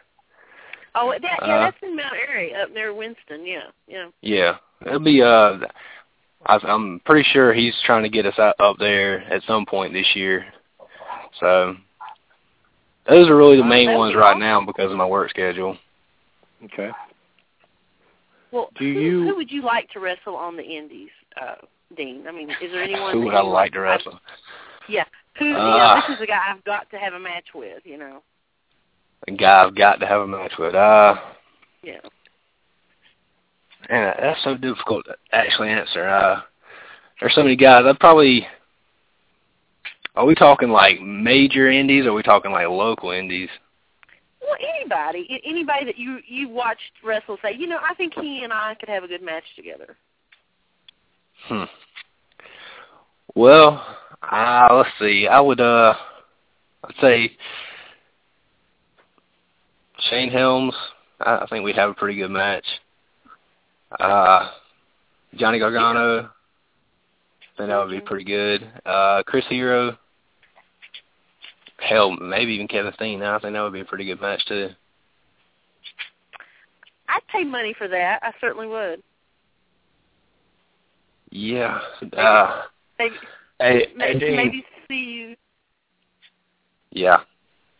[0.94, 3.46] Oh, that yeah, Uh, that's in Mount Airy up near Winston.
[3.46, 4.08] Yeah, yeah.
[4.20, 4.56] Yeah,
[4.86, 5.22] it'll be.
[5.22, 5.58] Uh,
[6.46, 9.92] I, I'm pretty sure he's trying to get us out, up there at some point
[9.92, 10.44] this year.
[11.40, 11.76] So
[13.08, 15.76] those are really the main that'd ones be right now because of my work schedule.
[16.64, 16.90] Okay.
[18.52, 21.10] Well, Do who, you- who would you like to wrestle on the Indies,
[21.40, 21.54] uh,
[21.96, 22.24] Dean?
[22.28, 23.12] I mean, is there anyone?
[23.14, 24.20] Who would I like to wrestle?
[24.88, 25.04] Yeah.
[25.38, 25.54] Who?
[25.54, 27.82] Uh, yeah, this is the guy I've got to have a match with.
[27.84, 28.22] You know.
[29.28, 30.74] A guy I've got to have a match with.
[30.74, 31.14] Uh,
[31.82, 31.98] Yeah.
[33.88, 36.06] and that's so difficult to actually answer.
[36.08, 36.40] Uh,
[37.20, 37.84] there's so many guys.
[37.86, 38.46] I'd probably.
[40.14, 42.04] Are we talking like major indies?
[42.04, 43.48] Or are we talking like local indies?
[44.42, 48.52] Well, anybody, anybody that you you watched wrestle, say, you know, I think he and
[48.52, 49.96] I could have a good match together.
[51.46, 51.64] Hmm.
[53.34, 53.84] Well,
[54.30, 55.26] uh, let's see.
[55.28, 55.94] I would uh,
[56.84, 57.32] I'd say
[60.10, 60.74] Shane Helms.
[61.20, 62.66] I, I think we'd have a pretty good match.
[63.98, 64.50] Uh,
[65.36, 66.24] Johnny Gargano.
[66.24, 68.68] I think that would be pretty good.
[68.84, 69.96] Uh, Chris Hero.
[71.88, 73.22] Hell, maybe even Kevin Steen.
[73.22, 74.70] I think that would be a pretty good match too.
[77.08, 78.20] I'd pay money for that.
[78.22, 79.02] I certainly would.
[81.30, 81.80] Yeah.
[82.16, 82.62] Uh,
[82.98, 83.14] Maybe,
[83.58, 85.36] Hey, hey, maybe, Dean, maybe see you.
[86.90, 87.18] yeah.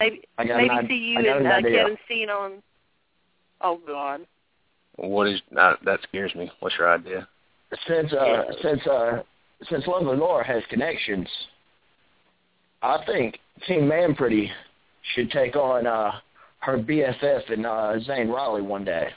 [0.01, 1.77] Maybe maybe an, see you and an uh, idea.
[1.83, 2.63] Kevin Steen on.
[3.61, 4.23] Oh God.
[4.97, 6.51] What is uh, that scares me?
[6.61, 7.29] What's your idea?
[7.87, 9.23] Since uh, since uh,
[9.71, 11.29] since Lovely Laura has connections,
[12.83, 14.51] I think Team Man Pretty
[15.15, 16.13] should take on uh,
[16.61, 19.09] her BFF and uh, Zane Riley one day.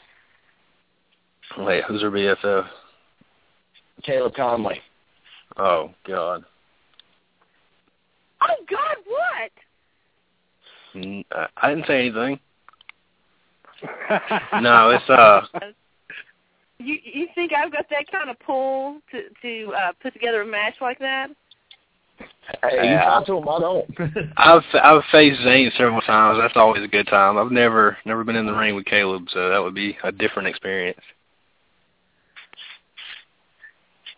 [1.58, 2.68] Wait, who's her BFF?
[4.04, 4.78] Caleb Konley.
[5.58, 6.44] Oh God.
[8.42, 9.52] Oh God, what?
[11.32, 12.40] I I didn't say anything.
[14.62, 15.42] no, it's uh.
[16.78, 20.46] You you think I've got that kind of pull to to uh, put together a
[20.46, 21.30] match like that?
[22.64, 23.06] Hey, you Yeah.
[23.06, 23.50] talk to him.
[23.50, 23.90] I don't.
[24.38, 26.40] I've I've faced Zane several times.
[26.40, 27.38] That's always a good time.
[27.38, 30.48] I've never never been in the ring with Caleb, so that would be a different
[30.48, 31.00] experience.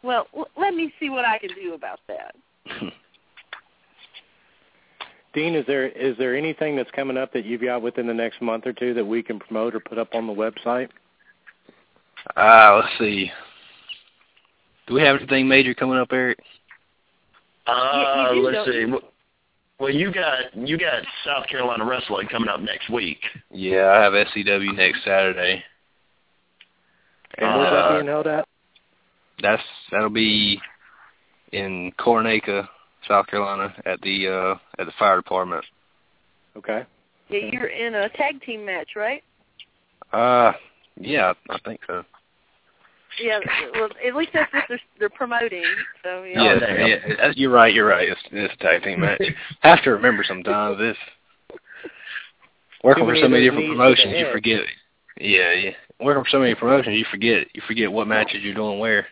[0.04, 2.36] Well, l- let me see what I can do about that.
[5.34, 8.42] Dean, is there is there anything that's coming up that you've got within the next
[8.42, 10.90] month or two that we can promote or put up on the website?
[12.36, 13.32] Uh, let's see.
[14.88, 16.40] Do we have anything major coming up, Eric?
[17.68, 18.80] Uh, you do, let's don't see.
[18.80, 19.00] you?
[19.80, 23.20] Well, you got you got South Carolina wrestling coming up next week.
[23.52, 25.64] Yeah, I have SCW next Saturday.
[27.38, 28.48] And where's that Uh, being held at?
[29.42, 29.62] That's
[29.92, 30.60] that'll be
[31.52, 32.68] in Coronaca,
[33.08, 35.64] South Carolina, at the uh at the fire department.
[36.56, 36.84] Okay.
[37.30, 39.24] Yeah, you're in a tag team match, right?
[40.12, 40.54] Uh,
[41.00, 42.04] yeah, I think so.
[43.20, 43.40] Yeah.
[43.74, 45.64] Well, at least that's what they're they're promoting.
[46.04, 46.44] So yeah.
[46.44, 46.88] Yeah, damn.
[46.88, 47.74] yeah, uh, you're right.
[47.74, 48.10] You're right.
[48.10, 49.22] It's, it's a tag team match.
[49.62, 50.98] have to remember sometimes this.
[52.84, 54.60] Working for so many different knees to the promotions, you forget.
[55.20, 55.72] Yeah, yeah.
[56.00, 57.48] Working for so many promotions, you forget.
[57.54, 59.08] You forget what matches you're doing where.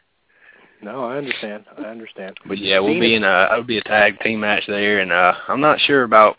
[0.81, 1.65] No, I understand.
[1.77, 2.37] I understand.
[2.47, 3.49] But yeah, we'll Dean, be in a.
[3.51, 6.37] It'll be a tag team match there, and uh I'm not sure about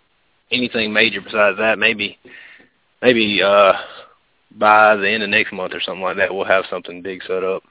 [0.52, 1.78] anything major besides that.
[1.78, 2.18] Maybe,
[3.02, 3.72] maybe uh
[4.59, 7.45] by the end of next month or something like that, we'll have something big set
[7.45, 7.62] up.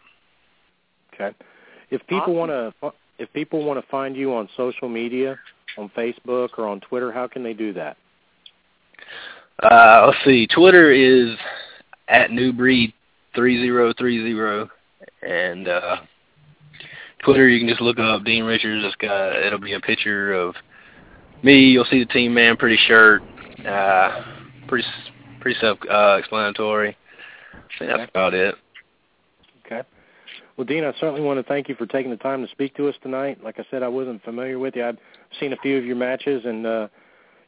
[1.14, 1.36] Okay.
[1.90, 2.36] If people Awesome.
[2.36, 2.52] want
[2.82, 5.40] to if people want to find you on social media,
[5.78, 7.98] on Facebook or on Twitter, how can they do that?
[9.64, 10.48] Uh, let's see.
[10.48, 11.38] Twitter is
[12.10, 12.94] at newbreed
[13.34, 14.70] three zero three zero,
[15.22, 15.98] and uh,
[17.24, 18.84] Twitter you can just look up Dean Richards.
[18.86, 20.56] It's got it'll be a picture of
[21.42, 21.70] me.
[21.70, 23.22] You'll see the team man, pretty shirt,
[23.66, 24.24] uh,
[24.68, 25.12] pretty s-
[25.46, 26.98] pretty self uh, explanatory.
[27.54, 28.56] I think that's about it.
[29.64, 29.84] Okay.
[30.58, 32.88] Well, Dean, I certainly want to thank you for taking the time to speak to
[32.88, 33.44] us tonight.
[33.44, 34.84] Like I said, I wasn't familiar with you.
[34.84, 34.98] I've
[35.40, 36.88] seen a few of your matches, and uh,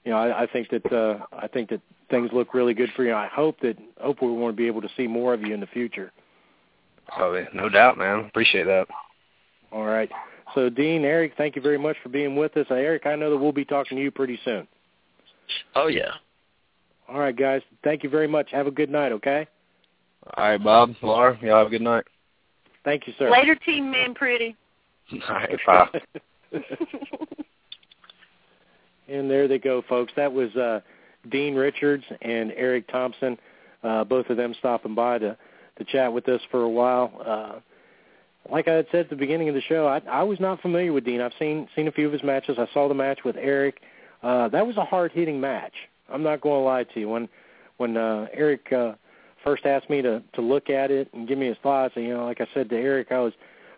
[0.05, 3.03] you know, I, I think that uh, I think that things look really good for
[3.03, 3.15] you.
[3.15, 5.59] I hope that hope we want to be able to see more of you in
[5.59, 6.11] the future.
[7.17, 8.25] Oh, yeah, no doubt, man.
[8.25, 8.85] Appreciate that.
[9.71, 10.11] All right.
[10.53, 12.67] So, Dean, Eric, thank you very much for being with us.
[12.69, 14.67] Uh, Eric, I know that we'll be talking to you pretty soon.
[15.75, 16.11] Oh yeah.
[17.07, 17.61] All right, guys.
[17.83, 18.51] Thank you very much.
[18.51, 19.11] Have a good night.
[19.13, 19.47] Okay.
[20.35, 22.03] All right, Bob, Laura, y'all have a good night.
[22.83, 23.31] Thank you, sir.
[23.31, 24.55] Later, team man, pretty.
[25.11, 26.01] All right, bye.
[29.07, 30.11] and there they go, folks.
[30.15, 30.81] That was uh,
[31.29, 33.37] Dean Richards and Eric Thompson,
[33.83, 35.37] uh, both of them stopping by to
[35.77, 37.11] to chat with us for a while.
[37.23, 37.59] Uh,
[38.51, 40.91] like I had said at the beginning of the show, I, I was not familiar
[40.91, 41.21] with Dean.
[41.21, 42.57] I've seen seen a few of his matches.
[42.59, 43.81] I saw the match with Eric.
[44.23, 45.73] Uh, that was a hard hitting match.
[46.09, 47.09] I'm not going to lie to you.
[47.09, 47.29] When
[47.77, 48.93] when uh, Eric uh,
[49.43, 52.13] first asked me to to look at it and give me his thoughts, and, you
[52.13, 53.33] know, like I said to Eric, I was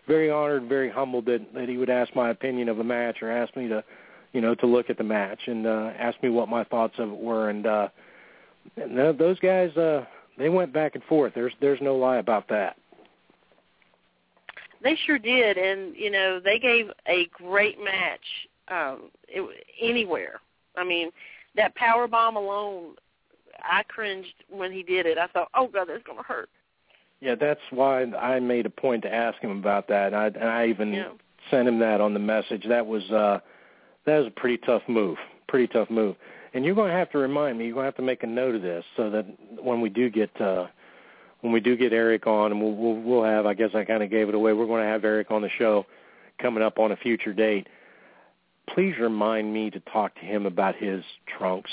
[0.06, 3.30] very honored, very humbled that that he would ask my opinion of a match or
[3.30, 3.84] ask me to,
[4.32, 7.10] you know, to look at the match and uh, ask me what my thoughts of
[7.10, 7.50] it were.
[7.50, 7.88] And uh,
[8.76, 10.04] and th- those guys, uh,
[10.38, 11.32] they went back and forth.
[11.34, 12.76] There's there's no lie about that.
[14.82, 18.20] They sure did, and you know they gave a great match
[18.68, 20.40] um, it, anywhere.
[20.76, 21.10] I mean,
[21.56, 22.94] that power bomb alone,
[23.62, 25.18] I cringed when he did it.
[25.18, 26.48] I thought, oh god, that's gonna hurt.
[27.20, 30.14] Yeah, that's why I made a point to ask him about that.
[30.14, 31.08] I, and I even Yeah.
[31.50, 32.64] sent him that on the message.
[32.68, 33.40] That was uh,
[34.06, 35.18] that was a pretty tough move.
[35.48, 36.16] Pretty tough move.
[36.54, 37.66] And you're going to have to remind me.
[37.66, 39.26] You're going to have to make a note of this so that
[39.62, 40.66] when we do get uh,
[41.42, 43.46] when we do get Eric on, and we'll we'll, we'll have.
[43.46, 44.52] I guess I kind of gave it away.
[44.52, 45.84] We're going to have Eric on the show
[46.40, 47.68] coming up on a future date.
[48.68, 51.02] Please remind me to talk to him about his
[51.38, 51.70] trunks.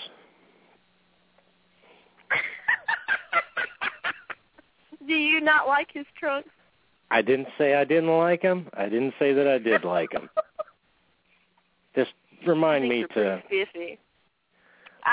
[5.07, 6.49] Do you not like his trunks?
[7.09, 8.67] I didn't say I didn't like him.
[8.75, 10.29] I didn't say that I did like him.
[11.95, 12.11] Just
[12.45, 13.43] remind me they're to.
[13.45, 13.97] spiffy.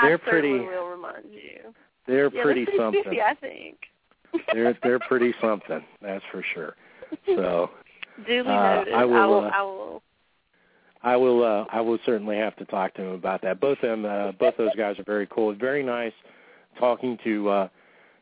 [0.01, 1.73] They're I pretty- will remind you.
[2.07, 3.01] They're yeah, pretty pretty something.
[3.03, 3.77] spiffy, I think.
[4.53, 5.81] they're they're pretty something.
[6.01, 6.75] That's for sure.
[7.25, 7.69] So
[8.27, 8.93] Duly uh, noted.
[8.93, 9.45] I will, will.
[9.45, 10.01] uh, I will.
[11.05, 13.61] I will uh, I will certainly have to talk to him about that.
[13.61, 15.53] Both them uh, both those guys are very cool.
[15.53, 16.11] Very nice
[16.79, 17.67] talking to uh,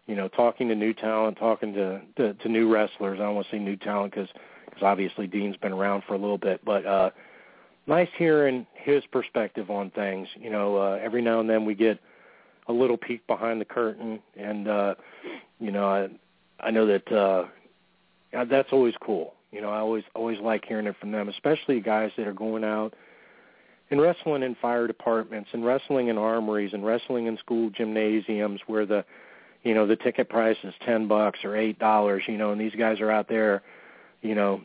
[0.05, 3.19] you know talking to new talent, talking to to, to new wrestlers.
[3.21, 4.27] I don't want to say new talent because
[4.65, 7.11] because obviously Dean's been around for a little bit, but uh,
[7.87, 10.27] nice hearing his perspective on things.
[10.35, 11.99] You know, uh, every now and then we get
[12.67, 14.95] a little peek behind the curtain, and uh,
[15.57, 16.09] you know, I
[16.59, 17.45] I know that uh,
[18.49, 19.35] that's always cool.
[19.53, 22.63] You know, I always always like hearing it from them, especially guys that are going
[22.63, 22.93] out
[23.91, 28.87] and wrestling in fire departments and wrestling in armories and wrestling in school gymnasiums where
[28.87, 29.05] the
[29.61, 32.73] you know the ticket price is ten bucks or eight dollars you know and these
[32.75, 33.61] guys are out there
[34.23, 34.59] you know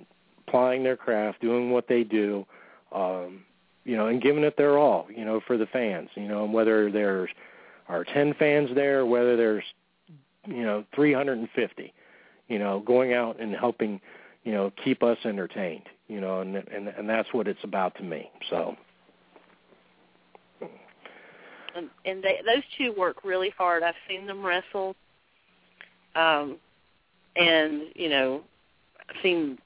[0.49, 2.47] plying their craft doing what they do
[2.93, 3.45] um
[3.85, 6.53] you know and giving it their all you know for the fans you know and
[6.55, 7.29] whether there's
[7.89, 9.65] are ten fans there whether there's
[10.47, 11.93] you know 350
[12.49, 14.01] you know going out and helping
[14.49, 18.03] you know keep us entertained you know and and and that's what it's about to
[18.03, 18.75] me so
[21.79, 23.83] and, and they, those two work really hard.
[23.83, 24.97] I've seen them wrestle,
[26.15, 26.57] um,
[27.37, 28.43] and you know,
[29.09, 29.59] I've seen.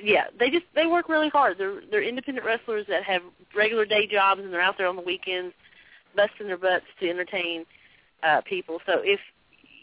[0.00, 1.56] Yeah, they just they work really hard.
[1.58, 3.22] They're they're independent wrestlers that have
[3.56, 5.54] regular day jobs and they're out there on the weekends,
[6.14, 7.64] busting their butts to entertain
[8.22, 8.80] uh, people.
[8.86, 9.20] So if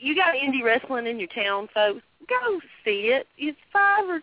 [0.06, 3.28] you got indie wrestling in your town, folks, go see it.
[3.38, 4.22] It's five or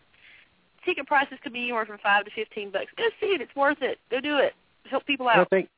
[0.84, 2.86] ticket prices could be anywhere from five to fifteen bucks.
[2.96, 3.40] Go see it.
[3.40, 3.98] It's worth it.
[4.10, 4.54] Go do it.
[4.88, 5.38] Help people out.
[5.38, 5.68] I think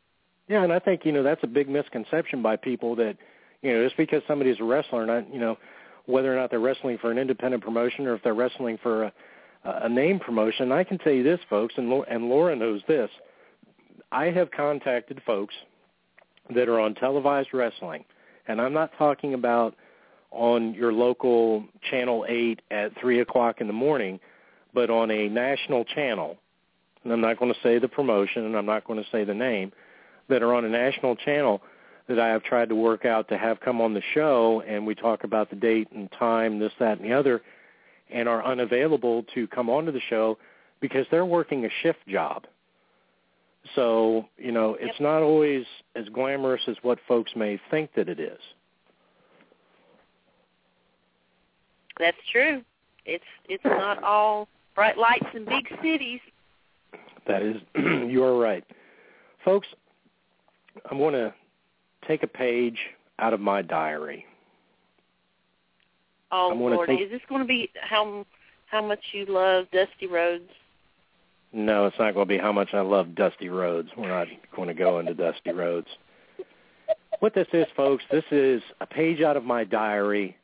[0.49, 3.17] yeah, and I think you know that's a big misconception by people that
[3.63, 5.57] you know just because somebody's a wrestler, not you know
[6.07, 9.13] whether or not they're wrestling for an independent promotion or if they're wrestling for a,
[9.65, 10.71] a name promotion.
[10.71, 13.11] I can tell you this, folks, and and Laura knows this.
[14.13, 15.55] I have contacted folks
[16.55, 18.05] that are on televised wrestling,
[18.47, 19.75] and I'm not talking about
[20.35, 24.21] on your local channel eight at three o'clock in the morning,
[24.73, 26.37] but on a national channel.
[27.03, 29.35] And I'm not going to say the promotion, and I'm not going to say the
[29.35, 29.73] name
[30.29, 31.63] that are on a national channel
[32.09, 34.95] that I have tried to work out to have come on the show, and we
[34.95, 37.43] talk about the date and time, this, that, and the other,
[38.11, 40.39] and are unavailable to come onto the show
[40.81, 42.47] because they're working a shift job.
[43.75, 45.01] So, you know, it's yep.
[45.01, 45.65] not always
[45.97, 48.41] as glamorous as what folks may think that it is.
[51.99, 52.63] That's true.
[53.05, 56.21] It's it's not all bright lights and big cities.
[57.27, 57.57] That is,
[58.11, 58.65] you are right.
[59.45, 59.69] Folks,
[60.91, 61.35] I'm going to
[62.07, 62.79] take a page
[63.19, 64.27] out of my diary.
[66.33, 67.01] Oh I'm Lord, take...
[67.01, 68.27] is this going to be how
[68.67, 70.51] how much you love Dusty Rhodes?
[71.53, 73.89] No, it's not going to be how much I love Dusty Rhodes.
[73.97, 74.27] We're not
[74.57, 75.87] going to go into Dusty Rhodes.
[77.21, 80.37] What this is, folks, this is a page out of my diary.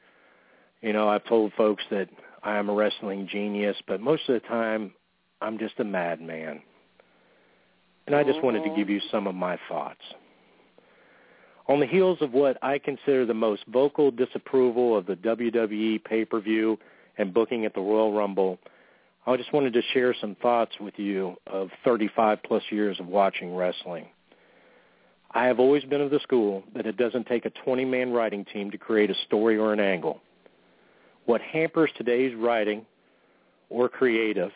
[0.83, 2.09] You know, I've told folks that
[2.43, 4.93] I am a wrestling genius, but most of the time
[5.43, 6.63] I'm just a madman.
[8.07, 10.01] And I just wanted to give you some of my thoughts.
[11.69, 16.79] On the heels of what I consider the most vocal disapproval of the WWE pay-per-view
[17.19, 18.59] and booking at the Royal Rumble,
[19.27, 23.55] I just wanted to share some thoughts with you of 35 plus years of watching
[23.55, 24.07] wrestling.
[25.31, 28.71] I have always been of the school that it doesn't take a 20-man writing team
[28.73, 30.21] to create a story or an angle.
[31.31, 32.85] What hampers today's writing
[33.69, 34.51] or creative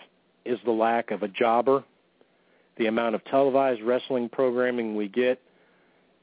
[0.45, 1.85] is the lack of a jobber,
[2.79, 5.41] the amount of televised wrestling programming we get,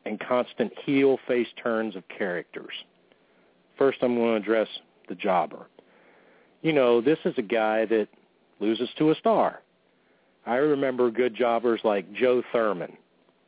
[0.04, 2.74] and constant heel face turns of characters.
[3.78, 4.68] First, I'm going to address
[5.08, 5.68] the jobber.
[6.64, 8.10] You know, this is a guy that
[8.60, 9.62] loses to a star.
[10.46, 12.98] I remember good jobbers like Joe Thurman,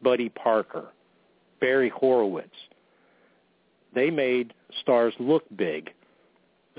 [0.02, 0.86] Buddy Parker,
[1.60, 2.56] Barry Horowitz.
[3.94, 5.92] They made stars look big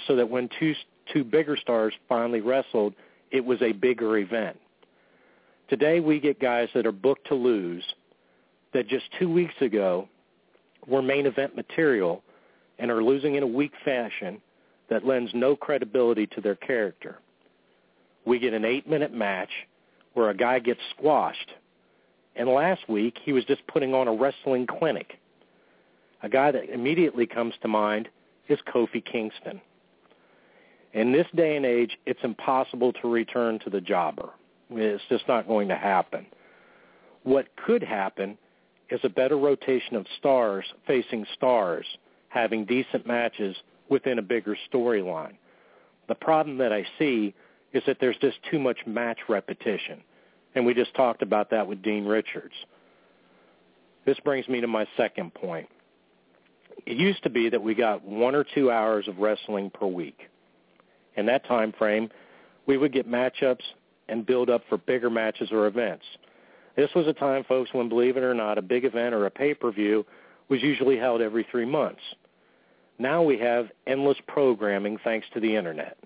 [0.06, 0.74] so that when two
[1.12, 2.94] two bigger stars finally wrestled,
[3.30, 4.58] it was a bigger event.
[5.68, 7.84] Today we get guys that are booked to lose
[8.72, 10.08] that just two weeks ago
[10.86, 12.22] were main event material
[12.78, 14.40] and are losing in a weak fashion
[14.90, 17.18] that lends no credibility to their character.
[18.26, 19.50] We get an eight-minute match
[20.14, 21.50] where a guy gets squashed.
[22.36, 25.18] And last week, he was just putting on a wrestling clinic.
[26.22, 28.08] A guy that immediately comes to mind
[28.48, 29.60] is Kofi Kingston.
[30.94, 34.30] In this day and age, it's impossible to return to the jobber.
[34.70, 36.24] It's just not going to happen.
[37.24, 38.38] What could happen
[38.90, 41.84] is a better rotation of stars facing stars,
[42.28, 43.56] having decent matches
[43.88, 45.34] within a bigger storyline.
[46.06, 47.34] The problem that I see
[47.72, 50.00] is that there's just too much match repetition.
[50.54, 52.54] And we just talked about that with Dean Richards.
[54.06, 55.68] This brings me to my second point.
[56.86, 60.28] It used to be that we got one or two hours of wrestling per week.
[61.16, 62.10] In that time frame,
[62.66, 63.62] we would get matchups
[64.08, 66.04] and build up for bigger matches or events.
[66.76, 69.30] This was a time, folks, when, believe it or not, a big event or a
[69.30, 70.04] pay-per-view
[70.48, 72.00] was usually held every three months.
[72.98, 75.96] Now we have endless programming thanks to the Internet.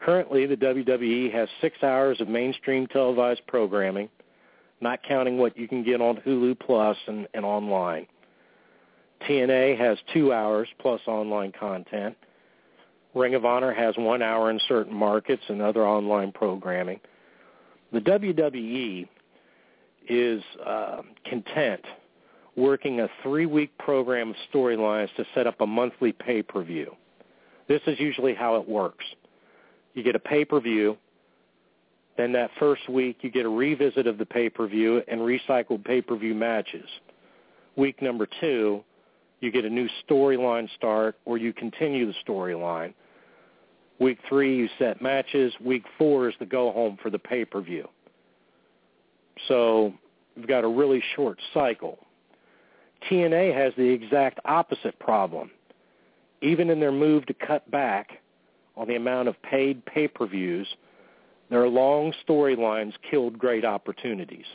[0.00, 4.08] Currently, the WWE has six hours of mainstream televised programming,
[4.80, 8.06] not counting what you can get on Hulu Plus and, and online.
[9.22, 12.16] TNA has two hours plus online content.
[13.14, 17.00] Ring of Honor has one hour in certain markets and other online programming.
[17.92, 19.08] The WWE
[20.08, 21.80] is uh, content
[22.56, 26.94] working a three-week program of storylines to set up a monthly pay-per-view.
[27.68, 29.04] This is usually how it works.
[29.94, 30.96] You get a pay-per-view,
[32.16, 36.88] then that first week you get a revisit of the pay-per-view and recycled pay-per-view matches.
[37.76, 38.84] Week number two,
[39.40, 42.94] you get a new storyline start or you continue the storyline.
[44.00, 45.52] Week three, you set matches.
[45.60, 47.88] Week four is the go-home for the pay-per-view.
[49.48, 49.94] So
[50.36, 51.98] you've got a really short cycle.
[53.08, 55.50] TNA has the exact opposite problem.
[56.42, 58.20] Even in their move to cut back
[58.76, 60.66] on the amount of paid pay-per-views,
[61.50, 64.46] their long storylines killed great opportunities.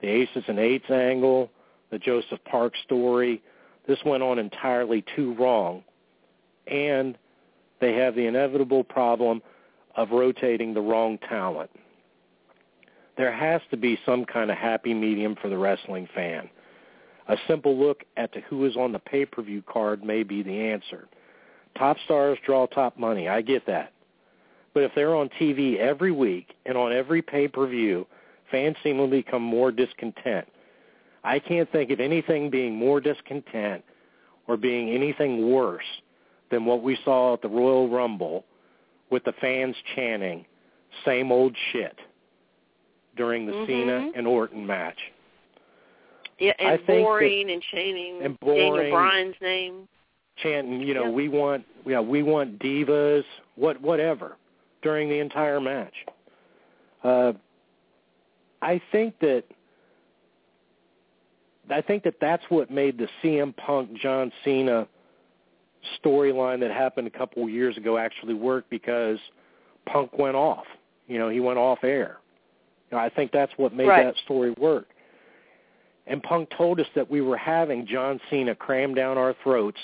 [0.00, 1.50] The Aces and Eights angle,
[1.90, 3.42] the Joseph Park story,
[3.86, 5.82] this went on entirely too wrong.
[6.66, 7.16] And
[7.80, 9.42] they have the inevitable problem
[9.96, 11.70] of rotating the wrong talent.
[13.16, 16.48] There has to be some kind of happy medium for the wrestling fan.
[17.28, 21.08] A simple look at who is on the pay-per-view card may be the answer.
[21.76, 23.28] Top stars draw top money.
[23.28, 23.92] I get that.
[24.72, 28.06] But if they're on TV every week and on every pay-per-view,
[28.50, 30.46] fans seem to become more discontent.
[31.24, 33.84] I can't think of anything being more discontent
[34.46, 35.84] or being anything worse
[36.50, 38.44] than what we saw at the Royal Rumble
[39.10, 40.44] with the fans chanting
[41.04, 41.96] same old shit
[43.16, 43.66] during the mm-hmm.
[43.66, 44.98] Cena and Orton match.
[46.38, 49.88] Yeah, and boring that, and chanting and boring, Daniel Bryan's name.
[50.36, 51.14] Chanting, you know, yep.
[51.14, 53.24] we want yeah, we want divas,
[53.56, 54.36] what whatever,
[54.82, 55.94] during the entire match.
[57.02, 57.32] Uh,
[58.62, 59.44] I think that
[61.70, 64.86] I think that that's what made the CM Punk John Cena
[66.02, 69.18] storyline that happened a couple of years ago actually worked because
[69.86, 70.64] Punk went off.
[71.06, 72.18] You know, he went off air.
[72.90, 74.04] You know, I think that's what made right.
[74.04, 74.88] that story work.
[76.06, 79.78] And Punk told us that we were having John Cena cram down our throats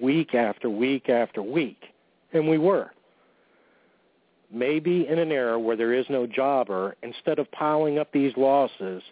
[0.00, 1.82] week after week after week,
[2.32, 2.90] and we were.
[4.50, 9.02] Maybe in an era where there is no jobber, instead of piling up these losses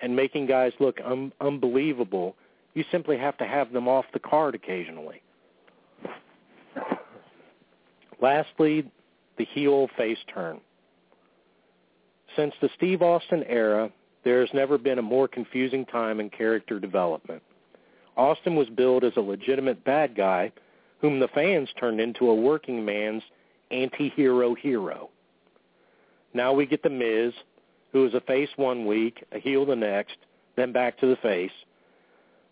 [0.00, 2.36] and making guys look un- unbelievable,
[2.74, 5.20] you simply have to have them off the card occasionally.
[8.22, 8.90] Lastly,
[9.36, 10.60] the heel face turn.
[12.36, 13.90] Since the Steve Austin era,
[14.24, 17.42] there has never been a more confusing time in character development.
[18.16, 20.52] Austin was billed as a legitimate bad guy
[21.00, 23.24] whom the fans turned into a working man's
[23.72, 25.10] anti-hero hero.
[26.32, 27.34] Now we get The Miz,
[27.92, 30.16] who is a face one week, a heel the next,
[30.56, 31.50] then back to the face.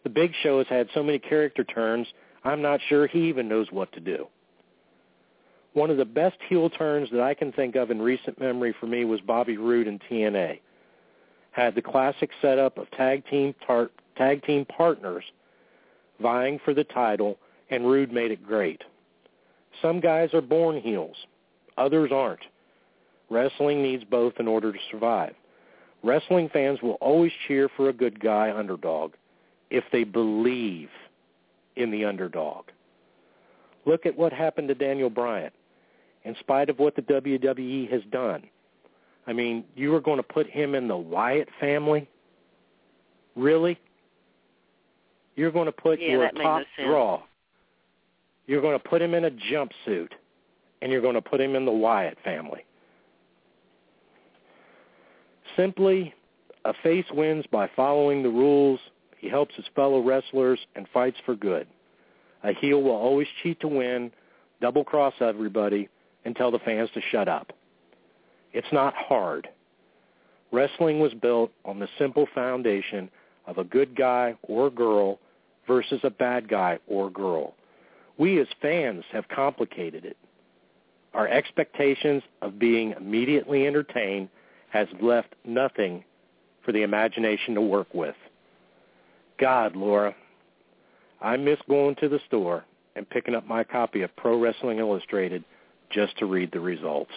[0.03, 2.09] The Big Show has had so many character turns,
[2.43, 4.27] I'm not sure he even knows what to do.
[5.73, 8.87] One of the best heel turns that I can think of in recent memory for
[8.87, 10.59] me was Bobby Roode in TNA
[11.53, 15.25] had the classic setup of tag team tar- tag team partners
[16.21, 17.39] vying for the title,
[17.71, 18.83] and Roode made it great.
[19.81, 21.17] Some guys are born heels,
[21.77, 22.45] others aren't.
[23.31, 25.35] Wrestling needs both in order to survive.
[26.03, 29.13] Wrestling fans will always cheer for a good guy underdog
[29.71, 30.89] if they believe
[31.77, 32.67] in the underdog.
[33.87, 35.53] Look at what happened to Daniel Bryan.
[36.25, 38.45] In spite of what the WWE has done,
[39.27, 42.09] I mean, you were going to put him in the Wyatt family?
[43.37, 43.79] Really?
[45.37, 47.23] You're going to put yeah, your top no draw.
[48.47, 50.09] You're going to put him in a jumpsuit,
[50.83, 52.65] and you're going to put him in the Wyatt family.
[55.57, 56.13] Simply,
[56.65, 58.81] a face wins by following the rules.
[59.19, 61.67] He helps his fellow wrestlers and fights for good.
[62.43, 64.11] A heel will always cheat to win,
[64.61, 65.89] double cross everybody,
[66.25, 67.53] and tell the fans to shut up.
[68.53, 69.49] It's not hard.
[70.53, 73.09] Wrestling was built on the simple foundation
[73.47, 75.19] of a good guy or girl
[75.67, 77.55] versus a bad guy or girl.
[78.19, 80.17] We as fans have complicated it.
[81.15, 84.29] Our expectations of being immediately entertained
[84.71, 86.05] has left nothing
[86.65, 88.15] for the imagination to work with.
[89.39, 90.15] God, Laura,
[91.21, 92.65] I miss going to the store
[92.97, 95.45] and picking up my copy of Pro Wrestling Illustrated
[95.91, 97.13] just to read the results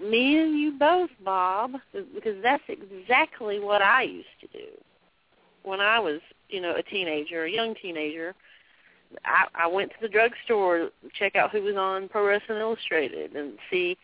[0.00, 1.72] me and you both, Bob,
[2.14, 4.66] because that's exactly what I used to do
[5.62, 8.34] when I was, you know, a teenager, a young teenager.
[9.24, 13.34] I, I went to the drugstore, to check out who was on Pro Wrestling Illustrated,
[13.34, 13.96] and see,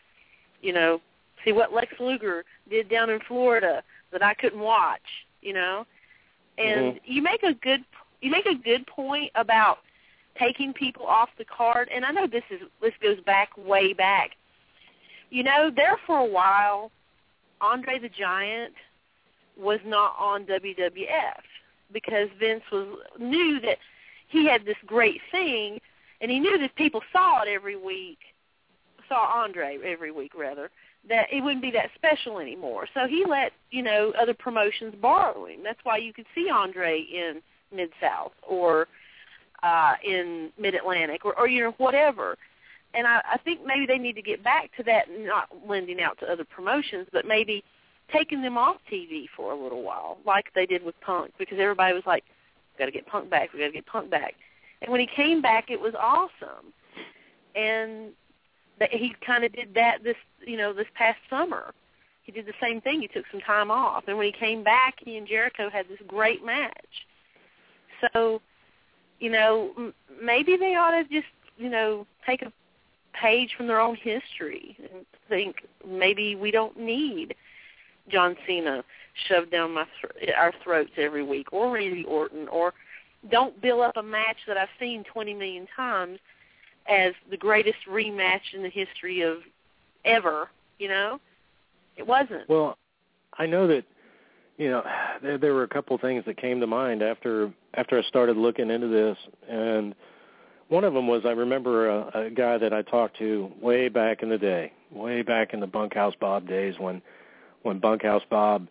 [0.61, 1.01] you know,
[1.45, 5.01] see what Lex Luger did down in Florida that I couldn't watch,
[5.41, 5.85] you know.
[6.57, 6.97] And mm-hmm.
[7.05, 7.83] you make a good
[8.21, 9.79] you make a good point about
[10.39, 11.89] taking people off the card.
[11.93, 14.31] And I know this is this goes back way back
[15.29, 16.91] you know, there for a while,
[17.61, 18.73] Andre the Giant
[19.57, 21.41] was not on WWF
[21.91, 23.77] because Vince was knew that
[24.27, 25.79] he had this great thing,
[26.21, 28.19] and he knew that people saw it every week,
[29.07, 30.69] saw Andre every week rather,
[31.09, 32.87] that it wouldn't be that special anymore.
[32.93, 35.61] So he let you know other promotions borrow him.
[35.63, 37.41] That's why you could see Andre in
[37.73, 38.87] Mid South or
[39.63, 42.37] uh, in Mid Atlantic or, or you know whatever.
[42.93, 46.17] And I, I think maybe they need to get back to that, not lending out
[46.19, 47.63] to other promotions, but maybe
[48.11, 51.93] taking them off TV for a little while, like they did with Punk, because everybody
[51.93, 52.23] was like,
[52.79, 53.51] got to get Punk back.
[53.53, 54.33] We got to get Punk back."
[54.81, 56.71] And when he came back, it was awesome.
[57.55, 58.11] And
[58.79, 60.15] that he kind of did that this,
[60.45, 61.73] you know, this past summer.
[62.23, 63.01] He did the same thing.
[63.01, 65.99] He took some time off, and when he came back, he and Jericho had this
[66.07, 66.73] great match.
[68.13, 68.41] So,
[69.19, 71.27] you know, m- maybe they ought to just,
[71.57, 72.51] you know, take a
[73.13, 77.35] page from their own history and think maybe we don't need
[78.09, 78.83] John Cena
[79.27, 82.73] shoved down my th- our throats every week, or Randy Orton, or
[83.31, 86.19] don't build up a match that I've seen 20 million times
[86.87, 89.37] as the greatest rematch in the history of
[90.05, 90.49] ever.
[90.79, 91.19] You know,
[91.97, 92.47] it wasn't.
[92.47, 92.77] Well,
[93.37, 93.83] I know that
[94.57, 94.83] you know
[95.21, 98.37] there there were a couple of things that came to mind after after I started
[98.37, 99.17] looking into this,
[99.47, 99.95] and
[100.67, 104.23] one of them was I remember a, a guy that I talked to way back
[104.23, 107.01] in the day, way back in the Bunkhouse Bob days when
[107.61, 108.67] when Bunkhouse Bob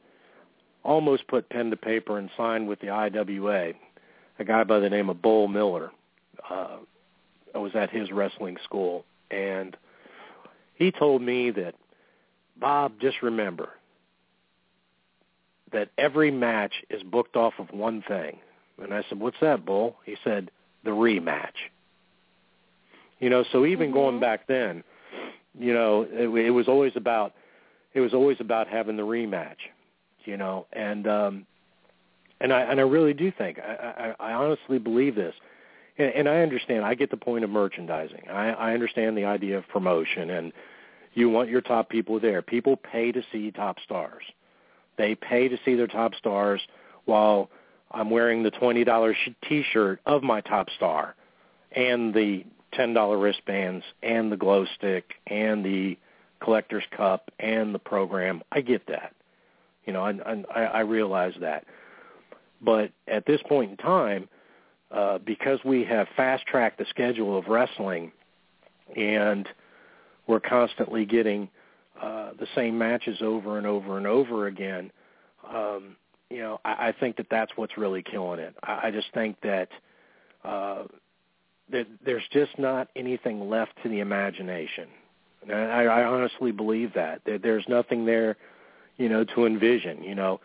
[0.82, 3.72] almost put pen to paper and signed with the IWA.
[4.38, 5.90] A guy by the name of Bull Miller.
[6.48, 6.76] Uh,
[7.54, 9.74] I was at his wrestling school, and
[10.74, 11.74] he told me that
[12.60, 13.70] Bob, just remember
[15.72, 18.38] that every match is booked off of one thing.
[18.82, 20.50] And I said, "What's that, Bull?" He said,
[20.84, 21.70] "The rematch."
[23.20, 23.94] You know, so even mm-hmm.
[23.94, 24.84] going back then,
[25.58, 27.34] you know, it, it was always about
[27.94, 29.56] it was always about having the rematch.
[30.24, 31.46] You know, and um,
[32.40, 35.34] and I and I really do think I, I, I honestly believe this,
[35.98, 36.84] and, and I understand.
[36.84, 38.24] I get the point of merchandising.
[38.30, 40.52] I, I understand the idea of promotion, and
[41.14, 42.42] you want your top people there.
[42.42, 44.24] People pay to see top stars.
[44.98, 46.60] They pay to see their top stars
[47.04, 47.50] while
[47.90, 49.16] I'm wearing the twenty dollars
[49.48, 51.14] T-shirt of my top star,
[51.72, 55.96] and the ten dollar wristbands, and the glow stick, and the
[56.40, 58.42] collector's cup, and the program.
[58.52, 59.14] I get that.
[59.86, 61.64] You know, I, I, I realize that.
[62.60, 64.28] But at this point in time,
[64.90, 68.12] uh, because we have fast-tracked the schedule of wrestling,
[68.96, 69.48] and
[70.26, 71.48] we're constantly getting
[72.00, 74.90] uh, the same matches over and over and over again,
[75.48, 75.96] um,
[76.30, 78.54] you know, I, I think that that's what's really killing it.
[78.62, 79.68] I, I just think that
[80.44, 80.84] uh,
[81.70, 84.88] that there's just not anything left to the imagination.
[85.42, 87.22] And I, I honestly believe that.
[87.26, 88.36] that there's nothing there,
[88.96, 90.02] you know, to envision.
[90.02, 90.40] You know,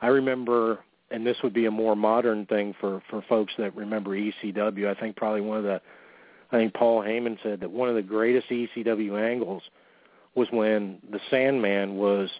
[0.00, 0.80] I remember,
[1.10, 4.88] and this would be a more modern thing for for folks that remember ECW.
[4.88, 5.80] I think probably one of the,
[6.50, 9.62] I think Paul Heyman said that one of the greatest ECW angles
[10.34, 12.30] was when the Sandman was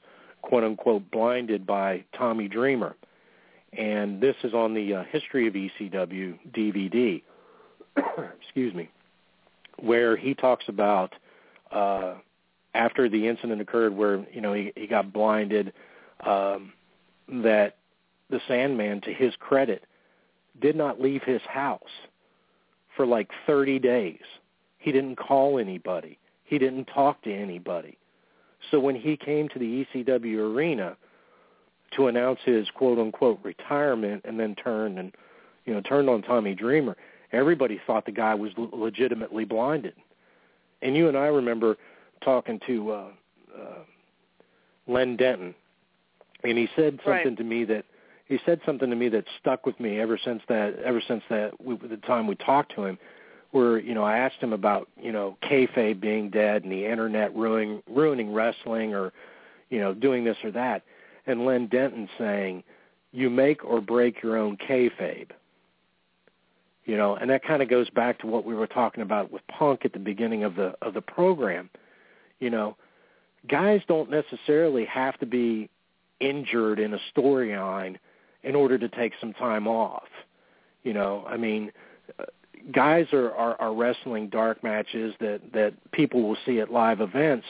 [0.42, 2.96] quote unquote blinded by Tommy Dreamer,
[3.76, 7.22] and this is on the uh, History of ECW DVD.
[8.40, 8.88] excuse me,
[9.78, 11.14] where he talks about
[11.70, 12.14] uh,
[12.74, 15.72] after the incident occurred, where you know he, he got blinded,
[16.26, 16.72] um,
[17.28, 17.76] that
[18.30, 19.84] the Sandman, to his credit,
[20.60, 21.80] did not leave his house
[22.96, 24.20] for like 30 days.
[24.78, 26.18] He didn't call anybody.
[26.52, 27.96] He didn't talk to anybody.
[28.70, 30.98] So when he came to the ECW arena
[31.96, 35.14] to announce his quote unquote retirement and then turned and
[35.64, 36.94] you know turned on Tommy Dreamer,
[37.32, 39.94] everybody thought the guy was legitimately blinded.
[40.82, 41.78] And you and I remember
[42.22, 43.08] talking to uh,
[43.58, 43.78] uh,
[44.86, 45.54] Len Denton,
[46.44, 47.36] and he said something right.
[47.38, 47.86] to me that
[48.26, 51.58] he said something to me that stuck with me ever since that ever since that
[51.64, 52.98] we, the time we talked to him.
[53.52, 57.34] Where you know I asked him about you know kayfabe being dead and the internet
[57.34, 59.12] ruining ruining wrestling or
[59.70, 60.82] you know doing this or that,
[61.26, 62.64] and Len Denton saying,
[63.12, 65.30] "You make or break your own kayfabe."
[66.84, 69.46] you know, and that kind of goes back to what we were talking about with
[69.46, 71.70] Punk at the beginning of the of the program.
[72.40, 72.76] You know,
[73.48, 75.68] guys don't necessarily have to be
[76.20, 77.98] injured in a storyline
[78.42, 80.08] in order to take some time off.
[80.82, 81.70] You know, I mean,
[82.70, 87.46] guys are, are are wrestling dark matches that that people will see at live events,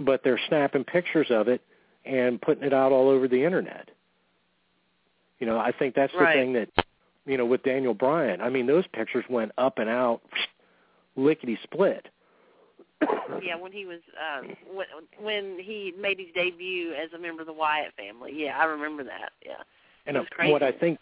[0.00, 1.60] but they're snapping pictures of it
[2.04, 3.90] and putting it out all over the internet.
[5.38, 6.34] You know, I think that's right.
[6.34, 6.68] the thing that
[7.26, 8.40] you know, with Daniel Bryan.
[8.40, 10.22] I mean, those pictures went up and out,
[11.16, 12.08] lickety split.
[13.42, 14.42] yeah, when he was uh,
[14.72, 14.86] when
[15.20, 18.32] when he made his debut as a member of the Wyatt family.
[18.34, 19.32] Yeah, I remember that.
[19.44, 19.54] Yeah,
[20.06, 20.52] and was crazy.
[20.52, 20.98] what I think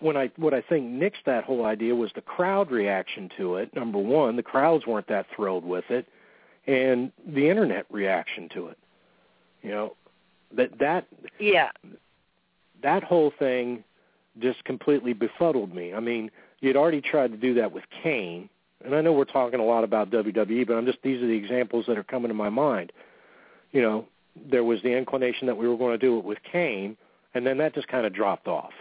[0.00, 3.74] when I what I think nixed that whole idea was the crowd reaction to it.
[3.74, 6.06] Number one, the crowds weren't that thrilled with it,
[6.66, 8.78] and the internet reaction to it.
[9.62, 9.96] You know,
[10.56, 11.06] that that
[11.38, 11.70] yeah
[12.82, 13.84] that whole thing
[14.38, 15.92] just completely befuddled me.
[15.92, 18.48] I mean, you'd already tried to do that with Kane,
[18.84, 21.32] and I know we're talking a lot about WWE, but I'm just these are the
[21.36, 22.92] examples that are coming to my mind.
[23.72, 24.06] You know,
[24.50, 26.96] there was the inclination that we were going to do it with Kane,
[27.34, 28.72] and then that just kind of dropped off.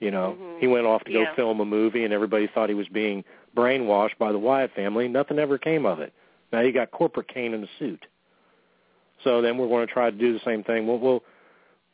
[0.00, 0.60] You know, Mhm.
[0.60, 1.24] he went off to Yeah.
[1.26, 3.24] go film a movie, and everybody thought he was being
[3.56, 5.08] brainwashed by the Wyatt family.
[5.08, 6.12] Nothing ever came of it.
[6.52, 8.06] Now you got corporate Kane in a suit.
[9.24, 10.86] So then we're going to try to do the same thing.
[10.86, 11.24] We'll we'll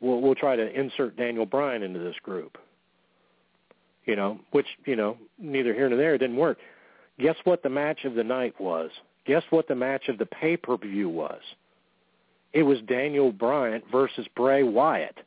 [0.01, 2.59] we'll, we'll try to insert Daniel Bryan into this group.
[4.05, 6.59] You know, which you know neither here nor there it didn't work.
[7.19, 8.91] Guess what the match of the night was?
[9.25, 11.41] Guess what the match of the pay per view was?
[12.53, 15.19] It was Daniel Bryan versus Bray Wyatt.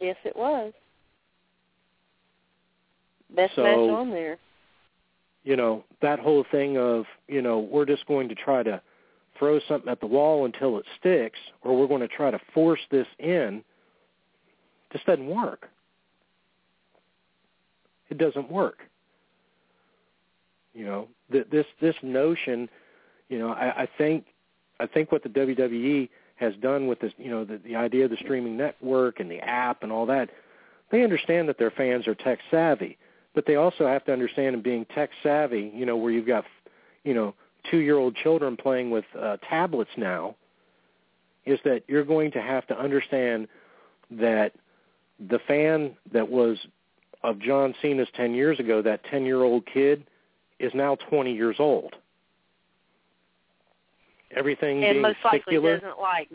[0.00, 0.72] yes, it was
[3.30, 4.38] best So- match on there.
[5.44, 8.80] you know that whole thing of you know we're just going to try to
[9.38, 12.80] throw something at the wall until it sticks or we're going to try to force
[12.90, 13.62] this in
[14.92, 15.68] just doesn't work.
[18.10, 18.78] It doesn't work.
[20.74, 22.68] You know th- this this notion
[23.28, 24.26] you know i i think
[24.80, 28.10] i think what the wwe has done with this you know the the idea of
[28.10, 30.30] the streaming network and the app and all that
[30.90, 32.96] they understand that their fans are tech savvy
[33.38, 36.44] but they also have to understand in being tech savvy, you know, where you've got,
[37.04, 37.36] you know,
[37.70, 40.34] two-year-old children playing with uh, tablets now,
[41.46, 43.46] is that you're going to have to understand
[44.10, 44.54] that
[45.28, 46.58] the fan that was
[47.22, 50.04] of John Cena's 10 years ago, that 10-year-old kid,
[50.58, 51.94] is now 20 years old.
[54.32, 55.78] Everything and most likely secular.
[55.78, 56.28] doesn't like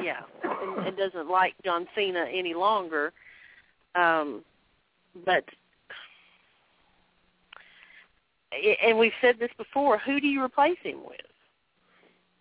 [0.00, 3.12] yeah and, and doesn't like John Cena any longer
[3.96, 4.44] um
[5.26, 5.44] but
[8.82, 11.20] and we've said this before who do you replace him with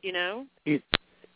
[0.02, 0.46] you know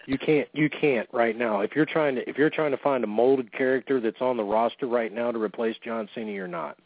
[0.07, 1.61] You can't you can't right now.
[1.61, 4.43] If you're trying to if you're trying to find a molded character that's on the
[4.43, 6.77] roster right now to replace John Cena, you're not.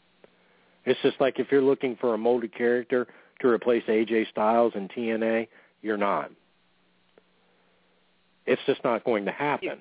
[0.85, 3.07] It's just like if you're looking for a molded character
[3.41, 5.47] to replace AJ Styles in TNA,
[5.81, 6.31] you're not.
[8.45, 9.79] It's just not going to happen.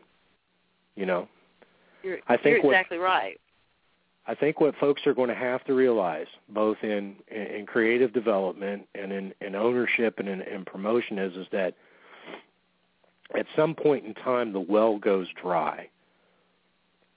[0.96, 1.28] You know.
[2.02, 3.38] you're I think you're what- exactly right
[4.28, 8.86] I think what folks are going to have to realize, both in in creative development
[8.94, 11.74] and in, in ownership and in, in promotion, is is that
[13.34, 15.88] at some point in time the well goes dry,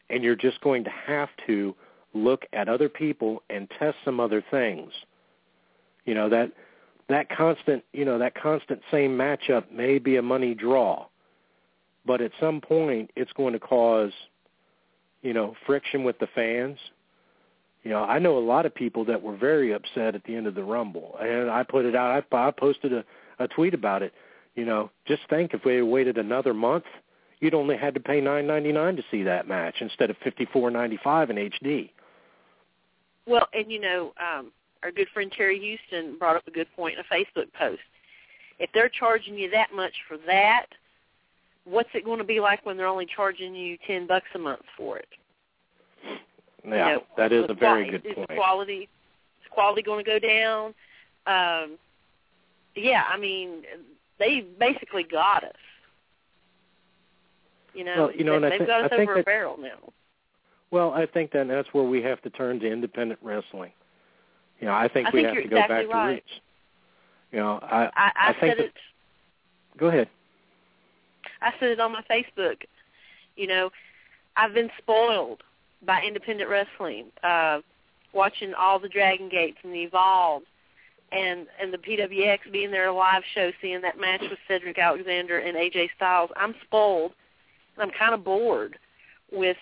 [0.09, 1.75] and you're just going to have to
[2.13, 4.93] look at other people and test some other things.
[6.05, 6.53] You know that
[7.09, 11.07] that constant you know that constant same matchup may be a money draw,
[12.05, 14.13] but at some point it's going to cause
[15.21, 16.77] you know friction with the fans
[17.83, 20.47] you know, I know a lot of people that were very upset at the end
[20.47, 22.23] of the Rumble, and I put it out.
[22.31, 23.03] I, I posted a,
[23.39, 24.13] a tweet about it.
[24.55, 26.83] You know, just think if we had waited another month,
[27.41, 30.45] you'd only had to pay nine ninety nine to see that match instead of fifty
[30.53, 31.89] four ninety five in HD.
[33.25, 34.51] well and you know um
[34.83, 37.81] our good friend Terry Houston brought up a good point in a Facebook post
[38.59, 40.67] if they're charging you that much for that
[41.65, 44.61] what's it going to be like when they're only charging you 10 bucks a month
[44.77, 45.09] for it
[46.63, 48.27] Yeah, you know, that is a very quali- good point.
[48.29, 48.73] The quality,
[49.43, 50.73] is quality going to go down?
[51.27, 51.77] Um,
[52.75, 53.63] yeah, I mean,
[54.19, 55.51] they basically got us.
[57.73, 59.15] You know, Well, you know, and I they've thi- got us I think over a
[59.17, 59.93] that- barrel now.
[60.71, 63.71] Well, I think that that's where we have to turn to independent wrestling.
[64.61, 66.07] You know, I think I we think have to go exactly back right.
[66.07, 66.31] to roots.
[67.33, 68.73] You know, I I, I, I think said that- it.
[69.77, 70.07] go ahead.
[71.41, 72.61] I said it on my Facebook.
[73.35, 73.71] You know,
[74.37, 75.41] I've been spoiled
[75.85, 77.59] by independent wrestling, uh,
[78.13, 80.43] watching all the Dragon Gates and the Evolve,
[81.11, 85.39] and and the PWX being there a live show, seeing that match with Cedric Alexander
[85.39, 86.29] and AJ Styles.
[86.35, 87.13] I'm spoiled.
[87.77, 88.77] I'm kind of bored
[89.31, 89.57] with,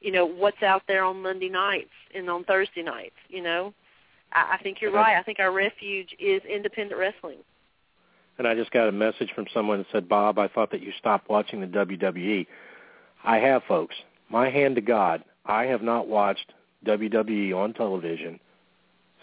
[0.00, 3.14] you know, what's out there on Monday nights and on Thursday nights.
[3.28, 3.74] You know,
[4.32, 5.16] I, I think you're right.
[5.16, 7.38] I think our refuge is independent wrestling.
[8.38, 10.92] and I just got a message from someone that said, "Bob, I thought that you
[10.98, 12.46] stopped watching the WWE."
[13.24, 13.94] I have, folks.
[14.28, 16.52] My hand to God, I have not watched
[16.86, 18.40] WWE on television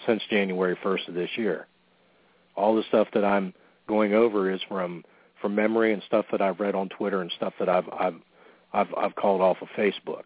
[0.05, 1.67] since January 1st of this year.
[2.55, 3.53] All the stuff that I'm
[3.87, 5.03] going over is from
[5.41, 8.15] from memory and stuff that I've read on Twitter and stuff that I've I've
[8.73, 10.25] I've, I've called off of Facebook.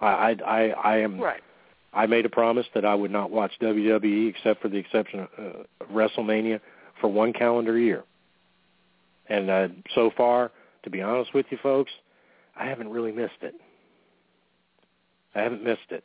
[0.00, 1.40] I I I, I am Right.
[1.92, 5.28] I made a promise that I would not watch WWE except for the exception of
[5.38, 6.60] uh, WrestleMania
[7.00, 8.04] for one calendar year.
[9.28, 10.52] And uh, so far,
[10.84, 11.90] to be honest with you folks,
[12.56, 13.54] I haven't really missed it.
[15.34, 16.04] I haven't missed it.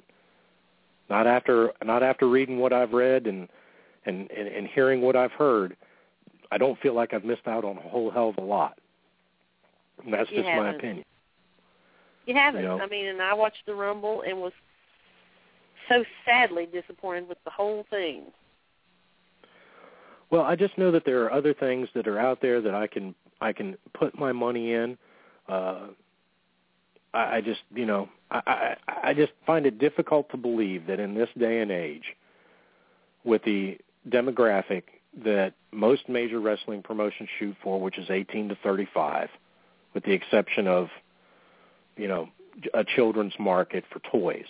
[1.10, 3.47] Not after not after reading what I've read and
[4.06, 5.76] and and, and hearing what I've heard.
[6.52, 8.77] I don't feel like I've missed out on a whole hell of a lot.
[10.03, 10.76] And that's You just my haven't.
[10.76, 11.06] opinion.
[12.26, 12.61] You haven't.
[12.61, 12.80] You know?
[12.80, 14.53] I mean, and I watched the Rumble and was
[15.89, 18.23] so sadly disappointed with the whole thing.
[20.31, 22.88] Well, I just know that there are other things that are out there that I
[22.88, 24.97] can I can put my money in.
[25.47, 25.88] Uh,
[27.16, 28.42] I, I just you know I,
[28.88, 32.16] I I just find it difficult to believe that in this day and age,
[33.24, 33.78] with the
[34.10, 34.84] demographic
[35.24, 39.30] that most major wrestling promotions shoot for, which is 18 to 35,
[39.94, 40.90] with the exception of
[41.98, 42.30] you know
[42.74, 44.46] a children's market for toys.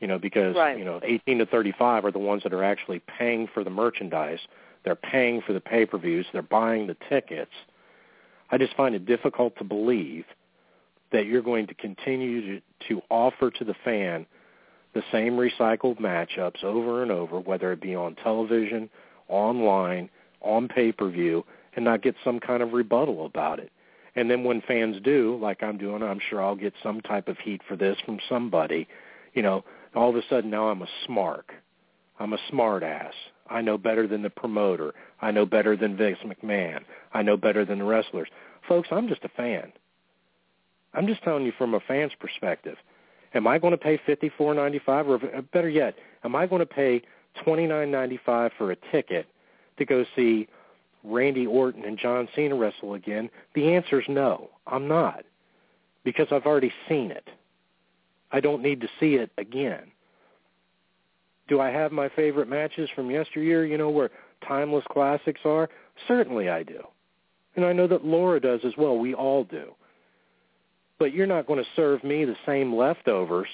[0.00, 0.78] You know, because Right.
[0.78, 4.40] you know 18 to 35 are the ones that are actually paying for the merchandise.
[4.84, 6.26] They're paying for the pay-per-views.
[6.32, 7.50] They're buying the tickets.
[8.50, 10.24] I just find it difficult to believe
[11.12, 14.26] that you're going to continue to, to offer to the fan
[14.94, 18.88] the same recycled matchups over and over, whether it be on television,
[19.28, 20.08] online,
[20.40, 21.44] on pay-per-view,
[21.76, 23.70] and not get some kind of rebuttal about it.
[24.16, 27.38] And then when fans do, like I'm doing, I'm sure I'll get some type of
[27.38, 28.88] heat for this from somebody.
[29.34, 29.64] You know,
[29.94, 31.44] all of a sudden now I'm a smark.
[32.18, 33.14] I'm a smart ass.
[33.48, 34.92] I know better than the promoter.
[35.20, 36.80] I know better than Vince McMahon.
[37.12, 38.28] I know better than the wrestlers.
[38.66, 39.72] Folks, I'm just a fan.
[40.94, 42.76] I'm just telling you from a fan's perspective.
[43.34, 45.94] Am I going to pay fifty four ninety five, or uh, better yet,
[46.24, 47.02] am I going to pay
[47.44, 49.26] twenty nine ninety five for a ticket
[49.78, 50.48] to go see
[51.04, 53.28] Randy Orton and John Cena wrestle again?
[53.54, 54.50] The answer is no.
[54.66, 55.24] I'm not,
[56.04, 57.28] because I've already seen it.
[58.32, 59.90] I don't need to see it again.
[61.48, 64.10] Do I have my favorite matches from yesteryear, you know, where
[64.46, 65.70] timeless classics are?
[66.06, 66.80] Certainly I do.
[67.56, 68.98] And I know that Laura does as well.
[68.98, 69.74] We all do.
[70.98, 73.48] But you're not going to serve me the same leftovers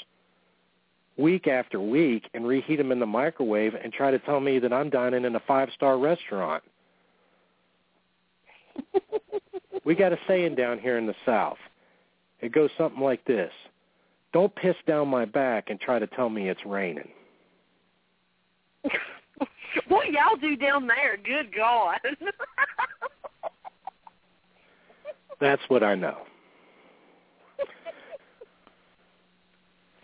[1.16, 4.72] week after week and reheat them in the microwave and try to tell me that
[4.72, 6.62] I'm dining in a five-star restaurant.
[9.84, 11.58] we got a saying down here in the South.
[12.40, 13.52] It goes something like this.
[14.32, 17.08] Don't piss down my back and try to tell me it's raining.
[19.88, 21.16] what y'all do down there?
[21.16, 21.98] Good God.
[25.40, 26.18] That's what I know.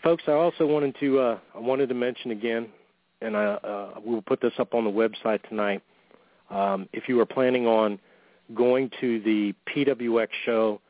[0.02, 2.68] Folks, I also wanted to uh, I wanted to mention again,
[3.20, 5.82] and I uh, we will put this up on the website tonight.
[6.48, 7.98] Um, if you are planning on
[8.54, 10.80] going to the PWX show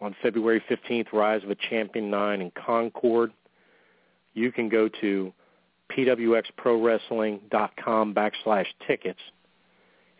[0.00, 3.32] on February 15th, Rise of a Champion 9 in Concord,
[4.34, 5.32] you can go to
[5.96, 9.18] pwxprowrestling.com backslash tickets,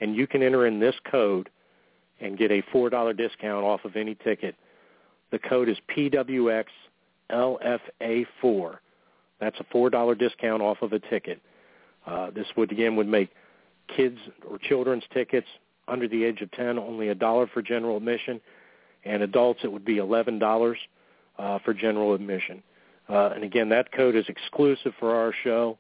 [0.01, 1.49] and you can enter in this code
[2.21, 4.57] and get a $4 discount off of any ticket.
[5.31, 5.79] The code is
[7.31, 8.79] PWXLFA4.
[9.41, 11.41] That's a $4 discount off of a ticket.
[12.07, 13.31] Uh, this would, again, would make
[13.95, 15.47] kids or children's tickets
[15.89, 18.41] under the age of 10 only a dollar for general admission,
[19.05, 20.75] and adults it would be $11
[21.39, 22.63] uh, for general admission.
[23.09, 25.79] Uh, and again, that code is exclusive for our show.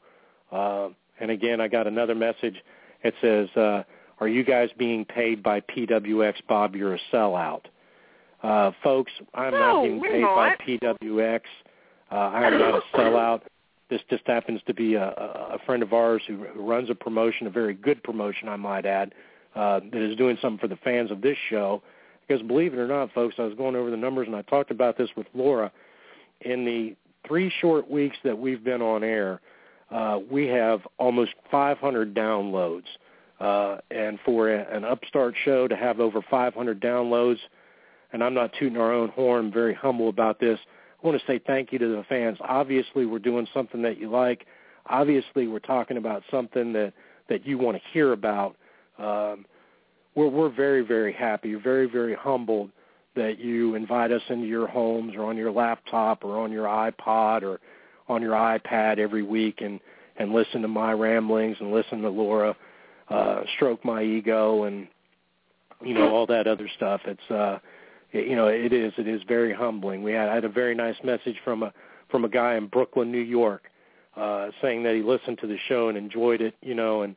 [0.50, 0.88] Uh,
[1.20, 2.56] and again, I got another message.
[3.04, 3.84] It says, uh,
[4.18, 6.74] "Are you guys being paid by PWX, Bob?
[6.74, 7.66] You're a sellout."
[8.42, 10.34] Uh, folks, I'm No, not being paid not.
[10.36, 11.40] by PWX.
[12.10, 13.42] Uh, I am not a sellout.
[13.90, 17.46] This just happens to be a, a friend of ours who, who runs a promotion,
[17.46, 19.14] a very good promotion, I might add,
[19.56, 21.82] uh, that is doing something for the fans of this show.
[22.26, 24.70] Because believe it or not, folks, I was going over the numbers and I talked
[24.70, 25.72] about this with Laura.
[26.42, 26.94] In the
[27.26, 29.40] three short weeks that we've been on air,
[29.90, 32.84] uh, we have almost 500 downloads.
[33.40, 37.38] Uh, and for a, an upstart show to have over 500 downloads,
[38.12, 40.58] and I'm not tooting our own horn, I'm very humble about this.
[41.02, 42.38] I want to say thank you to the fans.
[42.40, 44.46] Obviously, we're doing something that you like.
[44.86, 46.92] Obviously, we're talking about something that
[47.28, 48.56] that you want to hear about.
[48.98, 49.46] Um,
[50.14, 52.70] we're we're very very happy, very very humbled
[53.16, 57.42] that you invite us into your homes or on your laptop or on your iPod
[57.42, 57.60] or
[58.08, 59.80] on your iPad every week and
[60.16, 62.54] and listen to my ramblings and listen to Laura
[63.10, 64.86] uh, stroke my ego and
[65.82, 67.00] you know all that other stuff.
[67.04, 67.58] It's uh,
[68.12, 70.02] you know it is it is very humbling.
[70.02, 71.72] We had I had a very nice message from a
[72.08, 73.70] from a guy in Brooklyn, New York,
[74.16, 76.54] uh, saying that he listened to the show and enjoyed it.
[76.60, 77.16] You know, and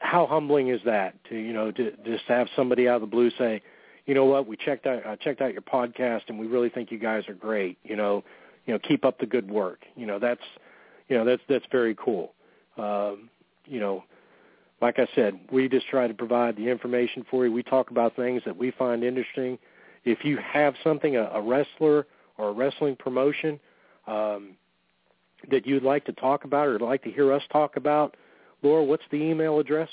[0.00, 3.30] how humbling is that to you know to just have somebody out of the blue
[3.38, 3.62] say,
[4.06, 6.90] you know what, we checked out I checked out your podcast and we really think
[6.90, 7.78] you guys are great.
[7.82, 8.24] You know,
[8.66, 9.84] you know keep up the good work.
[9.96, 10.44] You know that's
[11.08, 12.32] you know that's that's very cool.
[12.76, 13.30] Um,
[13.64, 14.04] you know
[14.80, 17.52] like I said, we just try to provide the information for you.
[17.52, 19.58] We talk about things that we find interesting.
[20.06, 22.06] If you have something, a, a wrestler
[22.38, 23.60] or a wrestling promotion
[24.06, 24.56] um,
[25.50, 28.16] that you'd like to talk about or like to hear us talk about,
[28.62, 29.90] Laura, what's the email address?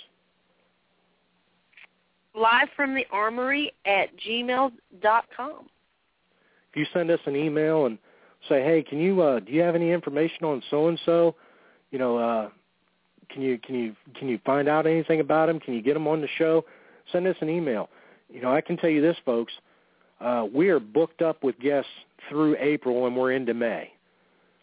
[2.35, 4.71] Live from the armory at gmail
[5.01, 5.67] dot com.
[6.71, 7.99] If you send us an email and
[8.49, 11.35] say, hey, can you uh, do you have any information on so and so?
[11.91, 12.49] You know, uh,
[13.29, 15.59] can you can you can you find out anything about him?
[15.59, 16.65] Can you get him on the show?
[17.11, 17.89] Send us an email.
[18.31, 19.53] You know, I can tell you this, folks.
[20.23, 21.91] Uh, we are booked up with guests
[22.29, 23.91] through April, and we're into May.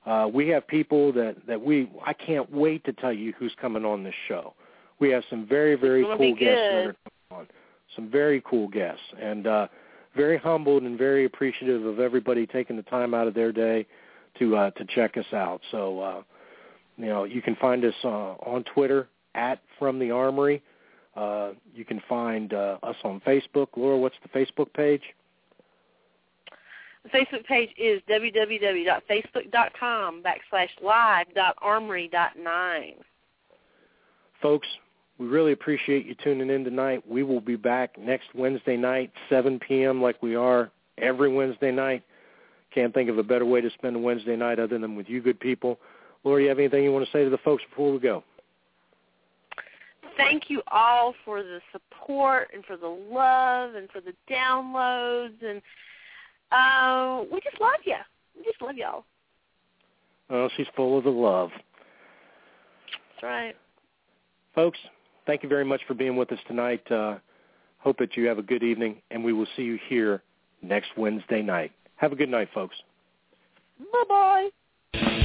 [0.07, 3.85] Uh, we have people that that we I can't wait to tell you who's coming
[3.85, 4.55] on this show.
[4.99, 7.47] We have some very very cool guests that are coming on.
[7.95, 9.67] Some very cool guests, and uh,
[10.17, 13.87] very humbled and very appreciative of everybody taking the time out of their day
[14.39, 15.61] to uh, to check us out.
[15.71, 16.23] So, uh,
[16.97, 20.63] you know, you can find us uh, on Twitter at From the Armory.
[21.17, 23.69] Uh, you can find uh, us on Facebook.
[23.77, 25.03] Laura, what's the Facebook page?
[27.05, 32.95] The Facebook page is www.facebook.com backslash live.armory.9.
[34.43, 34.69] Folks,
[35.19, 37.03] we really appreciate you tuning in tonight.
[37.09, 40.03] We will be back next Wednesday night, 7 p.m.
[40.03, 42.03] like we are every Wednesday night.
[42.75, 45.21] Can't think of a better way to spend a Wednesday night other than with you
[45.21, 45.79] good people.
[46.25, 48.23] Laura, you have anything you want to say to the folks before we go?
[50.17, 55.63] Thank you all for the support and for the love and for the downloads and
[56.53, 57.97] uh, we just love you.
[58.37, 59.05] We just love y'all.
[60.31, 61.51] Oh, she's full of the love.
[61.53, 63.57] That's right.
[64.55, 64.79] Folks,
[65.27, 66.91] thank you very much for being with us tonight.
[66.91, 67.17] Uh,
[67.79, 70.23] hope that you have a good evening, and we will see you here
[70.63, 71.73] next Wednesday night.
[71.97, 72.77] Have a good night, folks.
[73.93, 75.20] Bye-bye.